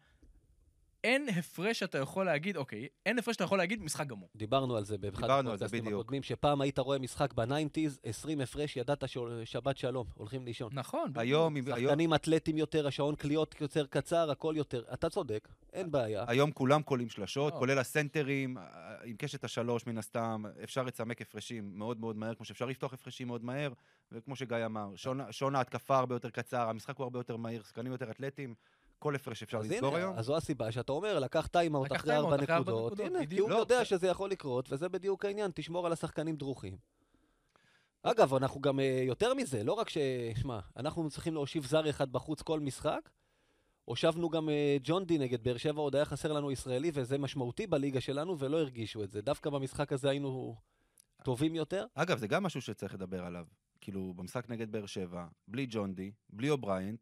אין 1.06 1.30
הפרש 1.30 1.80
שאתה 1.80 1.98
יכול 1.98 2.26
להגיד, 2.26 2.58
אוקיי, 2.58 2.88
אין 3.06 3.20
הפרש 3.20 3.34
שאתה 3.34 3.44
יכול 3.44 3.58
להגיד 3.58 3.84
משחק 3.84 4.08
גמור. 4.08 4.30
דיברנו 4.36 4.78
על 4.78 4.86
זה 4.86 4.98
באחד 4.98 5.30
הפודקאסטים. 5.30 5.88
הקודמים, 5.88 6.24
שפעם 6.24 6.62
היית 6.62 6.80
רואה 6.80 7.00
משחק 7.00 7.34
ב 7.34 7.40
nineties, 7.40 8.00
20 8.04 8.42
הפרש, 8.42 8.78
ידעת 8.78 9.04
ששבת 9.10 9.78
שלום, 9.78 10.08
הולכים 10.14 10.46
לישון. 10.46 10.70
נכון. 10.74 11.12
היום, 11.16 11.56
היום, 11.56 11.80
שחקנים 11.80 12.14
אתלטים 12.14 12.58
יותר, 12.58 12.88
השעון 12.88 13.16
קליעות 13.16 13.62
יותר 13.62 13.86
קצר, 13.86 14.32
הכל 14.32 14.54
יותר. 14.58 14.84
אתה 14.94 15.10
צודק, 15.10 15.48
אין 15.74 15.92
בעיה. 15.92 16.26
היום 16.28 16.52
כולם 16.52 16.82
קולעים 16.82 17.10
שלשות, 17.10 17.54
לא. 17.54 17.60
כולל 17.60 17.80
הסנטרים, 17.80 18.58
אה, 18.58 18.64
עם 19.04 19.16
קשת 19.18 19.44
השלוש 19.44 19.88
מן 19.88 19.98
הסתם, 19.98 20.44
אפשר 20.64 20.84
לצמק 20.84 21.22
הפרשים 21.22 21.72
מאוד 21.74 22.00
מאוד 22.00 22.18
מהר, 22.18 22.36
כמו 22.36 22.46
שאפשר 22.46 22.66
לפתוח 22.66 22.94
הפרשים 22.94 23.28
מאוד 23.28 23.44
מהר, 23.44 23.74
וכמו 24.12 24.36
שגיא 24.36 24.66
אמר, 24.66 24.90
שעון 25.32 25.56
ההתקפה 25.56 25.98
הרבה 25.98 26.16
יותר 26.16 26.30
קצר, 26.30 26.70
המשחק 26.70 26.98
הוא 26.98 27.04
הרבה 27.04 27.20
יותר 27.20 27.38
מהיר, 27.38 27.64
שחקנים 27.64 27.92
יותר 27.92 28.12
אתלטים, 28.12 28.56
כל 29.06 29.16
הפרש 29.16 29.44
אפשר 29.44 29.58
אז 29.58 29.72
לסגור 29.72 29.96
היום. 29.96 30.18
אז 30.18 30.26
זו 30.26 30.38
הסיבה 30.38 30.72
שאתה 30.72 30.92
אומר, 30.92 31.20
לקח 31.20 31.48
טיימאוט 31.48 31.92
אחרי 31.92 32.16
ארבע 32.16 32.38
נקודות, 32.38 33.00
הנה, 33.00 33.26
כי. 33.26 33.40
הוא 33.40 33.50
לא, 33.50 33.56
יודע 33.56 33.78
זה- 33.78 33.86
שזה 33.86 34.08
יכול 34.08 34.30
לקרות, 34.30 34.72
וזה 34.72 34.90
בדיוק 34.90 35.26
העניין, 35.26 35.52
תשמור 35.56 35.86
על 35.86 35.94
השחקנים 35.94 36.36
דרוכים. 36.36 36.78
אגב, 38.04 38.34
אנחנו 38.34 38.62
גם 38.62 38.80
אה, 38.80 39.04
יותר 39.08 39.34
מזה, 39.34 39.64
לא 39.64 39.74
רק 39.74 39.90
ש... 39.90 39.98
שמע, 40.42 40.60
אנחנו 40.78 41.10
צריכים 41.10 41.34
להושיב 41.34 41.66
זר 41.66 41.90
אחד 41.90 42.12
בחוץ 42.12 42.42
כל 42.42 42.60
משחק, 42.60 43.10
הושבנו 43.86 44.30
גם 44.30 44.50
אה, 44.50 44.78
ג'ון 44.84 45.06
די 45.06 45.18
נגד 45.18 45.44
באר 45.44 45.58
שבע, 45.58 45.82
עוד 45.82 45.96
היה 45.96 46.06
חסר 46.06 46.34
לנו 46.34 46.52
ישראלי, 46.52 46.92
וזה 46.94 47.18
משמעותי 47.18 47.68
בליגה 47.68 48.02
שלנו, 48.02 48.40
ולא 48.40 48.60
הרגישו 48.60 49.04
את 49.04 49.12
זה. 49.12 49.22
דווקא 49.22 49.50
במשחק 49.50 49.92
הזה 49.92 50.10
היינו 50.10 50.56
טובים 51.24 51.56
יותר. 51.56 51.86
אגב, 51.96 52.18
זה 52.18 52.28
גם 52.28 52.44
משהו 52.44 52.62
שצריך 52.62 52.94
לדבר 52.94 53.26
עליו. 53.26 53.46
כאילו, 53.82 54.14
במשחק 54.16 54.50
נגד 54.50 54.72
באר 54.72 54.86
שבע, 54.86 55.26
בלי 55.48 55.66
ג'ון 55.70 55.96
די, 55.96 56.12
בלי 56.30 56.50
אובריינט, 56.50 57.00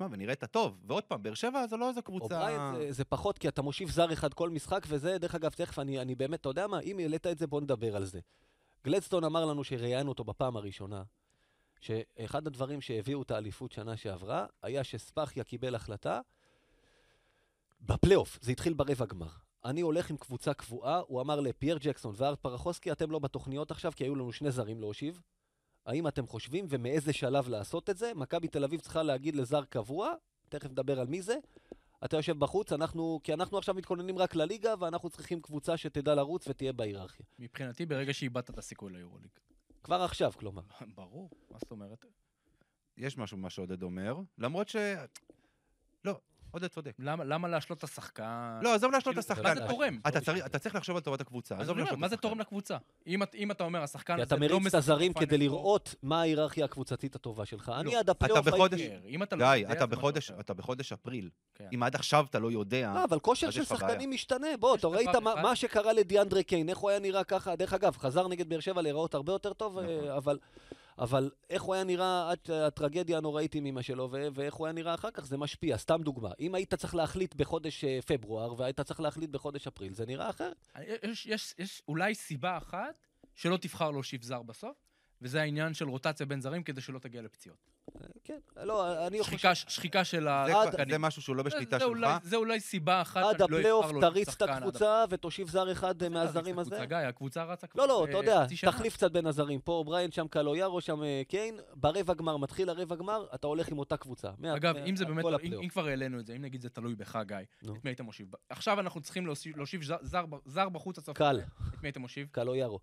שמע, 0.00 0.08
ונראית 0.10 0.44
טוב. 0.44 0.78
ועוד 0.86 1.04
פעם, 1.04 1.22
באר 1.22 1.34
שבע 1.34 1.66
זו 1.66 1.76
לא 1.76 1.88
איזו 1.88 2.02
קבוצה... 2.02 2.24
אובריינט 2.24 2.60
זה, 2.76 2.92
זה 2.92 3.04
פחות, 3.04 3.38
כי 3.38 3.48
אתה 3.48 3.62
מושיב 3.62 3.90
זר 3.90 4.12
אחד 4.12 4.34
כל 4.34 4.50
משחק, 4.50 4.86
וזה, 4.88 5.18
דרך 5.18 5.34
אגב, 5.34 5.50
תכף, 5.50 5.78
אני, 5.78 6.00
אני 6.00 6.14
באמת, 6.14 6.40
אתה 6.40 6.48
יודע 6.48 6.66
מה, 6.66 6.80
אם 6.80 6.98
העלית 6.98 7.26
את 7.26 7.38
זה, 7.38 7.46
בוא 7.46 7.60
נדבר 7.60 7.96
על 7.96 8.04
זה. 8.04 8.20
גלדסטון 8.84 9.24
אמר 9.24 9.44
לנו 9.44 9.64
שראיינו 9.64 10.08
אותו 10.08 10.24
בפעם 10.24 10.56
הראשונה, 10.56 11.02
שאחד 11.80 12.46
הדברים 12.46 12.80
שהביאו 12.80 13.22
את 13.22 13.30
האליפות 13.30 13.72
שנה 13.72 13.96
שעברה, 13.96 14.46
היה 14.62 14.84
שספחיה 14.84 15.44
קיבל 15.44 15.74
החלטה 15.74 16.20
בפלייאוף, 17.80 18.38
זה 18.42 18.52
התחיל 18.52 18.72
ברבע 18.72 19.06
גמר. 19.06 19.28
אני 19.64 19.80
הולך 19.80 20.10
עם 20.10 20.16
קבוצה 20.16 20.54
קבועה, 20.54 21.00
הוא 21.06 21.20
אמר 21.20 21.40
לפייר 21.40 21.78
ג'קסון 21.80 22.14
וארט 22.16 22.38
פרחוסקי, 22.40 22.92
אתם 22.92 23.10
לא 23.10 23.18
בתוכניות 23.18 23.70
עכשיו, 23.70 23.92
כי 23.96 24.04
היו 24.04 24.14
לנו 24.14 24.32
שני 24.32 24.50
זרים 24.50 24.80
להושיב. 24.80 25.20
האם 25.90 26.08
אתם 26.08 26.26
חושבים 26.26 26.66
ומאיזה 26.68 27.12
שלב 27.12 27.48
לעשות 27.48 27.90
את 27.90 27.98
זה? 27.98 28.12
מכבי 28.14 28.48
תל 28.48 28.64
אביב 28.64 28.80
צריכה 28.80 29.02
להגיד 29.02 29.36
לזר 29.36 29.64
קבוע, 29.64 30.12
תכף 30.48 30.70
נדבר 30.70 31.00
על 31.00 31.06
מי 31.06 31.22
זה. 31.22 31.36
אתה 32.04 32.16
יושב 32.16 32.38
בחוץ, 32.38 32.72
אנחנו, 32.72 33.20
כי 33.24 33.32
אנחנו 33.32 33.58
עכשיו 33.58 33.74
מתכוננים 33.74 34.18
רק 34.18 34.34
לליגה, 34.34 34.74
ואנחנו 34.78 35.10
צריכים 35.10 35.40
קבוצה 35.40 35.76
שתדע 35.76 36.14
לרוץ 36.14 36.48
ותהיה 36.48 36.72
בהיררכיה. 36.72 37.26
מבחינתי, 37.38 37.86
ברגע 37.86 38.12
שאיבדת 38.12 38.50
את 38.50 38.58
הסיכוי 38.58 38.92
ליורוליג. 38.92 39.30
כבר 39.82 40.02
עכשיו, 40.02 40.32
כלומר. 40.32 40.62
ברור, 40.96 41.30
מה 41.50 41.58
זאת 41.58 41.70
אומרת? 41.70 42.04
יש 42.96 43.18
משהו 43.18 43.36
במה 43.36 43.50
שעודד 43.50 43.82
אומר, 43.82 44.16
למרות 44.38 44.68
ש... 44.68 44.76
לא, 46.04 46.20
עודד 46.50 46.66
צודק. 46.66 46.92
למה 46.98 47.24
למה 47.24 47.48
להשלות 47.48 47.78
את 47.78 47.84
השחקן? 47.84 48.58
לא, 48.62 48.74
עזוב 48.74 48.92
להשלות 48.92 49.18
את 49.18 49.24
כאילו, 49.24 49.40
השחקן. 49.40 49.60
מה 49.60 49.66
זה 49.66 49.72
תורם? 49.72 49.98
אתה 50.08 50.20
צריך- 50.20 50.46
אתה 50.46 50.58
צריך 50.58 50.74
לחשוב 50.74 50.96
על 50.96 51.02
טובת 51.02 51.20
הקבוצה, 51.20 51.54
אז 51.54 51.60
עזוב 51.60 51.76
אני 51.76 51.80
להשלות 51.82 51.96
את 51.96 52.00
מה 52.00 52.08
זה 52.08 52.14
השחקן. 52.14 52.28
תורם 52.28 52.40
לקבוצה? 52.40 52.76
אם 53.06 53.22
את- 53.22 53.34
אם 53.34 53.50
אתה 53.50 53.64
אומר, 53.64 53.82
השחקן 53.82 54.16
כי 54.16 54.22
הזה 54.22 54.34
אתה 54.34 54.36
לא 54.36 54.40
מריץ 54.60 54.66
את 54.66 54.74
הזרים 54.74 55.12
כדי 55.12 55.38
לראות 55.38 55.94
מה 56.02 56.20
ההיררכיה 56.20 56.64
הקבוצתית 56.64 57.14
הטובה 57.14 57.44
שלך. 57.46 57.72
אני 57.80 57.92
לא. 57.94 57.98
עד 57.98 58.10
הפלייאוף 58.10 58.40
אתה 58.48 58.50
בחודש- 58.50 58.80
הייתי... 58.80 58.88
כן, 58.88 59.08
אתה 59.22 59.36
לא 59.36 59.54
גיא, 59.56 59.66
אתה 59.72 59.86
בחודש-. 59.86 60.30
אתה 60.40 60.54
אפריל. 60.92 61.28
כן. 61.54 61.68
אם 61.74 61.82
עד 61.82 61.94
עכשיו 61.94 62.26
אתה 62.30 62.38
לא 62.38 62.50
יודע... 62.52 62.92
לא, 62.94 63.04
אבל 63.04 63.18
כושר 63.18 63.50
של 63.50 63.64
שחקנים 63.64 64.10
משתנה. 64.10 64.46
בוא, 64.60 64.76
אתה 64.76 64.88
ראית 64.88 65.08
מה- 65.42 65.56
שקרה 65.56 65.92
לדיאנדרה 65.92 66.42
קיין, 66.42 66.68
איך 66.68 66.78
הוא 66.78 66.90
היה 66.90 66.98
נראה 66.98 67.24
ככה. 67.24 67.56
דרך 67.56 67.72
אגב, 67.72 67.96
חזר 67.96 68.28
נגד 68.28 68.48
באר 68.48 68.60
שבע 68.60 68.82
להיראות 68.82 69.14
הרבה 69.14 69.32
יותר 69.32 69.52
טוב, 69.52 69.78
נכון. 69.78 69.88
אה, 70.08 70.16
אבל... 70.16 70.38
אבל 71.00 71.30
איך 71.50 71.62
הוא 71.62 71.74
היה 71.74 71.84
נראה 71.84 72.30
עד 72.30 72.50
הטרגדיה 72.50 73.18
הנוראית 73.18 73.54
עם 73.54 73.66
אמא 73.66 73.82
שלו, 73.82 74.08
ואיך 74.34 74.54
הוא 74.54 74.66
היה 74.66 74.72
נראה 74.72 74.94
אחר 74.94 75.10
כך, 75.10 75.24
זה 75.24 75.36
משפיע. 75.36 75.78
סתם 75.78 76.00
דוגמה. 76.02 76.30
אם 76.40 76.54
היית 76.54 76.74
צריך 76.74 76.94
להחליט 76.94 77.34
בחודש 77.34 77.84
אה, 77.84 77.98
פברואר, 78.06 78.54
והיית 78.60 78.80
צריך 78.80 79.00
להחליט 79.00 79.30
בחודש 79.30 79.66
אפריל, 79.66 79.94
זה 79.94 80.06
נראה 80.06 80.30
אחרת. 80.30 80.68
יש, 81.02 81.26
יש, 81.26 81.54
יש 81.58 81.82
אולי 81.88 82.14
סיבה 82.14 82.56
אחת 82.56 83.06
שלא 83.34 83.56
תבחר 83.56 83.90
להושיב 83.90 84.22
זר 84.22 84.42
בסוף, 84.42 84.76
וזה 85.22 85.40
העניין 85.40 85.74
של 85.74 85.88
רוטציה 85.88 86.26
בין 86.26 86.40
זרים 86.40 86.62
כדי 86.62 86.80
שלא 86.80 86.98
תגיע 86.98 87.22
לפציעות. 87.22 87.70
כן, 88.24 88.38
לא, 88.56 89.06
אני 89.06 89.22
חושב... 89.22 89.54
שחיקה, 89.54 90.04
של 90.04 90.28
השחקנים. 90.28 90.90
זה 90.90 90.98
משהו 90.98 91.22
שהוא 91.22 91.36
לא 91.36 91.42
בשליטה 91.42 91.80
שלך. 91.80 92.08
זה 92.22 92.36
אולי 92.36 92.60
סיבה 92.60 93.02
אחת 93.02 93.24
עד 93.24 93.40
לא 93.40 93.44
הפלייאוף 93.44 93.86
תריץ 94.00 94.28
את 94.28 94.42
הקבוצה 94.42 95.04
ותושיב 95.10 95.48
זר 95.48 95.72
אחד. 95.72 96.08
מהזרים 96.08 96.58
הזה. 96.58 96.86
גיא, 96.88 96.96
הקבוצה 96.96 97.44
רצה 97.44 97.66
כבר 97.66 97.82
לא, 97.82 97.88
לא, 97.88 98.04
אה, 98.04 98.10
אתה 98.10 98.18
יודע. 98.18 98.46
תחליף 98.66 98.94
קצת 98.94 99.12
בין 99.12 99.26
הזרים. 99.26 99.60
פה 99.60 99.72
אובריינט, 99.72 100.10
שם 100.10 100.28
קלויארו, 100.28 100.80
שם 100.80 101.02
אה, 101.02 101.22
קיין. 101.28 101.58
ברבע 101.74 102.14
גמר, 102.14 102.36
מתחיל 102.36 102.68
הרבע 102.68 102.96
גמר, 102.96 103.26
אתה 103.34 103.46
הולך 103.46 103.68
עם 103.68 103.78
אותה 103.78 103.96
קבוצה. 103.96 104.30
אגב, 104.56 104.76
אם 104.76 104.96
זה 104.96 105.04
באמת, 105.04 105.22
כל 105.22 105.34
אם, 105.34 105.68
כבר 105.68 105.86
העלינו 105.86 106.20
את 106.20 106.26
זה, 106.26 106.36
אם 106.36 106.42
נגיד 106.42 106.60
זה 106.60 106.68
תלוי 106.68 106.94
בך, 106.94 107.18
גיא. 107.26 107.36
את 107.64 107.84
מי 107.84 107.90
היית 107.90 108.00
מושיב? 108.00 108.28
עכשיו 108.48 108.80
אנחנו 108.80 109.00
צריכים 109.00 109.26
להושיב, 109.56 109.80
זר, 110.46 110.68
בחוץ 110.68 111.00
סוף. 111.00 111.16
קל. 111.16 111.40
את 111.40 111.82
מי 111.82 111.88
היית 111.88 111.96
מושיב? 111.96 112.28
קלויארו. 112.32 112.80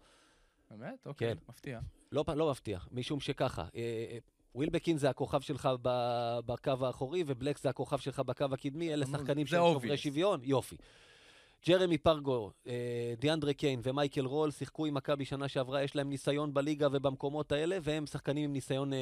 באמת? 0.72 1.06
אוקיי, 1.06 1.36
כן. 1.36 1.42
מפתיע. 1.50 1.80
לא, 2.12 2.26
לא 2.36 2.52
מפתיע, 2.52 2.80
משום 2.92 3.20
שככה, 3.20 3.62
אה, 3.62 3.68
אה, 3.76 4.18
ווילבקין 4.56 4.98
זה 4.98 5.10
הכוכב 5.10 5.42
שלך 5.42 5.70
בקו 6.46 6.86
האחורי, 6.86 7.24
ובלק 7.28 7.58
זה 7.58 7.70
הכוכב 7.70 7.98
שלך 7.98 8.20
בקו 8.20 8.46
הקדמי, 8.52 8.94
אלה 8.94 9.06
שחקנים 9.06 9.48
שהם. 9.48 9.74
שוברי 9.74 9.98
שוויון, 9.98 10.40
יופי. 10.44 10.76
ג'רמי 11.68 11.98
פרגו, 11.98 12.52
אה, 12.68 13.14
דיאנדרה 13.20 13.54
קיין 13.54 13.80
ומייקל 13.84 14.26
רול 14.26 14.52
שיחקו 14.52 14.86
עם 14.86 14.94
מכבי 14.94 15.26
שנה 15.26 15.48
שעברה, 15.48 15.84
יש 15.84 15.96
להם 15.96 16.10
ניסיון 16.10 16.54
בליגה 16.54 16.88
ובמקומות 16.92 17.52
האלה, 17.52 17.78
והם 17.82 18.06
שחקנים 18.06 18.44
עם 18.44 18.54
ניסיון 18.54 18.94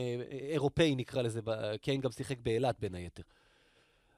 אירופאי 0.51 0.95
נקרא 0.95 1.21
לזה, 1.21 1.41
קיין 1.81 2.01
גם 2.01 2.11
שיחק 2.11 2.37
באילת 2.39 2.79
בין 2.79 2.95
היתר. 2.95 3.23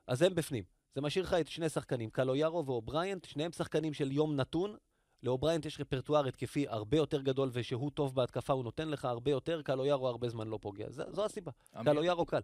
אז 0.08 0.22
הם 0.22 0.36
בפנים. 0.36 0.64
זה 0.96 1.02
משאיר 1.02 1.26
לך 1.26 1.34
את 1.34 1.48
שני 1.48 1.70
שחקנים, 1.70 2.10
קלויארו 2.10 2.66
ואובריינט, 2.66 3.26
שניהם 3.26 3.52
שחקנים 3.52 3.94
של 3.94 4.12
יום 4.12 4.36
נתון. 4.36 4.76
לאובריינט 5.24 5.66
יש 5.66 5.80
רפרטואר 5.80 6.28
התקפי 6.28 6.68
הרבה 6.68 6.98
יותר 6.98 7.22
גדול, 7.22 7.50
ושהוא 7.54 7.92
טוב 7.92 8.16
בהתקפה, 8.16 8.54
הוא 8.54 8.64
נותן 8.64 8.90
לך 8.90 9.06
הרבה 9.06 9.32
יותר, 9.32 9.62
קלויארו 9.62 10.08
הרבה 10.08 10.30
זמן 10.30 10.48
לא 10.48 10.60
פוגע. 10.62 10.90
זו, 10.90 11.04
זו 11.12 11.26
הסיבה. 11.26 11.52
קלויארו 11.84 12.26
קל. 12.26 12.42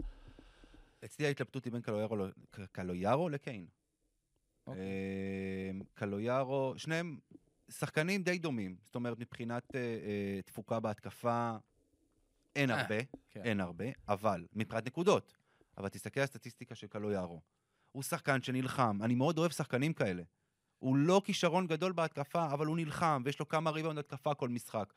אצלי 1.05 1.25
ההתלבטות 1.25 1.65
היא 1.65 1.73
בין 1.73 1.81
קלויארו 1.81 2.15
קלויארו 2.71 3.29
לקיין. 3.29 3.65
אוקיי. 4.67 4.81
אה, 4.81 5.71
קלויארו, 5.93 6.73
שניהם 6.77 7.17
שחקנים 7.71 8.23
די 8.23 8.37
דומים. 8.37 8.75
זאת 8.83 8.95
אומרת, 8.95 9.19
מבחינת 9.19 9.75
אה, 9.75 9.79
אה, 9.79 10.41
תפוקה 10.45 10.79
בהתקפה, 10.79 11.57
אין 12.55 12.71
אה, 12.71 12.81
הרבה, 12.81 12.95
כן. 13.29 13.41
אין 13.43 13.59
הרבה, 13.59 13.85
אבל, 14.07 14.45
מבחינת 14.53 14.85
נקודות. 14.87 15.37
אבל 15.77 15.89
תסתכל 15.89 16.19
על 16.19 16.23
הסטטיסטיקה 16.23 16.75
של 16.75 16.87
קלו 16.87 17.11
יערו. 17.11 17.41
הוא 17.91 18.03
שחקן 18.03 18.41
שנלחם, 18.41 18.99
אני 19.03 19.15
מאוד 19.15 19.37
אוהב 19.37 19.51
שחקנים 19.51 19.93
כאלה. 19.93 20.23
הוא 20.83 20.95
לא 20.97 21.21
כישרון 21.25 21.67
גדול 21.67 21.91
בהתקפה, 21.91 22.45
אבל 22.53 22.65
הוא 22.65 22.77
נלחם, 22.77 23.21
ויש 23.25 23.39
לו 23.39 23.47
כמה 23.47 23.69
ריבאונד 23.71 23.99
התקפה 23.99 24.33
כל 24.35 24.49
משחק. 24.49 24.93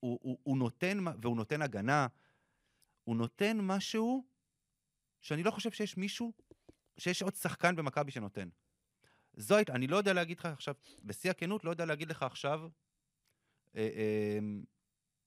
הוא, 0.00 0.18
הוא, 0.22 0.38
הוא 0.42 0.58
נותן, 0.58 0.98
והוא 1.22 1.36
נותן 1.36 1.62
הגנה, 1.62 2.06
הוא 3.04 3.16
נותן 3.16 3.58
משהו 3.60 4.26
שאני 5.20 5.42
לא 5.42 5.50
חושב 5.50 5.70
שיש 5.70 5.96
מישהו, 5.96 6.32
שיש 6.98 7.22
עוד 7.22 7.34
שחקן 7.34 7.76
במכבי 7.76 8.10
שנותן. 8.10 8.48
זו 9.36 9.56
הייתה, 9.56 9.72
אני 9.74 9.86
לא 9.86 9.96
יודע 9.96 10.12
להגיד 10.12 10.38
לך 10.38 10.46
עכשיו, 10.46 10.74
בשיא 11.02 11.30
הכנות, 11.30 11.64
לא 11.64 11.70
יודע 11.70 11.84
להגיד 11.84 12.10
לך 12.10 12.22
עכשיו 12.22 12.60
אה, 13.76 13.88
אה, 13.96 14.38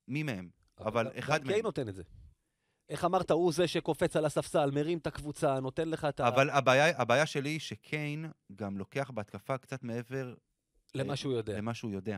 מי 0.07 0.23
מהם. 0.23 0.49
אבל 0.79 1.05
גם- 1.09 1.17
אחד 1.17 1.39
גם 1.41 1.47
מהם. 1.47 1.53
קיי 1.53 1.61
נותן 1.61 1.89
את 1.89 1.95
זה. 1.95 2.03
איך 2.89 3.05
אמרת, 3.05 3.31
הוא 3.31 3.53
זה 3.53 3.67
שקופץ 3.67 4.15
על 4.15 4.25
הספסל, 4.25 4.71
מרים 4.71 4.97
את 4.97 5.07
הקבוצה, 5.07 5.59
נותן 5.59 5.89
לך 5.89 6.05
את 6.05 6.19
ה... 6.19 6.27
אבל 6.27 6.49
הבעיה, 6.49 7.01
הבעיה 7.01 7.25
שלי 7.25 7.49
היא 7.49 7.59
שקיין 7.59 8.31
גם 8.55 8.77
לוקח 8.77 9.11
בהתקפה 9.11 9.57
קצת 9.57 9.83
מעבר 9.83 10.33
למה 10.95 11.15
שהוא 11.15 11.33
יודע. 11.33 11.57
למה 11.57 11.73
שהוא 11.73 11.91
יודע. 11.91 12.17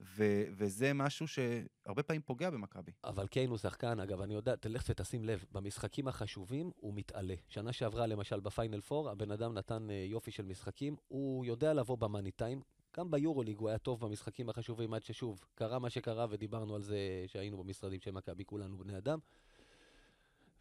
ו- 0.00 0.44
וזה 0.50 0.92
משהו 0.92 1.26
שהרבה 1.28 2.02
פעמים 2.02 2.22
פוגע 2.22 2.50
במכבי. 2.50 2.92
אבל 3.04 3.26
קיין 3.26 3.50
הוא 3.50 3.58
שחקן, 3.58 4.00
אגב, 4.00 4.20
אני 4.20 4.34
יודע, 4.34 4.56
תלך 4.56 4.84
ותשים 4.88 5.24
לב, 5.24 5.44
במשחקים 5.52 6.08
החשובים 6.08 6.70
הוא 6.76 6.94
מתעלה. 6.94 7.34
שנה 7.48 7.72
שעברה, 7.72 8.06
למשל, 8.06 8.40
בפיינל 8.40 8.80
פור, 8.80 9.10
הבן 9.10 9.30
אדם 9.30 9.54
נתן 9.54 9.90
אה, 9.90 10.04
יופי 10.08 10.30
של 10.30 10.44
משחקים, 10.44 10.96
הוא 11.08 11.44
יודע 11.44 11.74
לבוא 11.74 11.98
במאני 11.98 12.30
טיים. 12.30 12.62
גם 12.96 13.10
ביורוליג 13.10 13.58
הוא 13.58 13.68
היה 13.68 13.78
טוב 13.78 14.00
במשחקים 14.00 14.48
החשובים, 14.48 14.94
עד 14.94 15.02
ששוב, 15.02 15.44
קרה 15.54 15.78
מה 15.78 15.90
שקרה, 15.90 16.26
ודיברנו 16.30 16.74
על 16.74 16.82
זה 16.82 17.24
שהיינו 17.26 17.64
במשרדים 17.64 18.00
של 18.00 18.10
מכבי, 18.10 18.44
כולנו 18.44 18.78
בני 18.78 18.96
אדם. 18.98 19.18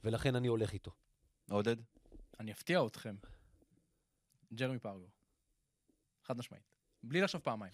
ולכן 0.04 0.36
אני 0.36 0.48
הולך 0.48 0.74
איתו. 0.74 0.92
עודד? 1.50 1.76
אני 2.40 2.52
אפתיע 2.52 2.86
אתכם. 2.88 3.16
ג'רמי 4.54 4.80
פרגו. 4.80 5.08
חד 6.24 6.38
משמעית. 6.38 6.64
בלי 7.04 7.22
לחשוב 7.22 7.42
פעמיים. 7.42 7.74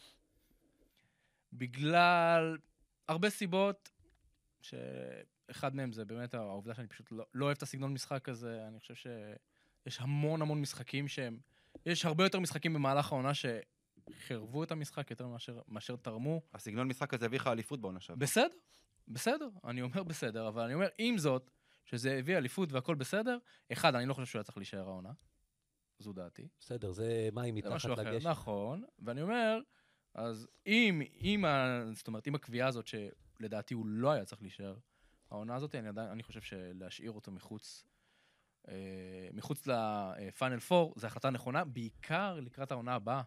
בגלל 1.53 2.57
הרבה 3.07 3.29
סיבות, 3.29 3.89
שאחד 4.61 5.75
מהם 5.75 5.93
זה 5.93 6.05
באמת 6.05 6.33
העובדה 6.33 6.75
שאני 6.75 6.87
פשוט 6.87 7.11
לא, 7.11 7.25
לא 7.33 7.45
אוהב 7.45 7.57
את 7.57 7.63
הסגנון 7.63 7.93
משחק 7.93 8.29
הזה. 8.29 8.67
אני 8.67 8.79
חושב 8.79 8.95
שיש 8.95 9.99
המון 9.99 10.41
המון 10.41 10.61
משחקים 10.61 11.07
שהם... 11.07 11.39
יש 11.85 12.05
הרבה 12.05 12.23
יותר 12.23 12.39
משחקים 12.39 12.73
במהלך 12.73 13.11
העונה 13.11 13.31
שחירבו 13.33 14.63
את 14.63 14.71
המשחק 14.71 15.11
יותר 15.11 15.27
מאשר, 15.27 15.59
מאשר 15.67 15.95
תרמו. 15.95 16.41
הסגנון 16.53 16.87
משחק 16.87 17.13
הזה 17.13 17.25
הביא 17.25 17.39
לך 17.39 17.47
אליפות 17.47 17.81
בעונה 17.81 17.99
שעברה. 17.99 18.19
בסדר, 18.19 18.47
בסדר, 19.07 19.49
אני 19.63 19.81
אומר 19.81 20.03
בסדר, 20.03 20.47
אבל 20.47 20.63
אני 20.63 20.73
אומר, 20.73 20.87
עם 20.97 21.17
זאת, 21.17 21.51
שזה 21.87 22.17
הביא 22.17 22.37
אליפות 22.37 22.71
והכל 22.71 22.95
בסדר, 22.95 23.37
אחד, 23.71 23.95
אני 23.95 24.05
לא 24.05 24.13
חושב 24.13 24.25
שהוא 24.25 24.39
היה 24.39 24.43
צריך 24.43 24.57
להישאר 24.57 24.87
העונה. 24.87 25.11
זו 25.99 26.13
דעתי. 26.13 26.47
בסדר, 26.59 26.91
זה 26.91 27.29
מים 27.33 27.55
מתחת 27.55 27.85
לגשם. 27.85 28.29
נכון. 28.29 28.83
ואני 28.99 29.21
אומר, 29.21 29.59
אז 30.13 30.47
אם, 30.67 31.01
אם, 31.21 31.45
ה, 31.45 31.81
זאת 31.93 32.07
אומרת, 32.07 32.27
אם 32.27 32.35
הקביעה 32.35 32.67
הזאת 32.67 32.87
שלדעתי 32.87 33.73
הוא 33.73 33.85
לא 33.85 34.11
היה 34.11 34.25
צריך 34.25 34.41
להישאר, 34.41 34.75
העונה 35.31 35.55
הזאת, 35.55 35.75
אני 35.75 35.87
עדיין, 35.87 36.09
אני 36.09 36.23
חושב 36.23 36.41
שלהשאיר 36.41 37.11
אותו 37.11 37.31
מחוץ, 37.31 37.87
אה, 38.67 39.29
מחוץ 39.33 39.67
לפיינל 39.67 40.59
פור, 40.59 40.93
זו 40.97 41.07
החלטה 41.07 41.29
נכונה, 41.29 41.63
בעיקר 41.63 42.39
לקראת 42.39 42.71
העונה 42.71 42.95
הבאה. 42.95 43.21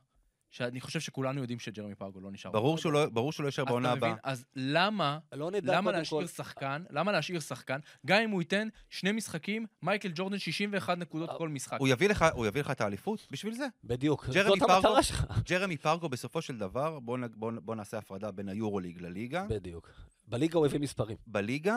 שאני 0.51 0.81
חושב 0.81 1.01
שכולנו 1.01 1.41
יודעים 1.41 1.59
שג'רמי 1.59 1.95
פרגו 1.95 2.21
לא 2.21 2.31
נשאר. 2.31 2.51
ברור 2.51 2.79
שהוא 2.79 2.93
לא- 2.93 3.07
ברור 3.09 3.33
שהוא 3.33 3.45
לא 3.45 3.49
יישאר 3.49 3.65
אז 3.65 3.69
בעונה? 3.69 3.93
הבאה. 3.93 4.15
אז 4.23 4.45
למה, 4.57 5.19
לא 5.33 5.51
נדע 5.51 5.77
למה 5.77 5.93
להשאיר 5.93 6.21
כל... 6.21 6.27
שחקן, 6.27 6.83
למה 6.91 7.13
להשאיר 7.13 7.41
שחקן, 7.41 7.79
גם 8.07 8.23
אם 8.23 8.31
הוא 8.31 8.43
ייתן 8.43 8.69
שני 8.89 9.13
משחקים, 9.13 9.67
מייקל 9.83 10.11
ג'ורדן 10.15 10.39
61 10.39 10.99
נקודות 10.99 11.31
כל 11.39 11.49
משחק. 11.49 11.77
הוא 11.81 11.89
יביא 11.89 12.09
לך- 12.09 12.25
הוא 12.35 12.47
יביא 12.47 12.61
לך 12.61 12.71
את 12.71 12.81
האליפות 12.81 13.27
בשביל 13.31 13.55
זה. 13.55 13.67
בדיוק, 13.85 14.27
ג'רמי 14.29 14.49
זאת 14.49 14.59
פרגו- 14.59 14.73
המטרה 14.73 15.03
שלך. 15.03 15.25
ג'רמי 15.49 15.77
פרגו 15.77 16.09
בסופו 16.09 16.43
של 16.43 16.59
דבר, 16.59 17.01
בואו 17.01 17.21
בוא, 17.37 17.53
בוא 17.63 17.75
נעשה 17.75 17.99
הפרדה 17.99 18.31
בין 18.31 18.49
היורוליג 18.49 19.03
לליגה. 19.03 19.47
בדיוק. 19.49 19.91
בליגה 20.29 20.59
הוא 20.59 20.67
הביא 20.67 20.81
מספרים. 20.81 21.17
בליגה 21.27 21.77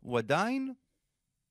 הוא 0.00 0.18
עדיין 0.18 0.74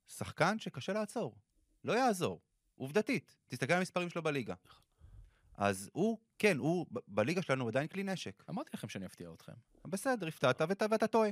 שחקן 0.07 0.59
שקשה 0.59 0.93
לעצור. 0.93 1.35
לא 1.83 1.93
יעזור. 1.93 2.41
עובדתית. 2.75 3.35
תסתכל 3.47 3.73
על 3.73 3.79
המספרים 3.79 4.09
שלו 4.09 4.21
בליגה. 4.23 4.53
אז 5.61 5.89
הוא, 5.93 6.17
כן, 6.39 6.57
הוא, 6.57 6.85
בליגה 7.07 7.41
שלנו 7.41 7.63
הוא 7.63 7.69
עדיין 7.69 7.87
כלי 7.87 8.03
נשק. 8.03 8.43
אמרתי 8.49 8.69
לכם 8.73 8.89
שאני 8.89 9.05
אפתיע 9.05 9.29
אתכם. 9.33 9.51
בסדר, 9.85 10.27
הפתעת 10.27 10.61
ואתה, 10.69 10.85
ואתה 10.91 11.07
טועה. 11.07 11.29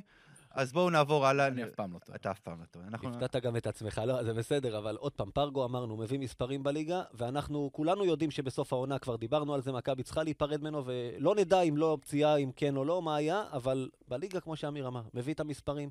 אז 0.51 0.73
בואו 0.73 0.89
נעבור 0.89 1.25
הלאה. 1.25 1.47
אני 1.47 1.63
אף 1.63 1.71
פעם 1.71 1.93
לא 1.93 1.99
טועה. 1.99 2.15
אתה 2.15 2.31
אף 2.31 2.39
פעם 2.39 2.59
לא 2.59 2.65
טועה. 2.65 2.87
אנחנו... 2.87 3.09
הפתעת 3.09 3.35
גם 3.35 3.57
את 3.57 3.67
עצמך, 3.67 4.01
לא, 4.05 4.23
זה 4.23 4.33
בסדר, 4.33 4.77
אבל 4.77 4.95
עוד 4.95 5.11
פעם, 5.11 5.31
פרגו 5.31 5.65
אמרנו, 5.65 5.97
מביא 5.97 6.19
מספרים 6.19 6.63
בליגה, 6.63 7.03
ואנחנו 7.13 7.69
כולנו 7.73 8.05
יודעים 8.05 8.31
שבסוף 8.31 8.73
העונה, 8.73 8.99
כבר 8.99 9.15
דיברנו 9.15 9.53
על 9.53 9.61
זה, 9.61 9.71
מכבי 9.71 10.03
צריכה 10.03 10.23
להיפרד 10.23 10.61
ממנו, 10.61 10.83
ולא 10.85 11.35
נדע 11.35 11.61
אם 11.61 11.77
לא 11.77 11.97
פציעה, 12.01 12.35
אם 12.35 12.51
כן 12.55 12.75
או 12.75 12.85
לא, 12.85 13.01
מה 13.01 13.15
היה, 13.15 13.43
אבל 13.51 13.89
בליגה, 14.07 14.39
כמו 14.39 14.55
שאמיר 14.55 14.87
אמר, 14.87 15.01
מביא 15.13 15.33
את 15.33 15.39
המספרים, 15.39 15.89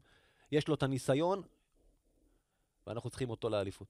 יש 0.52 0.68
לו 0.68 0.74
את 0.74 0.82
הניסיון, 0.82 1.42
ואנחנו 2.86 3.10
צריכים 3.10 3.30
אותו 3.30 3.48
לאליפות. 3.48 3.88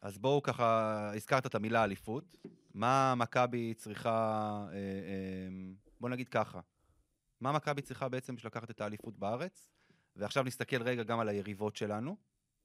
אז 0.00 0.18
בואו 0.18 0.42
ככה, 0.42 1.10
הזכרת 1.14 1.46
את 1.46 1.54
המילה 1.54 1.84
אליפות. 1.84 2.36
מה 2.74 3.14
מכבי 3.16 3.74
צריכה, 3.74 4.10
אה, 4.70 4.74
אה, 4.74 5.48
בוא 6.00 6.08
נגיד 6.08 6.28
ככה, 6.28 6.60
מה 7.40 7.52
מכבי 7.52 7.82
צריכה 7.82 8.08
בעצם 8.08 8.36
בשביל 8.36 8.48
לקחת 8.50 8.70
את 8.70 8.80
האליפות 8.80 9.18
בארץ? 9.18 9.70
ועכשיו 10.16 10.44
נסתכל 10.44 10.82
רגע 10.82 11.02
גם 11.02 11.20
על 11.20 11.28
היריבות 11.28 11.76
שלנו, 11.76 12.16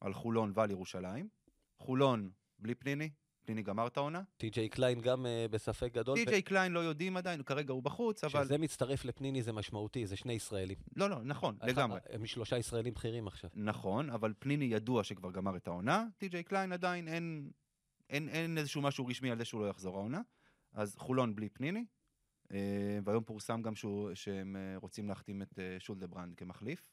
על 0.02 0.14
חולון 0.14 0.52
ועל 0.56 0.72
ירושלים. 0.72 1.30
חולון, 1.78 2.30
בלי 2.60 2.76
פניני, 2.76 3.10
פניני 3.46 3.62
גמר 3.62 3.88
את 3.88 3.98
העונה. 3.98 4.22
טי.ג'יי 4.38 4.70
קליין 4.70 5.02
גם 5.02 5.26
אה, 5.26 5.52
בספק 5.52 5.94
גדול. 5.94 6.18
טי.ג'יי 6.18 6.42
קליין 6.42 6.72
לא 6.72 6.80
יודעים 6.80 7.18
עדיין, 7.18 7.44
כרגע 7.44 7.74
הוא 7.74 7.84
בחוץ, 7.84 8.24
אבל... 8.24 8.42
כשזה 8.42 8.58
מצטרף 8.58 9.06
לפניני 9.06 9.44
זה 9.44 9.54
משמעותי, 9.54 10.06
זה 10.08 10.16
שני 10.16 10.34
ישראלים. 10.34 10.78
לא, 10.96 11.10
לא, 11.10 11.24
נכון, 11.24 11.56
אחד- 11.60 11.68
לגמרי. 11.70 12.00
הם 12.10 12.26
שלושה 12.26 12.58
ישראלים 12.58 12.94
בכירים 12.94 13.28
עכשיו. 13.28 13.50
נכון, 13.54 14.10
אבל 14.10 14.34
פניני 14.40 14.66
ידוע 14.66 15.04
שכבר 15.04 15.32
גמר 15.32 15.56
את 15.56 15.68
העונה, 15.68 16.06
טי.ג'יי 16.18 16.44
קליין 16.44 16.72
עדיין 16.72 17.08
אין, 17.08 17.52
אין, 18.10 18.30
אין 18.30 18.58
איזשהו 18.58 18.82
משהו 18.82 19.08
רשמי 19.08 19.32
על 19.32 19.38
זה 19.38 19.46
שהוא 19.46 19.62
לא 19.62 19.70
יחזור 19.70 19.98
העונה, 19.98 20.22
אז 20.74 20.96
חולון 20.98 21.36
בלי 21.36 21.50
פניני, 21.50 21.86
אה, 22.54 22.58
והיום 23.04 23.24
פורסם 23.24 23.62
גם 23.62 23.76
שהוא, 23.76 24.14
שהם 24.14 24.56
אה, 24.56 24.78
רוצים 24.78 25.10
להחתים 25.10 25.42
את 25.42 25.60
אה, 25.60 25.76
שולדברנד 25.80 26.36
כמחליף. 26.36 26.92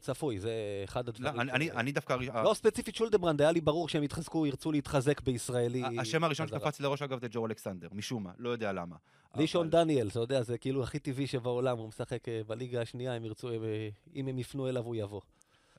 צפוי, 0.00 0.38
זה 0.38 0.52
אחד 0.84 1.04
לא, 1.06 1.10
הדברים. 1.28 1.40
אני, 1.40 1.50
ש- 1.50 1.54
אני, 1.54 1.70
אני 1.80 1.92
דווקא, 1.92 2.16
לא 2.44 2.54
ספציפית 2.54 2.94
שולדברנד, 2.94 3.40
היה 3.40 3.52
לי 3.52 3.60
ברור 3.60 3.88
שהם 3.88 4.02
יתחזקו, 4.02 4.46
ירצו 4.46 4.72
להתחזק 4.72 5.20
בישראלי. 5.20 5.82
השם 6.00 6.24
הראשון. 6.24 6.48
שקפץ 6.48 6.80
לראש 6.80 7.02
אגב 7.02 7.20
זה 7.20 7.26
ג'ו 7.30 7.46
אלכסנדר, 7.46 7.88
משום 7.92 8.24
מה, 8.24 8.32
לא 8.38 8.50
יודע 8.50 8.72
למה. 8.72 8.96
לישון 9.36 9.66
אבל- 9.66 9.70
דניאל, 9.72 10.08
אתה 10.08 10.20
יודע, 10.20 10.42
זה 10.42 10.58
כאילו 10.58 10.82
הכי 10.82 10.98
טבעי 10.98 11.26
שבעולם, 11.26 11.78
הוא 11.78 11.88
משחק 11.88 12.28
אה, 12.28 12.40
בליגה 12.46 12.80
השנייה, 12.82 13.14
הם 13.14 13.24
ירצו, 13.24 13.50
הם, 13.50 13.64
אה, 13.64 13.88
אם 14.14 14.28
הם 14.28 14.38
יפנו 14.38 14.68
אליו, 14.68 14.82
הוא 14.84 14.94
יבוא. 14.96 15.20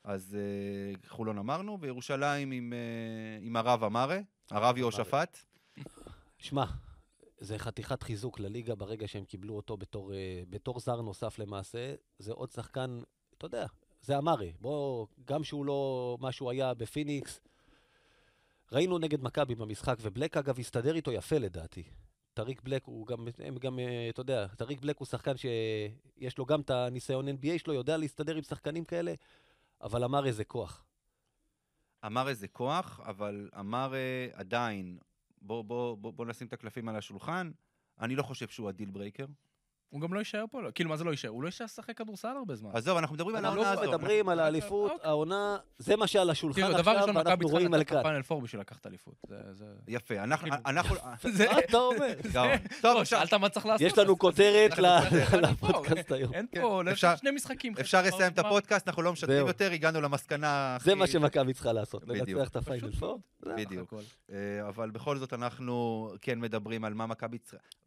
אז 0.03 0.37
אה, 0.39 1.09
חולון 1.09 1.37
אמרנו, 1.37 1.77
וירושלים 1.81 2.51
עם, 2.51 2.73
עם 3.41 3.55
הרב 3.55 3.83
אמרה, 3.83 4.19
הרב 4.51 4.77
יהושפט. 4.77 5.37
שמע, 6.37 6.65
זה 7.39 7.57
חתיכת 7.57 8.03
חיזוק 8.03 8.39
לליגה 8.39 8.75
ברגע 8.75 9.07
שהם 9.07 9.25
קיבלו 9.25 9.55
אותו 9.55 9.77
בתור, 9.77 10.11
בתור 10.49 10.79
זר 10.79 11.01
נוסף 11.01 11.39
למעשה. 11.39 11.93
זה 12.19 12.31
עוד 12.33 12.51
שחקן, 12.51 12.99
אתה 13.37 13.45
יודע, 13.45 13.65
זה 14.07 14.17
אמרה. 14.17 14.53
בוא, 14.61 15.07
גם 15.25 15.43
שהוא 15.43 15.65
לא 15.65 16.17
מה 16.19 16.31
שהוא 16.31 16.51
היה 16.51 16.73
בפיניקס, 16.73 17.39
ראינו 18.71 18.97
נגד 18.97 19.23
מכבי 19.23 19.55
במשחק, 19.55 19.95
ובלק 20.01 20.37
אגב 20.37 20.59
הסתדר 20.59 20.95
איתו 20.95 21.11
יפה 21.11 21.37
לדעתי. 21.37 21.83
טריק 22.33 22.61
בלק 22.61 22.83
הוא 22.85 23.07
גם, 23.07 23.27
הם 23.39 23.57
גם, 23.57 23.79
אה, 23.79 24.09
אתה 24.09 24.21
יודע, 24.21 24.47
טריק 24.47 24.81
בלק 24.81 24.97
הוא 24.97 25.05
שחקן 25.05 25.33
שיש 25.37 26.37
לו 26.37 26.45
גם 26.45 26.61
את 26.61 26.69
הניסיון 26.69 27.27
NBA 27.29 27.57
שלו, 27.57 27.73
יודע 27.73 27.97
להסתדר 27.97 28.35
עם 28.35 28.43
שחקנים 28.43 28.85
כאלה, 28.85 29.13
אבל 29.81 30.03
אמר 30.03 30.25
איזה 30.25 30.43
כוח. 30.43 30.85
אמר 32.05 32.29
איזה 32.29 32.47
כוח, 32.47 32.99
אבל 33.05 33.49
אמר 33.59 33.93
עדיין, 34.33 34.97
בוא, 35.41 35.63
בוא, 35.63 35.97
בוא, 35.97 36.13
בוא 36.13 36.25
נשים 36.25 36.47
את 36.47 36.53
הקלפים 36.53 36.89
על 36.89 36.95
השולחן, 36.95 37.51
אני 37.99 38.15
לא 38.15 38.23
חושב 38.23 38.47
שהוא 38.47 38.69
הדיל 38.69 38.89
ברייקר. 38.89 39.25
הוא 39.89 40.01
גם 40.01 40.13
לא 40.13 40.19
יישאר 40.19 40.45
פה, 40.51 40.61
לא- 40.61 40.69
כאילו, 40.75 40.89
מה 40.89 40.97
זה 40.97 41.03
לא 41.03 41.11
יישאר? 41.11 41.29
הוא 41.29 41.41
לא 41.43 41.47
יישאר 41.47 41.65
לשחק 41.65 41.97
כדורסל 41.97 42.27
הרבה 42.27 42.55
זמן. 42.55 42.69
עזוב, 42.73 42.97
אנחנו 42.97 43.15
מדברים 43.15 43.35
על 43.35 43.45
אנחנו 43.45 43.61
העונה 43.63 43.75
לא 43.75 43.81
הזאת. 43.81 43.93
מדברים 43.93 44.29
על 44.29 44.39
אנחנו- 44.39 44.45
האליפות, 44.45 44.91
אוקיי. 44.91 45.07
העונה, 45.09 45.57
זה 45.77 45.95
מה 45.95 46.07
שעל 46.07 46.29
השולחן 46.29 46.61
דבר 46.61 46.73
עכשיו, 46.79 46.93
ראשון, 46.93 47.09
מכבי 47.09 47.17
ואנחנו 47.17 47.39
צריכה 47.43 47.53
רואים 47.57 47.73
על 47.73 47.83
כאן. 47.83 47.97
הפיינל 47.97 48.21
פור 48.23 48.41
בשביל 48.41 48.61
לקחת 48.61 48.87
אליפות. 48.87 49.21
יפה, 49.87 50.23
אנחנו... 50.23 50.47
כאילו, 50.49 50.63
אנחנו 50.65 50.95
זה... 51.37 51.45
מה 51.51 51.59
אתה 51.59 51.77
אומר? 51.77 52.13
טוב, 52.81 52.97
לא, 52.97 53.05
שאלת 53.05 53.33
מה 53.33 53.49
צריך 53.49 53.65
לעשות. 53.65 53.87
יש 53.87 53.97
לנו 53.97 54.17
כותרת 54.17 54.71
לפודקאסט 55.43 56.11
היום. 56.11 56.33
אין 56.33 56.45
כן, 56.51 56.61
פה, 56.61 56.81
אפשר- 56.91 57.15
שני 57.15 57.31
משחקים. 57.31 57.73
אפשר 57.79 58.01
לסיים 58.01 58.33
את. 58.33 58.39
הפודקאסט, 58.39 58.87
אנחנו 58.87 59.01
לא 59.01 59.11
משתפים. 59.13 59.35
יותר, 59.47 59.71
הגענו 59.71 60.01
למסקנה 60.01 60.75
הכי... 60.75 60.89
זה 60.89 60.95
מה 60.95 61.07
שמכבי 61.07 61.53
צריכה 61.53 61.73
לעשות. 61.73 62.03
לנצח 62.07 62.47
את 62.49 62.55
הפיינל 62.55 62.91
פור. 62.91 63.19
בדיוק. 63.57 63.93
אה, 64.31 64.35
אבל 64.67 64.89
בכל 64.89 65.17
זאת 65.17 65.33
אנחנו 65.33 66.07
כן 66.21 66.39
מדברים 66.39 66.85
על. 66.85 66.93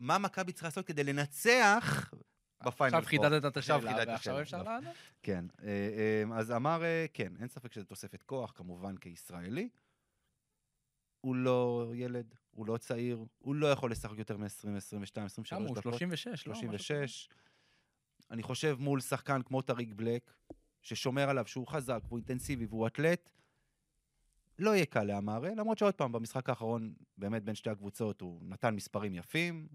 מה 0.00 0.18
מכבי 0.18 0.52
צריכה 0.52 0.66
לעשות 0.66 0.86
כדי 0.86 1.04
לנצח 1.04 1.89
בפיינל 2.64 2.96
עכשיו 2.96 3.08
חידדת 3.08 3.44
את 3.44 3.56
השאלה, 3.56 3.94
ועכשיו. 4.06 4.40
אפשר 4.40 4.62
לא. 4.62 4.64
לענות? 4.64 4.94
כן, 5.22 5.44
אה, 5.62 5.68
אה, 5.68 6.38
אז 6.38 6.52
אמר, 6.52 6.84
אה, 6.84 7.06
כן, 7.14 7.32
אין 7.40 7.48
ספק 7.48 7.72
שזה 7.72 7.84
תוספת 7.84 8.22
כוח, 8.22 8.52
כמובן 8.56 8.96
כישראלי. 8.96 9.68
הוא 11.20 11.36
לא 11.36 11.92
ילד, 11.94 12.34
הוא 12.50 12.66
לא 12.66 12.76
צעיר, 12.76 13.24
הוא 13.38 13.54
לא 13.54 13.66
יכול 13.66 13.90
לשחק 13.90 14.18
יותר 14.18 14.36
מ-20, 14.36 14.76
22, 14.76 15.26
23 15.26 15.50
כמה 15.50 15.68
הוא? 15.68 15.76
דקות. 15.76 15.92
36, 15.94 16.46
לא? 16.46 16.52
משהו 16.52 16.68
כזה. 16.68 16.78
36. 16.78 17.28
אני 18.30 18.42
חושב 18.42 18.76
מול 18.78 19.00
שחקן 19.00 19.42
כמו 19.42 19.62
טריק 19.62 19.92
בלק, 19.94 20.32
ששומר 20.82 21.30
עליו 21.30 21.46
שהוא 21.46 21.66
חזק 21.66 22.00
והוא 22.04 22.18
אינטנסיבי 22.18 22.66
והוא 22.66 22.86
אתלט, 22.86 23.30
לא 24.60 24.74
יהיה 24.74 24.86
קל 24.86 25.04
לאמרה, 25.04 25.50
למרות 25.56 25.78
שעוד 25.78 25.94
פעם, 25.94 26.12
במשחק 26.12 26.48
האחרון, 26.48 26.92
באמת 27.18 27.44
בין 27.44 27.54
שתי 27.54 27.70
הקבוצות, 27.70 28.20
הוא 28.20 28.40
נתן 28.42 28.74
מספרים 28.74 29.14
יפים 29.14 29.68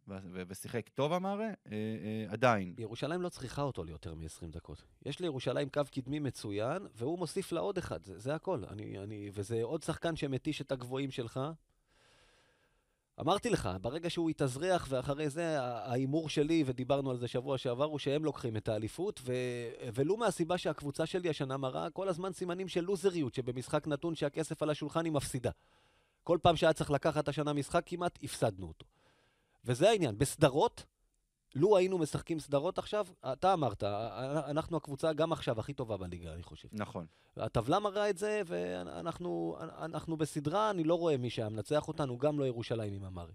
ושיחק 0.48 0.90
טוב 0.90 1.14
אמרה, 1.14 1.46
אה, 1.46 1.54
אה, 1.72 2.26
עדיין. 2.28 2.74
ירושלים 2.78 3.22
לא 3.22 3.30
צריכה 3.30 3.62
אותו 3.62 3.84
ליותר 3.84 4.16
מ-20 4.16 4.48
דקות. 4.48 4.84
יש 5.06 5.20
לירושלים 5.20 5.70
קו 5.70 5.82
קדמי 5.92 6.20
מצוין, 6.20 6.88
והוא 6.96 7.20
מוסיף 7.20 7.52
לה 7.52 7.60
עוד 7.60 7.78
אחד, 7.78 8.04
זה, 8.04 8.20
זה 8.20 8.36
הכל. 8.36 8.64
אני, 8.70 9.00
אני, 9.00 9.30
וזה 9.34 9.64
עוד 9.64 9.84
שחקן 9.84 10.16
שמתיש 10.16 10.62
את 10.62 10.72
הגבוהים 10.72 11.12
שלך. 11.12 11.40
אמרתי 13.20 13.50
לך, 13.50 13.70
ברגע 13.82 14.10
שהוא 14.10 14.30
יתאזרח, 14.30 14.88
ואחרי 14.90 15.30
זה 15.30 15.62
ההימור 15.62 16.30
שלי, 16.30 16.64
ודיברנו 16.66 17.12
על 17.12 17.18
זה 17.18 17.28
שבוע 17.28 17.58
שעבר, 17.58 17.86
הוא 17.86 18.00
שהם 18.00 18.26
לוקחים 18.26 18.58
את 18.58 18.70
האליפות, 18.70 19.22
ו... 19.24 19.34
ולו 19.94 20.18
מהסיבה 20.18 20.58
שהקבוצה 20.58 21.06
שלי 21.06 21.30
השנה 21.30 21.58
מראה 21.58 21.90
כל 21.90 22.10
הזמן 22.10 22.34
סימנים 22.34 22.68
של 22.68 22.82
לוזריות, 22.82 23.34
שבמשחק 23.34 23.88
נתון 23.88 24.16
שהכסף 24.16 24.64
על 24.64 24.70
השולחן 24.70 25.06
היא 25.06 25.14
מפסידה. 25.14 25.52
כל 26.24 26.38
פעם 26.42 26.56
שהיה 26.56 26.74
צריך 26.74 26.92
לקחת 26.92 27.28
השנה 27.28 27.54
משחק, 27.54 27.84
כמעט 27.86 28.20
הפסדנו 28.24 28.68
אותו. 28.68 28.86
וזה 29.66 29.90
העניין. 29.90 30.18
בסדרות, 30.18 30.86
לו 31.56 31.78
היינו 31.78 31.98
משחקים 31.98 32.40
סדרות 32.40 32.78
עכשיו, 32.78 33.08
אתה 33.26 33.54
אמרת, 33.54 33.84
אנחנו 33.84 34.78
הקבוצה 34.78 35.14
גם 35.14 35.32
עכשיו 35.32 35.60
הכי 35.60 35.74
טובה 35.74 35.98
בליגה, 35.98 36.34
אני 36.34 36.44
חושב. 36.44 36.68
נכון. 36.72 37.06
הטבלה 37.38 37.80
מראה 37.80 38.10
את 38.10 38.18
זה, 38.18 38.42
ואנחנו 38.46 39.58
אנחנו 39.60 40.18
בסדרה, 40.18 40.70
אני 40.70 40.84
לא 40.84 40.96
רואה 40.96 41.18
מי 41.18 41.30
שהיה 41.30 41.50
מנצח 41.50 41.88
אותנו, 41.88 42.18
גם 42.18 42.40
לא 42.40 42.46
ירושלים 42.48 42.94
עם 42.94 43.06
אמרי. 43.06 43.34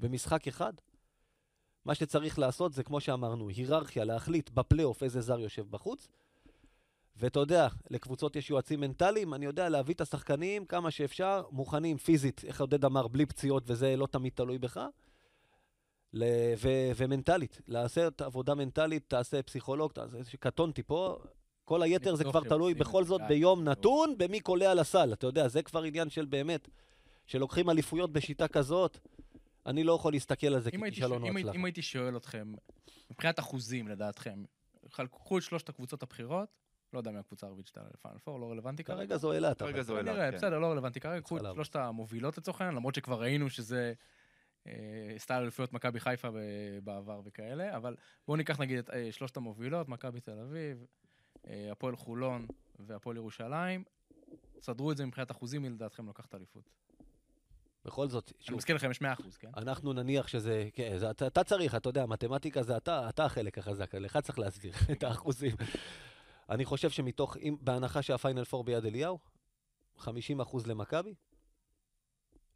במשחק 0.00 0.48
אחד, 0.48 0.72
מה 1.84 1.94
שצריך 1.94 2.38
לעשות 2.38 2.72
זה, 2.72 2.82
כמו 2.82 3.00
שאמרנו, 3.00 3.48
היררכיה, 3.48 4.04
להחליט 4.04 4.50
בפלייאוף 4.50 5.02
איזה 5.02 5.20
זר 5.20 5.40
יושב 5.40 5.70
בחוץ. 5.70 6.08
ואתה 7.16 7.40
יודע, 7.40 7.68
לקבוצות 7.90 8.36
יש 8.36 8.50
יועצים 8.50 8.80
מנטליים, 8.80 9.34
אני 9.34 9.46
יודע 9.46 9.68
להביא 9.68 9.94
את 9.94 10.00
השחקנים 10.00 10.66
כמה 10.66 10.90
שאפשר, 10.90 11.42
מוכנים 11.50 11.96
פיזית, 11.98 12.44
איך 12.44 12.60
עודד 12.60 12.84
אמר, 12.84 13.08
בלי 13.08 13.26
פציעות, 13.26 13.62
וזה 13.66 13.96
לא 13.96 14.06
תמיד 14.06 14.32
תלוי 14.34 14.58
בך. 14.58 14.80
ל- 16.12 16.24
ו- 16.58 16.68
ומנטלית, 16.96 17.60
לעשות 17.68 18.20
עבודה 18.22 18.54
מנטלית, 18.54 19.04
תעשה 19.08 19.42
פסיכולוג, 19.42 19.92
תעשה, 19.92 20.16
קטונתי 20.40 20.82
פה, 20.82 21.18
כל 21.64 21.82
היתר 21.82 22.14
זה 22.14 22.24
כבר 22.24 22.40
תלוי 22.44 22.74
בכל 22.74 23.02
זה, 23.04 23.08
זאת 23.08 23.20
ביום. 23.28 23.64
נתון, 23.64 24.14
במי 24.18 24.40
קולע 24.40 24.74
לסל, 24.74 25.12
אתה 25.12 25.26
יודע, 25.26 25.48
זה 25.48 25.62
כבר 25.62 25.82
עניין 25.82 26.10
של 26.10 26.24
באמת, 26.24 26.68
שלוקחים 27.26 27.70
אליפויות 27.70 28.12
בשיטה 28.12 28.48
כזאת, 28.48 28.98
אני 29.66 29.84
לא 29.84 29.92
יכול 29.92 30.12
להסתכל 30.12 30.46
על 30.46 30.60
זה 30.60 30.70
אם 30.74 30.82
הייתי 30.82 30.96
ככישלון 31.00 31.22
או 31.22 31.28
אם 31.28 31.36
הייתי- 31.36 31.40
הצלחה. 31.48 31.58
אם 31.60 31.64
הייתי 31.64 31.82
שואל 31.82 32.16
אתכם, 32.16 32.52
מבחינת 33.10 33.38
אחוזים 33.38 33.88
לדעתכם, 33.88 34.44
חלקו 34.90 35.38
את 35.38 35.42
שלושת 35.42 35.68
הקבוצות 35.68 36.02
הבכירות, 36.02 36.48
לא 36.92 36.98
יודע 36.98 37.10
מי 37.10 37.18
הקבוצה 37.18 37.46
הערבית 37.46 37.66
שאתה 37.66 37.80
לפאנל 37.94 38.18
פור, 38.18 38.40
לא 38.40 38.50
רלוונטי 38.50 38.84
כרגע. 38.84 38.98
כרגע 38.98 39.16
זו 39.16 39.32
אילת. 39.32 39.58
כרגע 39.58 39.82
זו 39.82 39.98
אילת. 39.98 40.16
כן. 40.16 40.36
בסדר, 40.36 40.58
לא 40.58 40.66
רלוונטי 40.66 41.00
כרגע, 41.00 41.20
קחו 41.20 41.36
את. 41.36 41.42
שלושת 41.54 41.76
המובילות 41.76 42.38
לצורך 42.38 42.60
העניין, 42.60 42.76
למרות 42.76 42.94
שכבר 42.94 43.20
ראינו 43.20 43.50
שזה 43.50 43.92
אה, 44.66 45.14
סטייל 45.18 45.42
אליפויות 45.42 45.72
מכבי 45.72 46.00
חיפה 46.00 46.28
בעבר 46.84 47.20
וכאלה, 47.24 47.76
אבל 47.76 47.96
בואו 48.26 48.36
ניקח 48.36 48.60
נגיד 48.60 48.78
את 48.78 48.90
אה, 48.90 49.12
שלושת 49.12 49.36
המובילות, 49.36 49.88
מכבי 49.88 50.20
תל 50.20 50.38
אביב, 50.38 50.86
אה, 51.48 51.68
הפועל 51.72 51.96
חולון 51.96 52.46
והפועל 52.78 53.16
ירושלים, 53.16 53.84
סדרו 54.60 54.92
את 54.92 54.96
זה 54.96 55.06
מבחינת 55.06 55.30
אחוזים, 55.30 55.62
מי 55.62 55.70
לדעתכם 55.70 56.08
לקחת 56.08 56.34
אליפות. 56.34 56.70
בכל 57.84 58.08
זאת, 58.08 58.32
אני 58.36 58.44
שוב, 58.46 58.56
מזכיר 58.56 58.76
לכם, 58.76 58.90
יש 58.90 59.02
100%, 59.02 59.04
כן? 59.38 59.50
אנחנו 59.56 59.92
נניח 59.92 60.28
שזה, 60.28 60.68
כן, 60.72 60.98
זה, 60.98 61.10
אתה, 61.10 61.26
אתה 61.26 61.44
צריך, 61.44 61.74
אתה 61.74 61.88
יודע, 61.88 62.06
מתמטיקה 62.06 62.62
זה 62.62 62.76
אתה, 62.76 63.08
אתה 63.08 63.24
החלק 63.24 63.58
החזק, 63.58 63.94
לך 63.94 64.16
צריך 64.16 64.38
להסביר 64.38 64.72
את 64.92 65.02
האחוזים. 65.02 65.56
אני 66.50 66.64
חושב 66.64 66.90
שמתוך, 66.90 67.36
אם, 67.36 67.56
בהנחה 67.60 68.02
שהפיינל 68.02 68.44
פור 68.44 68.64
ביד 68.64 68.84
אליהו, 68.84 69.18
50 69.96 70.40
אחוז 70.40 70.66
למכבי, 70.66 71.14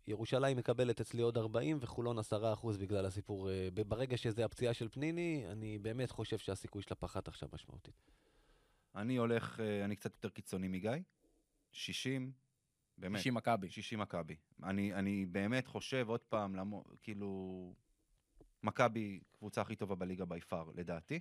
ירושלים 0.06 0.56
מקבלת 0.56 1.00
אצלי 1.00 1.22
עוד 1.22 1.38
40 1.38 1.78
וחולון 1.80 2.18
10 2.18 2.52
אחוז 2.52 2.76
בגלל 2.76 3.06
הסיפור. 3.06 3.50
אה, 3.50 3.68
ברגע 3.88 4.16
שזה 4.16 4.44
הפציעה 4.44 4.74
של 4.74 4.88
פניני, 4.88 5.44
אני 5.52 5.78
באמת 5.78 6.10
חושב 6.10 6.38
שהסיכוי 6.38 6.82
שלה 6.82 6.96
פחת 6.96 7.28
עכשיו 7.28 7.48
משמעותית. 7.52 7.94
אני 8.94 9.16
הולך, 9.16 9.60
אה, 9.60 9.84
אני 9.84 9.96
קצת 9.96 10.14
יותר 10.14 10.28
קיצוני 10.28 10.68
מגיא. 10.68 10.90
60, 11.72 12.32
באמת. 12.98 13.20
90 13.20 13.34
מכבי. 13.34 13.70
60 13.70 13.98
מכבי. 13.98 14.36
אני, 14.62 14.94
אני 14.94 15.26
באמת 15.26 15.66
חושב, 15.66 16.06
עוד 16.08 16.20
פעם, 16.20 16.56
למו, 16.56 16.84
כאילו, 17.02 17.72
מכבי 18.62 19.20
קבוצה 19.38 19.60
הכי 19.60 19.76
טובה 19.76 19.94
בליגה 19.94 20.24
בי 20.24 20.40
פאר, 20.40 20.70
לדעתי. 20.74 21.20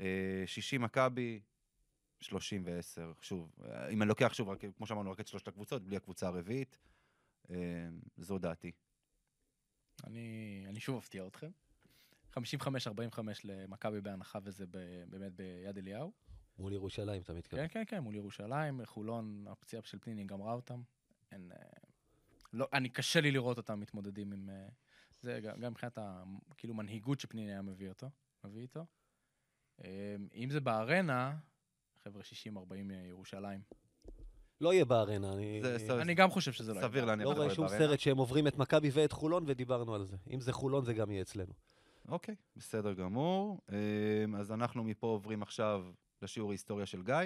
אה, 0.00 0.42
60 0.46 0.82
מכבי, 0.82 1.40
30 2.20 2.62
ו-10. 2.66 3.00
שוב, 3.20 3.52
אה, 3.64 3.88
אם 3.88 4.02
אני 4.02 4.08
לוקח 4.08 4.34
שוב, 4.34 4.48
רק, 4.48 4.64
כמו 4.76 4.86
שאמרנו, 4.86 5.10
רק 5.10 5.20
את 5.20 5.26
שלושת 5.26 5.48
הקבוצות, 5.48 5.82
בלי 5.82 5.96
הקבוצה 5.96 6.26
הרביעית, 6.26 6.76
אה, 6.76 7.01
זו 8.16 8.38
דעתי. 8.38 8.72
אני, 10.04 10.64
אני 10.68 10.80
שוב 10.80 10.96
אפתיע 10.96 11.26
אתכם. 11.26 11.50
55-45 12.34 12.38
למכבי 13.44 14.00
בהנחה 14.00 14.38
וזה 14.42 14.66
ב, 14.66 14.78
באמת 15.08 15.32
ביד 15.32 15.78
אליהו. 15.78 16.12
מול 16.58 16.72
ירושלים, 16.72 17.22
אתה 17.22 17.32
מתכוון. 17.32 17.68
כן, 17.68 17.72
כן, 17.72 17.82
כן, 17.86 17.98
מול 17.98 18.14
ירושלים, 18.14 18.84
חולון, 18.84 19.44
הפציעה 19.48 19.82
של 19.84 19.98
פניני 19.98 20.24
גמרה 20.24 20.52
אותם. 20.52 20.82
אין, 21.32 21.52
אה, 21.52 21.58
לא, 22.52 22.68
אני, 22.72 22.88
קשה 22.88 23.20
לי 23.20 23.30
לראות 23.30 23.56
אותם 23.56 23.80
מתמודדים 23.80 24.32
עם... 24.32 24.50
אה, 24.50 24.68
זה 25.20 25.40
גם, 25.40 25.70
מבחינת 25.72 25.98
ה... 25.98 26.22
כאילו 26.56 26.74
מנהיגות 26.74 27.20
שפניני 27.20 27.52
היה 27.52 27.62
מביא 27.62 27.88
אותו, 27.88 28.10
מביא 28.44 28.62
איתו. 28.62 28.86
אה, 29.84 30.16
אם 30.34 30.50
זה 30.50 30.60
בארנה, 30.60 31.38
חבר'ה 32.04 32.22
60-40 32.22 32.74
ירושלים. 33.08 33.60
לא 34.62 34.72
יהיה 34.72 34.84
בארנה, 34.84 35.32
אני... 35.32 35.60
זה 35.62 35.78
סביר. 35.78 36.02
אני 36.02 36.14
גם 36.14 36.30
חושב 36.30 36.52
שזה 36.52 36.72
לא 36.72 36.78
יהיה. 36.78 36.88
סביר 36.88 37.04
להניח 37.04 37.26
לא 37.26 37.32
רואה 37.32 37.44
יהיה 37.44 37.54
שום 37.54 37.66
בארנה. 37.66 37.78
סרט 37.78 38.00
שהם 38.00 38.16
עוברים 38.16 38.46
את 38.46 38.58
מכבי 38.58 38.90
ואת 38.92 39.12
חולון, 39.12 39.44
ודיברנו 39.46 39.94
על 39.94 40.04
זה. 40.04 40.16
אם 40.30 40.40
זה 40.40 40.52
חולון, 40.52 40.84
זה 40.84 40.94
גם 40.94 41.10
יהיה 41.10 41.22
אצלנו. 41.22 41.52
אוקיי, 42.08 42.34
בסדר 42.56 42.92
גמור. 42.92 43.60
אה, 43.72 44.38
אז 44.38 44.52
אנחנו 44.52 44.84
מפה 44.84 45.06
עוברים 45.06 45.42
עכשיו 45.42 45.84
לשיעור 46.22 46.50
ההיסטוריה 46.50 46.86
של 46.86 47.02
גיא. 47.02 47.16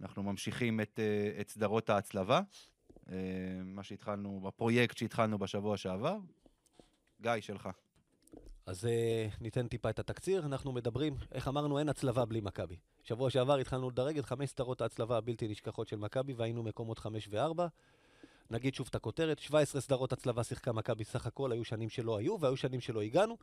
אנחנו 0.00 0.22
ממשיכים 0.22 0.80
את, 0.80 1.00
אה, 1.02 1.40
את 1.40 1.48
סדרות 1.48 1.90
ההצלבה, 1.90 2.40
אה, 3.10 3.16
מה 3.64 3.82
שהתחלנו, 3.82 4.40
בפרויקט 4.40 4.96
שהתחלנו 4.96 5.38
בשבוע 5.38 5.76
שעבר. 5.76 6.18
גיא, 7.20 7.32
שלך. 7.40 7.68
אז 8.66 8.84
uh, 8.84 8.88
ניתן 9.40 9.68
טיפה 9.68 9.90
את 9.90 9.98
התקציר. 9.98 10.46
אנחנו 10.46 10.72
מדברים, 10.72 11.16
איך 11.32 11.48
אמרנו, 11.48 11.78
אין 11.78 11.88
הצלבה 11.88 12.24
בלי 12.24 12.40
מכבי. 12.40 12.76
שבוע 13.04 13.30
שעבר 13.30 13.56
התחלנו 13.56 13.90
לדרג 13.90 14.18
את 14.18 14.24
חמש 14.24 14.50
סדרות 14.50 14.80
ההצלבה 14.80 15.16
הבלתי 15.16 15.48
נשכחות 15.48 15.88
של 15.88 15.96
מכבי, 15.96 16.32
והיינו 16.32 16.62
מקומות 16.62 16.98
חמש 16.98 17.28
וארבע. 17.30 17.66
נגיד 18.50 18.74
שוב 18.74 18.86
את 18.90 18.94
הכותרת, 18.94 19.38
17 19.38 19.80
סדרות 19.80 20.12
הצלבה 20.12 20.44
שיחקה 20.44 20.72
מכבי 20.72 21.04
סך 21.04 21.26
הכל, 21.26 21.52
היו 21.52 21.64
שנים 21.64 21.88
שלא 21.88 22.18
היו, 22.18 22.40
והיו 22.40 22.56
שנים 22.56 22.80
שלא 22.80 23.02
הגענו. 23.02 23.36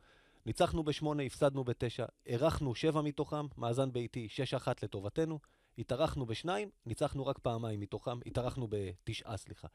ניצחנו 0.46 0.82
בשמונה, 0.82 1.22
הפסדנו 1.22 1.64
בתשע, 1.64 2.06
אירחנו 2.26 2.74
שבע 2.74 3.02
מתוכם, 3.02 3.46
מאזן 3.56 3.92
ביתי, 3.92 4.28
שש 4.28 4.54
אחת 4.54 4.82
לטובתנו. 4.82 5.38
התארחנו 5.78 6.26
בשניים, 6.26 6.70
ניצחנו 6.86 7.26
רק 7.26 7.38
פעמיים 7.38 7.80
מתוכם, 7.80 8.18
התארחנו 8.26 8.68
בתשעה, 8.70 9.36
סליחה. 9.36 9.68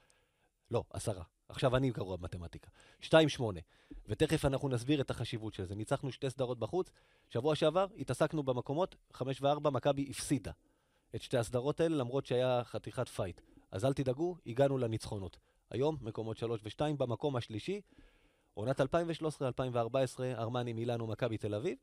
לא, 0.71 0.83
עשרה. 0.89 1.23
עכשיו 1.49 1.75
אני 1.75 1.91
גרוע 1.91 2.17
במתמטיקה. 2.17 2.69
שתיים 3.01 3.29
שמונה. 3.29 3.59
ותכף 4.07 4.45
אנחנו 4.45 4.69
נסביר 4.69 5.01
את 5.01 5.09
החשיבות 5.09 5.53
של 5.53 5.65
זה. 5.65 5.75
ניצחנו 5.75 6.11
שתי 6.11 6.29
סדרות 6.29 6.59
בחוץ. 6.59 6.89
שבוע 7.29 7.55
שעבר 7.55 7.87
התעסקנו 7.97 8.43
במקומות, 8.43 8.95
חמש 9.13 9.41
וארבע, 9.41 9.69
מכבי 9.69 10.07
הפסידה 10.09 10.51
את 11.15 11.21
שתי 11.21 11.37
הסדרות 11.37 11.79
האלה, 11.79 11.95
למרות 11.95 12.25
שהיה 12.25 12.63
חתיכת 12.63 13.07
פייט. 13.07 13.41
אז 13.71 13.85
אל 13.85 13.93
תדאגו, 13.93 14.35
הגענו 14.47 14.77
לניצחונות. 14.77 15.37
היום, 15.69 15.97
מקומות 16.01 16.37
שלוש 16.37 16.61
ושתיים, 16.63 16.97
במקום 16.97 17.35
השלישי, 17.35 17.81
עונת 18.53 18.81
2013-2014, 18.81 18.83
ארמני 20.37 20.73
מילאנו, 20.73 21.07
מכבי 21.07 21.37
תל 21.37 21.55
אביב. 21.55 21.77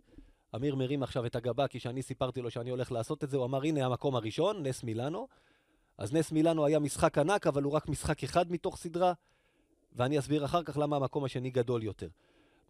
אמיר 0.55 0.77
מרים 0.77 1.03
עכשיו 1.03 1.27
את 1.27 1.37
הגבה, 1.37 1.69
כי 1.69 1.79
כשאני 1.79 2.03
סיפרתי 2.03 2.41
לו 2.41 2.51
שאני 2.51 2.71
הולך 2.71 2.93
לעשות 2.93 3.25
את 3.25 3.31
זה, 3.31 3.37
הוא 3.37 3.45
אמר, 3.45 3.63
הנה 3.63 3.87
המקום 3.87 4.17
הראשון, 4.17 4.67
נס 4.67 4.85
מילאנו. 4.85 5.29
אז 6.01 6.13
נס 6.13 6.33
מילאנו 6.33 6.67
היה 6.67 6.79
משחק 6.79 7.19
ענק, 7.19 7.47
אבל 7.47 7.63
הוא 7.63 7.73
רק 7.73 7.89
משחק 7.89 8.25
אחד 8.25 8.53
מתוך 8.53 8.77
סדרה, 8.77 9.13
ואני 9.93 10.19
אסביר 10.19 10.45
אחר 10.45 10.63
כך 10.63 10.77
למה 10.77 10.97
המקום 10.97 11.25
השני 11.25 11.51
גדול 11.51 11.83
יותר. 11.83 12.09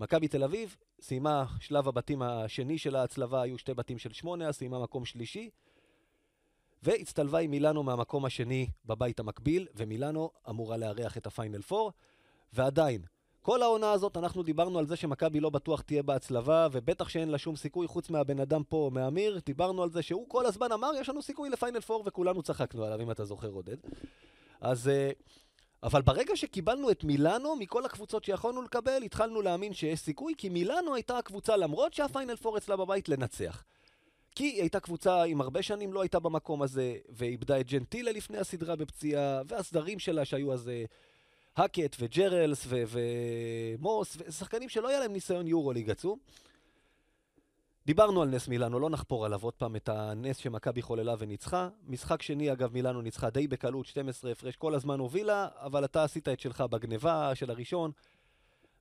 מכבי 0.01 0.29
תל 0.29 0.45
אביב 0.45 0.77
סיימה 1.01 1.45
שלב 1.61 1.89
הבתים 1.89 2.23
השני 2.23 2.79
של 2.79 2.97
ההצלבה, 2.97 3.43
היו 3.43 3.59
שתי 3.59 3.75
בתים 3.75 3.99
של 3.99 4.13
שמונה, 4.13 4.53
סיימה 4.53 4.79
מקום 4.79 5.05
שלישי, 5.05 5.51
והצטלבה 6.83 7.39
עם 7.39 7.51
מילאנו 7.51 7.83
מהמקום 7.83 8.25
השני 8.25 8.67
בבית 8.85 9.21
המקביל, 9.21 9.69
ומילאנו 9.75 10.31
אמורה 10.49 10.77
לארח 10.77 11.17
את 11.17 11.27
הפיינל 11.27 11.63
פור, 11.63 11.93
ועדיין, 12.53 13.03
כל 13.43 13.63
העונה 13.63 13.93
הזאת 13.93 14.17
אנחנו 14.17 14.43
דיברנו 14.43 14.79
על 14.79 14.87
זה 14.87 14.97
שמכבי 14.97 15.41
לא 15.41 15.51
בטוח 15.51 15.81
תהיה 15.81 16.03
בהצלבה, 16.03 16.69
ובטח 16.73 17.09
שאין 17.09 17.29
לה 17.29 17.39
שום 17.39 17.57
סיכוי 17.57 17.87
חוץ 17.87 18.11
מהבן 18.11 18.41
אדם 18.41 18.63
פה, 18.65 18.91
מאמיר, 18.93 19.41
דיברנו 19.47 19.83
על 19.83 19.91
זה 19.91 20.03
שהוא 20.03 20.29
כל 20.29 20.47
הזמן 20.47 20.73
אמר, 20.73 20.91
יש 21.01 21.09
לנו 21.09 21.23
סיכוי 21.23 21.51
לפיינל 21.51 21.81
פור, 21.81 22.03
וכולנו 22.07 22.43
צחקנו 22.43 22.85
עליו, 22.85 23.01
אם 23.01 23.11
אתה 23.11 23.25
זוכר, 23.25 23.49
עודד. 23.49 23.77
אז... 24.61 24.89
אה, 24.89 25.11
אבל 25.83 26.03
ברגע 26.03 26.37
שקיבלנו 26.37 26.91
את 26.91 27.05
מילאנו, 27.05 27.57
מכל 27.57 27.85
הקבוצות 27.85 28.25
שיכולנו 28.25 28.63
לקבל, 28.63 29.03
התחלנו 29.03 29.43
להאמין 29.43 29.75
שיש 29.75 30.01
סיכוי, 30.01 30.35
כי 30.39 30.49
מילאנו 30.49 30.95
הייתה 30.95 31.19
הקבוצה, 31.19 31.57
למרות 31.57 31.93
שהפיינל 31.93 32.37
פור 32.37 32.59
אצלה 32.59 32.77
בבית, 32.77 33.09
לנצח. 33.09 33.65
כי 34.35 34.45
היא 34.45 34.61
הייתה 34.61 34.81
קבוצה 34.81 35.23
עם 35.23 35.41
הרבה 35.41 35.63
שנים 35.63 35.93
לא 35.93 36.03
הייתה 36.03 36.19
במקום 36.19 36.63
הזה, 36.63 36.97
ואיבדה 37.09 37.61
את 37.61 37.67
ג'נטילה 37.67 38.13
לפני 38.13 38.39
הסדרה 38.39 38.77
בפציעה, 38.77 39.43
והסדרים 39.49 39.99
שלה 39.99 40.25
שהיו 40.25 40.53
אז 40.53 40.69
אה, 40.69 40.85
האקט 41.57 41.97
וג'רלס 42.01 42.67
ומוס, 42.71 44.17
ושחקנים 44.19 44.69
שלא 44.69 44.89
היה 44.89 45.01
להם 45.01 45.13
ניסיון 45.13 45.47
יורו-ליג 45.47 45.91
עצום. 45.91 46.19
דיברנו 47.87 48.23
על 48.23 48.29
נס 48.29 48.49
מילאנו, 48.49 48.79
לא 48.79 48.91
נחפור 48.91 49.27
עליו 49.27 49.41
עוד 49.43 49.55
פעם 49.55 49.77
את 49.77 49.89
הנס 49.89 50.37
שמכבי 50.37 50.83
חוללה 50.83 51.15
וניצחה. 51.19 51.69
משחק 51.87 52.23
שני, 52.23 52.53
אגב, 52.53 52.73
מילאנו 52.73 53.03
ניצחה 53.03 53.31
די 53.31 53.49
בקלות, 53.49 53.87
12 53.87 54.31
הפרש, 54.31 54.57
כל 54.57 54.75
הזמן 54.75 54.99
הובילה, 54.99 55.49
אבל 55.55 55.85
אתה 55.85 56.05
עשית 56.05 56.29
את 56.29 56.41
שלך 56.41 56.61
בגניבה 56.61 57.35
של 57.35 57.51
הראשון. 57.51 57.91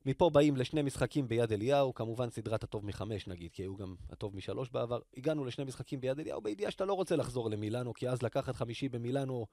מפה 0.06 0.30
באים 0.30 0.56
לשני 0.56 0.82
משחקים 0.82 1.28
ביד 1.28 1.52
אליהו, 1.52 1.94
כמובן 1.94 2.30
סדרת 2.30 2.64
הטוב 2.64 2.86
מחמש 2.86 3.26
נגיד, 3.26 3.52
כי 3.52 3.62
היו 3.62 3.76
גם 3.76 3.94
הטוב 4.10 4.36
משלוש 4.36 4.70
בעבר. 4.70 5.00
הגענו 5.16 5.44
לשני 5.44 5.64
משחקים 5.64 6.00
ביד 6.00 6.20
אליהו 6.20 6.40
בידיעה 6.40 6.70
שאתה 6.70 6.84
לא 6.84 6.92
רוצה 6.92 7.16
לחזור 7.16 7.50
למילאנו, 7.50 7.94
כי 7.94 8.08
אז 8.08 8.22
לקחת 8.22 8.56
חמישי 8.56 8.88
במילאנו 8.88 9.46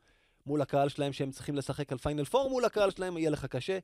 מול 0.47 0.61
הקהל 0.61 0.89
שלהם, 0.89 1.13
שהם 1.13 1.31
צריכים 1.31 1.55
לשחק 1.55 1.91
על 1.91 1.97
פיינל 1.97 2.25
פור 2.25 2.49
מול 2.49 2.65
הקהל 2.65 2.91
שלהם, 2.91 3.17
יהיה 3.17 3.29
לך 3.29 3.45
קשה. 3.45 3.79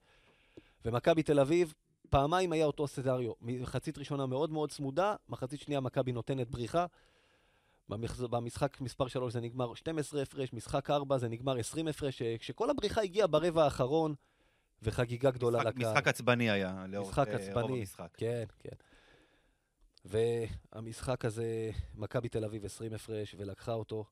ומכבי 0.86 1.24
תל 1.24 1.40
אביב, 1.40 1.74
פעמיים 2.10 2.52
היה 2.52 2.66
אותו 2.66 2.88
סצריו. 2.88 3.32
מחצית 3.42 3.98
ראשונה 3.98 4.26
מאוד 4.26 4.52
מאוד 4.52 4.72
צמודה, 4.72 5.16
מחצית 5.30 5.60
שנייה 5.60 5.80
מכבי 5.80 6.12
נותנת 6.12 6.50
בריחה. 6.50 6.86
במשחק 8.30 8.82
מספר 8.82 9.08
3 9.08 9.34
זה 9.34 9.42
נגמר 9.42 9.74
12 9.74 10.22
הפרש, 10.22 10.54
משחק 10.54 10.90
4 10.90 11.18
זה 11.18 11.30
נגמר 11.30 11.58
20 11.58 11.88
הפרש, 11.88 12.22
כשכל 12.22 12.70
הבריחה 12.70 13.02
הגיעה 13.02 13.28
ברבע 13.28 13.64
האחרון, 13.64 14.16
וחגיגה 14.84 15.32
גדולה 15.32 15.60
משחק, 15.60 15.76
לקהל. 15.76 15.92
משחק 15.92 16.08
עצבני 16.08 16.50
היה 16.50 16.86
לאורך 16.88 17.10
משחק 17.10 17.28
אה, 17.28 17.36
עצבני. 17.36 17.62
רוב 17.62 17.72
המשחק. 17.72 18.10
כן, 18.14 18.44
כן. 18.60 18.76
והמשחק 20.06 21.26
הזה, 21.26 21.72
מכבי 21.96 22.30
תל 22.30 22.46
אביב 22.46 22.66
20 22.66 22.94
הפרש, 22.94 23.36
ולקחה 23.38 23.74
אותו. 23.74 24.06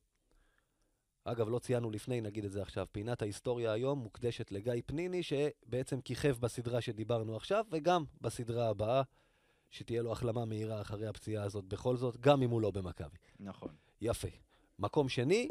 אגב, 1.24 1.48
לא 1.48 1.58
ציינו 1.58 1.90
לפני, 1.90 2.20
נגיד 2.20 2.44
את 2.44 2.52
זה 2.52 2.62
עכשיו. 2.62 2.86
פינת 2.92 3.22
ההיסטוריה 3.22 3.72
היום 3.72 3.98
מוקדשת 3.98 4.52
לגיא 4.52 4.72
פניני, 4.86 5.22
שבעצם 5.22 6.00
כיכב 6.00 6.36
בסדרה 6.40 6.80
שדיברנו 6.80 7.36
עכשיו, 7.36 7.64
וגם 7.70 8.04
בסדרה 8.20 8.68
הבאה, 8.68 9.02
שתהיה 9.70 10.02
לו 10.02 10.12
החלמה 10.12 10.44
מהירה 10.44 10.80
אחרי 10.80 11.06
הפציעה 11.06 11.44
הזאת 11.44 11.64
בכל 11.64 11.96
זאת, 11.96 12.16
גם 12.16 12.42
אם 12.42 12.50
הוא 12.50 12.60
לא 12.60 12.70
במכבי. 12.70 13.16
נכון. 13.40 13.74
יפה. 14.00 14.28
מקום 14.78 15.08
שני, 15.08 15.48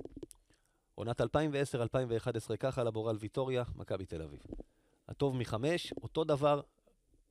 עונת 0.95 1.21
2010-2011, 1.21 1.25
ככה 2.59 2.83
לבורל 2.83 3.17
ויטוריה, 3.19 3.63
מכבי 3.75 4.05
תל 4.05 4.21
אביב. 4.21 4.39
הטוב 5.07 5.35
מחמש, 5.35 5.93
אותו 6.03 6.23
דבר, 6.23 6.61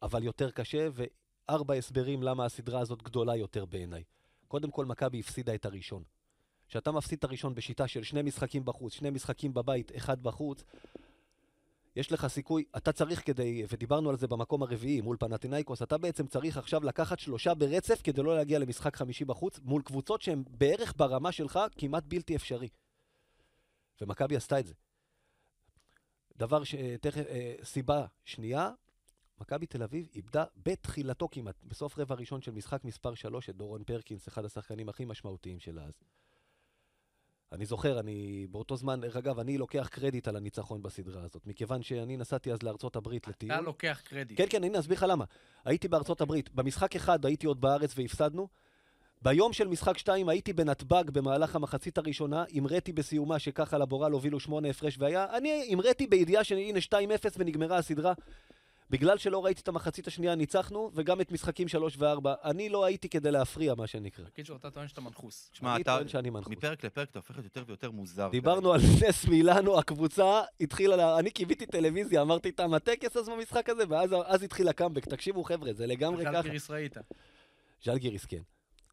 אבל 0.02 0.22
יותר 0.22 0.50
קשה, 0.50 0.88
וארבע 0.92 1.74
הסברים 1.74 2.22
למה 2.22 2.44
הסדרה 2.44 2.80
הזאת 2.80 3.02
גדולה 3.02 3.36
יותר 3.36 3.64
בעיניי. 3.64 4.04
קודם 4.48 4.70
כל, 4.70 4.84
מכבי 4.84 5.20
הפסידה 5.20 5.54
את 5.54 5.66
הראשון. 5.66 6.02
כשאתה 6.70 6.92
מפסיד 6.92 7.18
את 7.18 7.24
הראשון 7.24 7.54
בשיטה 7.54 7.88
של 7.88 8.02
שני 8.02 8.22
משחקים 8.22 8.64
בחוץ, 8.64 8.92
שני 8.92 9.10
משחקים 9.10 9.54
בבית, 9.54 9.96
אחד 9.96 10.22
בחוץ, 10.22 10.64
יש 11.96 12.12
לך 12.12 12.26
סיכוי, 12.26 12.64
אתה 12.76 12.92
צריך 12.92 13.26
כדי, 13.26 13.64
ודיברנו 13.68 14.10
על 14.10 14.16
זה 14.16 14.26
במקום 14.26 14.62
הרביעי 14.62 15.00
מול 15.00 15.16
פנטינאיקוס, 15.16 15.82
אתה 15.82 15.98
בעצם 15.98 16.26
צריך 16.26 16.56
עכשיו 16.56 16.84
לקחת 16.84 17.18
שלושה 17.18 17.54
ברצף 17.54 18.00
כדי 18.04 18.22
לא 18.22 18.36
להגיע 18.36 18.58
למשחק 18.58 18.96
חמישי 18.96 19.24
בחוץ, 19.24 19.60
מול 19.62 19.82
קבוצות 19.82 20.22
שהן 20.22 20.44
בערך 20.50 20.94
ברמה 20.96 21.32
שלך 21.32 21.58
כמעט 21.78 22.04
בלתי 22.06 22.36
אפשרי. 22.36 22.68
ומכבי 24.00 24.36
עשתה 24.36 24.60
את 24.60 24.66
זה. 24.66 24.74
דבר 26.36 26.64
ש... 26.64 26.74
תכף, 27.00 27.26
אה, 27.28 27.54
סיבה 27.62 28.06
שנייה, 28.24 28.70
מכבי 29.40 29.66
תל 29.66 29.82
אביב 29.82 30.08
איבדה 30.14 30.44
בתחילתו 30.56 31.28
כמעט, 31.32 31.56
בסוף 31.64 31.98
רבע 31.98 32.14
ראשון 32.14 32.42
של 32.42 32.52
משחק 32.52 32.84
מספר 32.84 33.14
3, 33.14 33.50
את 33.50 33.56
דורון 33.56 33.84
פרקינס, 33.84 34.28
אחד 34.28 34.44
השחקנים 34.44 34.88
הכי 34.88 35.04
משמעותיים 35.04 35.60
שלה 35.60 35.82
אז. 35.82 35.92
אני 37.52 37.66
זוכר, 37.66 38.00
אני 38.00 38.46
באותו 38.50 38.76
זמן, 38.76 39.00
דרך 39.00 39.16
אגב, 39.16 39.38
אני 39.38 39.58
לוקח 39.58 39.88
קרדיט 39.92 40.28
על 40.28 40.36
הניצחון 40.36 40.82
בסדרה 40.82 41.22
הזאת, 41.22 41.46
מכיוון 41.46 41.82
שאני 41.82 42.16
נסעתי 42.16 42.52
אז 42.52 42.62
לארצות 42.62 42.96
הברית 42.96 43.28
לטיול. 43.28 43.52
אתה 43.52 43.60
לוקח 43.60 44.00
קרדיט. 44.04 44.38
כן, 44.38 44.46
כן, 44.50 44.64
הנה, 44.64 44.78
אסביר 44.78 44.96
לך 44.96 45.06
למה. 45.08 45.24
הייתי 45.64 45.88
בארצות 45.88 46.20
הברית, 46.20 46.54
במשחק 46.54 46.96
אחד 46.96 47.26
הייתי 47.26 47.46
עוד 47.46 47.60
בארץ 47.60 47.98
והפסדנו. 47.98 48.48
ביום 49.22 49.52
של 49.52 49.68
משחק 49.68 49.98
שתיים 49.98 50.28
הייתי 50.28 50.52
בנתב"ג 50.52 51.10
במהלך 51.10 51.56
המחצית 51.56 51.98
הראשונה, 51.98 52.44
המראתי 52.54 52.92
בסיומה 52.92 53.38
שככה 53.38 53.78
לבורל 53.78 54.12
הובילו 54.12 54.40
שמונה 54.40 54.68
הפרש 54.68 54.96
והיה, 54.98 55.26
אני 55.36 55.68
המראתי 55.72 56.06
בידיעה 56.06 56.44
שהנה 56.44 56.78
2-0 56.78 56.92
ונגמרה 57.38 57.76
הסדרה. 57.76 58.12
בגלל 58.90 59.18
שלא 59.18 59.44
ראיתי 59.44 59.60
את 59.60 59.68
המחצית 59.68 60.06
השנייה 60.06 60.34
ניצחנו, 60.34 60.90
וגם 60.94 61.20
את 61.20 61.32
משחקים 61.32 61.68
3 61.68 61.96
ו-4. 61.98 62.28
אני 62.44 62.68
לא 62.68 62.84
הייתי 62.84 63.08
כדי 63.08 63.30
להפריע, 63.30 63.74
מה 63.74 63.86
שנקרא. 63.86 64.24
בקיצור, 64.24 64.56
אתה 64.56 64.70
טוען 64.70 64.88
שאתה 64.88 65.00
מנחוס. 65.00 65.50
שמע, 65.52 65.74
אני 65.74 65.82
אתה, 65.82 65.96
טוען 65.96 66.08
שאני 66.08 66.30
מנחוס. 66.30 66.52
מפרק 66.52 66.84
לפרק 66.84 67.10
אתה 67.10 67.18
הופך 67.18 67.30
להיות 67.30 67.44
יותר 67.44 67.64
ויותר 67.66 67.90
מוזר. 67.90 68.28
דיברנו 68.28 68.72
על 68.72 68.80
נס 69.08 69.24
מילאנו, 69.24 69.78
הקבוצה 69.78 70.42
התחילה, 70.60 70.96
לה... 70.96 71.18
אני 71.18 71.30
קיוויתי 71.30 71.66
טלוויזיה, 71.66 72.22
אמרתי, 72.22 72.52
תם 72.52 72.74
הטקס 72.74 73.16
אז 73.16 73.28
במשחק 73.28 73.68
הזה, 73.68 73.84
ואז 73.88 74.10
אז 74.26 74.42
התחיל 74.42 74.68
הקאמבק. 74.68 75.04
תקשיבו, 75.04 75.44
חבר'ה, 75.44 75.72
זה 75.72 75.86
לגמרי 75.86 76.24
ככה. 76.24 76.32
ז'לגיריס 76.32 76.70
ראית. 76.70 76.96
ז'לגיריס, 77.84 78.24
כן. 78.24 78.42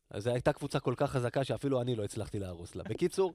אז 0.10 0.24
זו 0.24 0.30
הייתה 0.30 0.54
קבוצה 0.54 0.80
כל 0.80 0.94
כך 0.98 1.12
חזקה 1.12 1.44
שאפילו 1.44 1.82
אני 1.82 1.96
לא 1.96 2.04
הצלחתי 2.04 2.40
להרוס 2.40 2.76
לה. 2.76 2.84
בקיצור, 2.84 3.34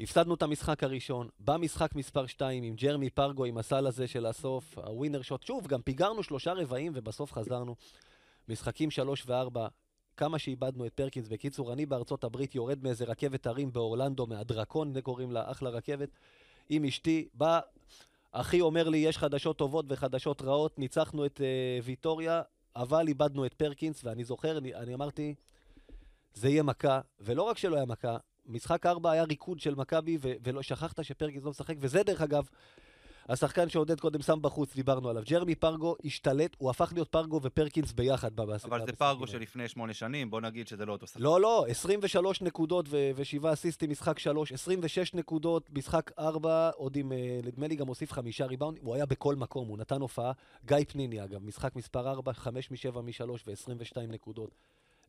הפסדנו 0.00 0.34
את 0.34 0.42
המשחק 0.42 0.82
הראשון, 0.82 1.28
במשחק 1.40 1.94
מספר 1.94 2.26
2 2.26 2.62
עם 2.62 2.74
ג'רמי 2.74 3.10
פרגו, 3.10 3.44
עם 3.44 3.58
הסל 3.58 3.86
הזה 3.86 4.06
של 4.06 4.26
הסוף, 4.26 4.78
הווינר 4.78 5.22
שוט. 5.22 5.42
שוב, 5.42 5.66
גם 5.66 5.82
פיגרנו 5.82 6.22
שלושה 6.22 6.52
רבעים 6.52 6.92
ובסוף 6.94 7.32
חזרנו. 7.32 7.76
משחקים 8.48 8.90
3 8.90 9.24
ו-4, 9.26 9.58
כמה 10.16 10.38
שאיבדנו 10.38 10.86
את 10.86 10.92
פרקינס. 10.94 11.28
בקיצור, 11.28 11.72
אני 11.72 11.86
בארצות 11.86 12.24
הברית 12.24 12.54
יורד 12.54 12.82
מאיזה 12.82 13.04
רכבת 13.04 13.46
הרים 13.46 13.72
באורלנדו, 13.72 14.26
מהדרקון, 14.26 14.92
זה 14.92 15.02
קוראים 15.02 15.32
לה, 15.32 15.50
אחלה 15.50 15.70
רכבת, 15.70 16.08
עם 16.68 16.84
אשתי, 16.84 17.28
בא, 17.34 17.60
אחי 18.32 18.60
אומר 18.60 18.88
לי, 18.88 18.98
יש 18.98 19.18
חדשות 19.18 19.58
טובות 19.58 19.84
וחדשות 19.88 20.42
רעות, 20.42 20.78
ניצחנו 20.78 21.26
את 21.26 21.40
uh, 21.40 21.84
ויטוריה, 21.84 22.42
אבל 22.76 23.08
איבדנו 23.08 23.46
את 23.46 23.54
פרקינס, 23.54 24.04
ואני 24.04 24.24
זוכר, 24.24 24.58
אני, 24.58 24.74
אני 24.74 24.94
אמרתי, 24.94 25.34
זה 26.34 26.48
יהיה 26.48 26.62
מכה, 26.62 27.00
ולא 27.20 27.42
רק 27.42 27.58
שלא 27.58 27.76
היה 27.76 27.84
מכה, 27.84 28.16
משחק 28.48 28.86
4 28.86 29.10
היה 29.10 29.24
ריקוד 29.24 29.60
של 29.60 29.74
מכבי, 29.74 30.18
ו- 30.20 30.32
ולא 30.44 30.62
שכחת 30.62 31.04
שפרקינס 31.04 31.44
לא 31.44 31.50
משחק, 31.50 31.74
וזה 31.80 32.02
דרך 32.02 32.20
אגב, 32.20 32.48
השחקן 33.28 33.68
שעודד 33.68 34.00
קודם 34.00 34.22
שם 34.22 34.38
בחוץ, 34.42 34.74
דיברנו 34.74 35.08
עליו. 35.08 35.22
ג'רמי 35.26 35.54
פרגו 35.54 35.96
השתלט, 36.04 36.56
הוא 36.58 36.70
הפך 36.70 36.90
להיות 36.94 37.08
פרגו 37.08 37.40
ופרקינס 37.42 37.92
ביחד. 37.92 38.36
בבס- 38.36 38.64
אבל 38.64 38.86
זה 38.86 38.92
פרגו 38.92 39.20
האלה. 39.20 39.32
שלפני 39.32 39.68
שמונה 39.68 39.94
שנים, 39.94 40.30
בוא 40.30 40.40
נגיד 40.40 40.68
שזה 40.68 40.86
לא 40.86 40.92
אותו 40.92 41.06
שחקן. 41.06 41.22
לא, 41.22 41.40
לא, 41.40 41.64
23 41.68 42.42
נקודות 42.42 42.86
ו- 42.88 43.10
ושבעה 43.16 43.52
אסיסטים, 43.52 43.90
משחק 43.90 44.18
3, 44.18 44.52
26 44.52 45.14
נקודות, 45.14 45.70
משחק 45.72 46.10
4, 46.18 46.70
עוד 46.76 46.96
עם, 46.96 47.12
אה, 47.12 47.40
נדמה 47.44 47.66
לי 47.66 47.76
גם 47.76 47.86
הוסיף 47.86 48.12
חמישה 48.12 48.46
ריבאונדים, 48.46 48.84
הוא 48.84 48.94
היה 48.94 49.06
בכל 49.06 49.34
מקום, 49.36 49.68
הוא 49.68 49.78
נתן 49.78 50.00
הופעה. 50.00 50.32
גיא 50.66 50.76
פניני, 50.88 51.24
אגב, 51.24 51.44
משחק 51.44 51.76
מספר 51.76 52.08
4, 52.10 52.32
5 52.32 52.70
מ-7 52.70 53.00
מ-3 53.00 53.30
ו-22 53.46 54.00
נקודות. 54.08 54.50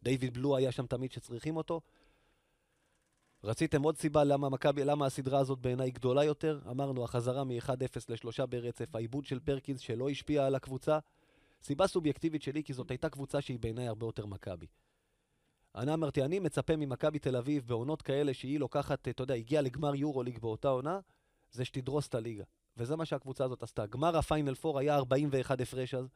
דיוויד 0.03 0.33
בלו 0.33 0.57
היה 0.57 0.71
שם 0.71 0.85
תמיד 0.85 1.11
שצריכים 1.11 1.57
אותו. 1.57 1.81
רציתם 3.43 3.83
עוד 3.83 3.97
סיבה 3.97 4.23
למה 4.23 4.49
מכבי, 4.49 4.83
למה 4.83 5.05
הסדרה 5.05 5.39
הזאת 5.39 5.59
בעיניי 5.59 5.91
גדולה 5.91 6.23
יותר? 6.23 6.59
אמרנו, 6.71 7.03
החזרה 7.03 7.43
מ-1-0 7.43 7.71
לשלושה 8.09 8.45
ברצף, 8.45 8.95
העיבוד 8.95 9.25
של 9.25 9.39
פרקינס 9.39 9.79
שלא 9.79 10.09
השפיע 10.09 10.45
על 10.45 10.55
הקבוצה. 10.55 10.99
סיבה 11.63 11.87
סובייקטיבית 11.87 12.41
שלי, 12.41 12.63
כי 12.63 12.73
זאת 12.73 12.91
הייתה 12.91 13.09
קבוצה 13.09 13.41
שהיא 13.41 13.59
בעיניי 13.59 13.87
הרבה 13.87 14.05
יותר 14.05 14.25
מכבי. 14.25 14.65
אני 15.75 15.93
אמרתי, 15.93 16.23
אני 16.23 16.39
מצפה 16.39 16.75
ממכבי 16.75 17.19
תל 17.19 17.35
אביב 17.35 17.67
בעונות 17.67 18.01
כאלה 18.01 18.33
שהיא 18.33 18.59
לוקחת, 18.59 19.07
אתה 19.07 19.23
יודע, 19.23 19.33
הגיעה 19.33 19.61
לגמר 19.61 19.95
יורו-ליג 19.95 20.39
באותה 20.39 20.67
עונה, 20.67 20.99
זה 21.51 21.65
שתדרוס 21.65 22.07
את 22.07 22.15
הליגה. 22.15 22.43
וזה 22.77 22.95
מה 22.95 23.05
שהקבוצה 23.05 23.45
הזאת 23.45 23.63
עשתה. 23.63 23.85
גמר 23.85 24.17
הפיינל 24.17 24.55
פור 24.55 24.79
היה 24.79 24.95
41 24.95 25.61
הפרש 25.61 25.93
אז, 25.93 26.07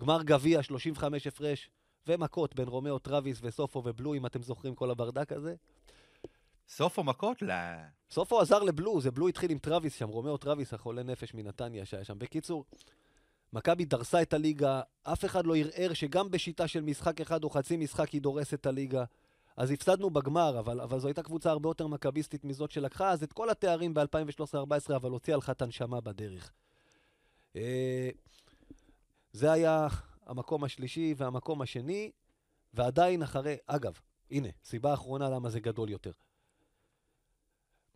גמר 0.00 0.22
גביע 0.22 0.62
35 0.62 1.26
הפרש, 1.26 1.70
ומכות 2.06 2.54
בין 2.54 2.68
רומאו 2.68 2.98
טרוויס 2.98 3.38
וסופו 3.42 3.82
ובלו, 3.84 4.14
אם 4.14 4.26
אתם 4.26 4.42
זוכרים 4.42 4.74
כל 4.74 4.90
הברדק 4.90 5.32
הזה. 5.32 5.54
סופו 6.68 7.04
מכות? 7.04 7.42
לא. 7.42 7.54
סופו 8.10 8.40
עזר 8.40 8.62
לבלו, 8.62 9.00
זה 9.00 9.10
בלו 9.10 9.28
התחיל 9.28 9.50
עם 9.50 9.58
טרוויס 9.58 9.94
שם, 9.94 10.08
רומאו 10.08 10.36
טרוויס, 10.36 10.74
החולה 10.74 11.02
נפש 11.02 11.34
מנתניה 11.34 11.84
שהיה 11.84 12.04
שם. 12.04 12.18
בקיצור, 12.18 12.64
מכבי 13.52 13.84
דרסה 13.84 14.22
את 14.22 14.32
הליגה, 14.32 14.80
אף 15.02 15.24
אחד 15.24 15.46
לא 15.46 15.56
ערער 15.56 15.92
שגם 15.92 16.30
בשיטה 16.30 16.68
של 16.68 16.80
משחק 16.80 17.20
אחד 17.20 17.44
או 17.44 17.50
חצי 17.50 17.76
משחק 17.76 18.10
היא 18.10 18.22
דורסת 18.22 18.54
את 18.54 18.66
הליגה. 18.66 19.04
אז 19.56 19.70
הפסדנו 19.70 20.10
בגמר, 20.10 20.58
אבל, 20.58 20.80
אבל 20.80 20.98
זו 20.98 21.08
הייתה 21.08 21.22
קבוצה 21.22 21.50
הרבה 21.50 21.68
יותר 21.68 21.86
מכביסטית 21.86 22.44
מזאת 22.44 22.70
שלקחה 22.70 23.10
אז 23.10 23.22
את 23.22 23.32
כל 23.32 23.50
התארים 23.50 23.94
ב-2013-2014, 23.94 24.96
אבל 24.96 25.10
הוציאה 25.10 25.36
לך 25.36 25.50
את 25.50 25.62
הנשמה 25.62 26.00
בדרך. 26.00 26.52
אה, 27.56 28.10
זה 29.32 29.52
היה 29.52 29.88
המקום 30.26 30.64
השלישי 30.64 31.14
והמקום 31.16 31.62
השני, 31.62 32.10
ועדיין 32.74 33.22
אחרי, 33.22 33.56
אגב, 33.66 33.98
הנה, 34.30 34.48
סיבה 34.64 34.94
אחרונה 34.94 35.30
למה 35.30 35.50
זה 35.50 35.60
גדול 35.60 35.90
יותר. 35.90 36.12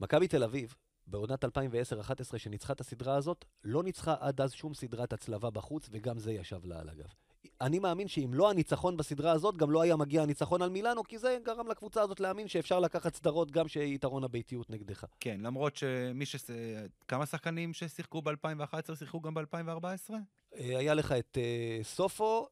מכבי 0.00 0.28
תל 0.28 0.42
אביב, 0.42 0.74
בעונת 1.06 1.44
2010-2011 1.44 1.48
שניצחה 2.38 2.72
את 2.72 2.80
הסדרה 2.80 3.14
הזאת, 3.16 3.44
לא 3.64 3.82
ניצחה 3.82 4.14
עד 4.20 4.40
אז 4.40 4.52
שום 4.52 4.74
סדרת 4.74 5.12
הצלבה 5.12 5.50
בחוץ, 5.50 5.88
וגם 5.90 6.18
זה 6.18 6.32
ישב 6.32 6.64
לה 6.64 6.80
על 6.80 6.88
הגב. 6.88 7.14
אני 7.60 7.78
מאמין 7.78 8.08
שאם 8.08 8.30
לא 8.34 8.50
הניצחון 8.50 8.96
בסדרה 8.96 9.32
הזאת, 9.32 9.56
גם 9.56 9.70
לא 9.70 9.82
היה 9.82 9.96
מגיע 9.96 10.22
הניצחון 10.22 10.62
על 10.62 10.70
מילאנו, 10.70 11.04
כי 11.04 11.18
זה 11.18 11.38
גרם 11.44 11.68
לקבוצה 11.68 12.02
הזאת 12.02 12.20
להאמין 12.20 12.48
שאפשר 12.48 12.80
לקחת 12.80 13.14
סדרות 13.14 13.50
גם 13.50 13.68
שיתרון 13.68 14.24
הביתיות 14.24 14.70
נגדך. 14.70 15.04
כן, 15.20 15.40
למרות 15.40 15.76
שמי 15.76 16.26
ש... 16.26 16.36
כמה 17.08 17.26
שחקנים 17.26 17.72
ששיחקו 17.72 18.22
ב-2011 18.22 18.94
שיחקו 18.98 19.20
גם 19.20 19.34
ב-2014? 19.34 20.12
אה, 20.54 20.78
היה 20.78 20.94
לך 20.94 21.12
את 21.12 21.38
uh, 21.40 21.84
סופו, 21.84 22.46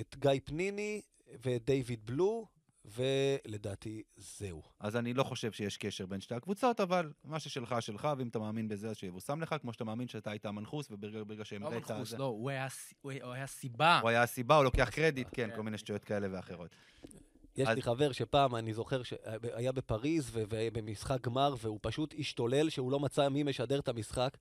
את 0.00 0.16
גיא 0.18 0.40
פניני 0.44 1.02
ואת 1.42 1.64
דיוויד 1.64 2.06
בלו, 2.06 2.46
ולדעתי 2.84 4.02
זהו. 4.16 4.62
אז 4.80 4.96
אני 4.96 5.14
לא 5.14 5.22
חושב 5.22 5.52
שיש 5.52 5.76
קשר 5.76 6.06
בין 6.06 6.20
שתי 6.20 6.34
הקבוצות, 6.34 6.80
אבל 6.80 7.12
מה 7.24 7.40
ששלך, 7.40 7.74
שלך, 7.80 8.08
ואם 8.18 8.28
אתה 8.28 8.38
מאמין 8.38 8.68
בזה, 8.68 8.90
אז 8.90 8.96
שיבושם 8.96 9.40
לך, 9.40 9.54
כמו 9.60 9.72
שאתה 9.72 9.84
מאמין 9.84 10.08
שאתה 10.08 10.30
היית 10.30 10.46
המנחוס, 10.46 10.88
וברגע 10.90 11.44
שהם 11.44 11.62
לא 11.62 11.70
מנחוס, 11.70 12.12
לא, 12.12 12.24
הוא 12.24 12.50
היה, 12.50 12.68
הוא 13.02 13.12
היה 13.12 13.46
סיבה. 13.46 14.00
הוא 14.00 14.10
היה 14.10 14.22
הסיבה, 14.22 14.56
הוא 14.56 14.64
לוקח 14.64 14.88
קרדיט, 14.92 15.28
כן, 15.32 15.50
כן, 15.50 15.56
כל 15.56 15.62
מיני 15.62 15.78
שטויות 15.78 16.04
כאלה 16.04 16.28
ואחרות. 16.30 16.70
יש 17.56 17.68
אז... 17.68 17.74
לי 17.74 17.82
חבר 17.82 18.12
שפעם, 18.12 18.54
אני 18.54 18.74
זוכר 18.74 19.02
שהיה 19.02 19.72
בפריז 19.72 20.30
ובמשחק 20.32 21.20
גמר, 21.20 21.54
והוא 21.58 21.78
פשוט 21.82 22.14
השתולל 22.18 22.70
שהוא 22.70 22.92
לא 22.92 23.00
מצא 23.00 23.28
מי 23.28 23.42
משדר 23.42 23.78
את 23.78 23.88
המשחק. 23.88 24.38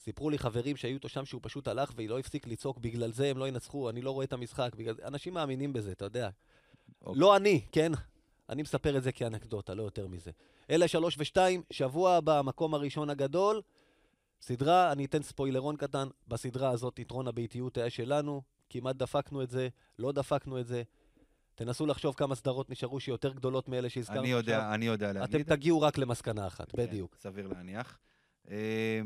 סיפרו 0.00 0.30
לי 0.30 0.38
חברים 0.38 0.76
שהיו 0.76 0.94
איתו 0.94 1.08
שם 1.08 1.24
שהוא 1.24 1.40
פשוט 1.44 1.68
הלך 1.68 1.92
והיא 1.96 2.08
לא 2.08 2.18
הפסיק 2.18 2.46
לצעוק, 2.46 2.78
בגלל 2.78 3.12
זה 3.12 3.30
הם 3.30 3.38
לא 3.38 3.48
ינצחו, 3.48 3.90
אני 3.90 4.02
לא 4.02 4.10
רואה 4.10 4.24
את 4.24 4.32
המשחק. 4.32 4.74
בגלל... 4.76 4.94
אנשים 5.04 5.34
מאמינים 5.34 5.72
בזה, 5.72 5.92
אתה 5.92 6.04
יודע. 6.04 6.30
אוקיי. 7.04 7.20
לא 7.20 7.36
אני, 7.36 7.60
כן? 7.72 7.92
אני 8.48 8.62
מספר 8.62 8.96
את 8.96 9.02
זה 9.02 9.12
כאנקדוטה, 9.12 9.74
לא 9.74 9.82
יותר 9.82 10.06
מזה. 10.06 10.30
אלה 10.70 10.88
שלוש 10.88 11.16
ושתיים, 11.18 11.62
שבוע 11.70 12.14
הבא, 12.14 12.38
המקום 12.38 12.74
הראשון 12.74 13.10
הגדול. 13.10 13.60
סדרה, 14.40 14.92
אני 14.92 15.04
אתן 15.04 15.22
ספוילרון 15.22 15.76
קטן, 15.76 16.08
בסדרה 16.28 16.70
הזאת 16.70 16.98
יתרון 16.98 17.28
הביתיות 17.28 17.76
היה 17.76 17.90
שלנו, 17.90 18.42
כמעט 18.70 18.96
דפקנו 18.96 19.42
את 19.42 19.50
זה, 19.50 19.68
לא 19.98 20.12
דפקנו 20.12 20.60
את 20.60 20.66
זה. 20.66 20.82
תנסו 21.54 21.86
לחשוב 21.86 22.14
כמה 22.14 22.34
סדרות 22.34 22.70
נשארו 22.70 23.00
שיותר 23.00 23.32
גדולות 23.32 23.68
מאלה 23.68 23.88
שהזכרנו 23.88 24.20
אני 24.20 24.28
יודע, 24.30 24.58
עכשיו. 24.58 24.74
אני 24.74 24.86
יודע 24.86 25.12
להגיד. 25.12 25.34
אתם 25.34 25.54
תגיעו 25.54 25.80
רק 25.80 25.98
למסקנה 25.98 26.46
אחת, 26.46 26.72
כן, 26.72 26.78
בדיוק. 26.78 27.16
סביר 27.18 27.48
להניח. 27.48 27.98
אמ, 28.48 28.54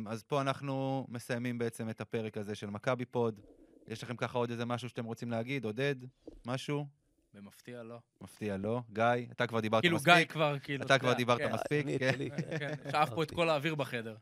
אז 0.09 0.23
פה 0.23 0.41
אנחנו 0.41 1.07
מסיימים 1.09 1.59
בעצם 1.59 1.91
את 1.91 2.01
הפרק 2.01 2.37
הזה 2.37 2.55
של 2.55 2.71
מכבי 2.71 3.05
פוד. 3.05 3.41
יש 3.89 4.03
לכם 4.03 4.17
ככה 4.17 4.39
עוד 4.39 4.51
איזה 4.51 4.65
משהו 4.65 4.89
שאתם 4.89 5.05
רוצים 5.05 5.31
להגיד? 5.31 5.65
עודד? 5.65 5.95
משהו? 6.47 6.87
במפתיע 7.37 7.83
לא. 7.83 7.99
מפתיע 8.21 8.57
לא. 8.57 8.81
גיא, 8.93 9.05
אתה 9.31 9.47
כבר 9.47 9.61
דיברת 9.61 9.81
כאילו, 9.83 9.97
מספיק. 9.97 10.13
כאילו, 10.13 10.25
גיא 10.25 10.33
כבר, 10.33 10.59
כאילו... 10.59 10.85
אתה 10.85 10.99
כבר 10.99 11.13
דיברת 11.13 11.39
כן. 11.39 11.53
מספיק, 11.53 11.87
כן. 11.99 12.19
כן. 12.59 12.75
שאף 12.91 13.11
פה 13.15 13.23
את 13.23 13.31
כל 13.31 13.49
האוויר 13.49 13.75
בחדר. 13.75 14.17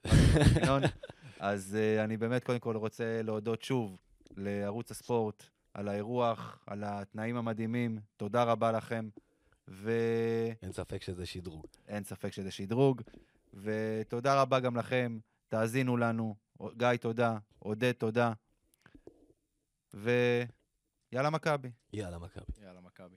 אז 1.40 1.76
אה, 1.80 2.04
אני 2.04 2.16
באמת 2.16 2.44
קודם 2.44 2.58
כל 2.58 2.76
רוצה 2.76 3.22
להודות 3.22 3.62
שוב 3.62 3.96
לערוץ 4.36 4.90
הספורט 4.90 5.44
על 5.74 5.88
האירוח, 5.88 6.58
על 6.66 6.84
התנאים 6.86 7.36
המדהימים. 7.36 7.98
תודה 8.16 8.42
רבה 8.42 8.72
לכם. 8.72 9.08
ו... 9.68 9.92
אין 10.62 10.72
ספק 10.72 11.02
שזה 11.02 11.26
שדרוג. 11.26 11.66
אין 11.88 12.04
ספק 12.04 12.32
שזה 12.32 12.50
שדרוג. 12.50 13.02
ותודה 13.54 14.42
רבה 14.42 14.60
גם 14.60 14.76
לכם. 14.76 15.18
תאזינו 15.48 15.96
לנו. 15.96 16.34
גיא, 16.76 16.96
תודה. 17.00 17.38
עודד, 17.58 17.92
תודה. 17.92 18.32
ו... 19.94 20.10
יאללה 21.14 21.30
מכבי. 21.30 21.70
יאללה 21.92 22.18
מכבי. 22.18 22.52
יאללה 22.62 22.80
מכבי. 22.80 23.16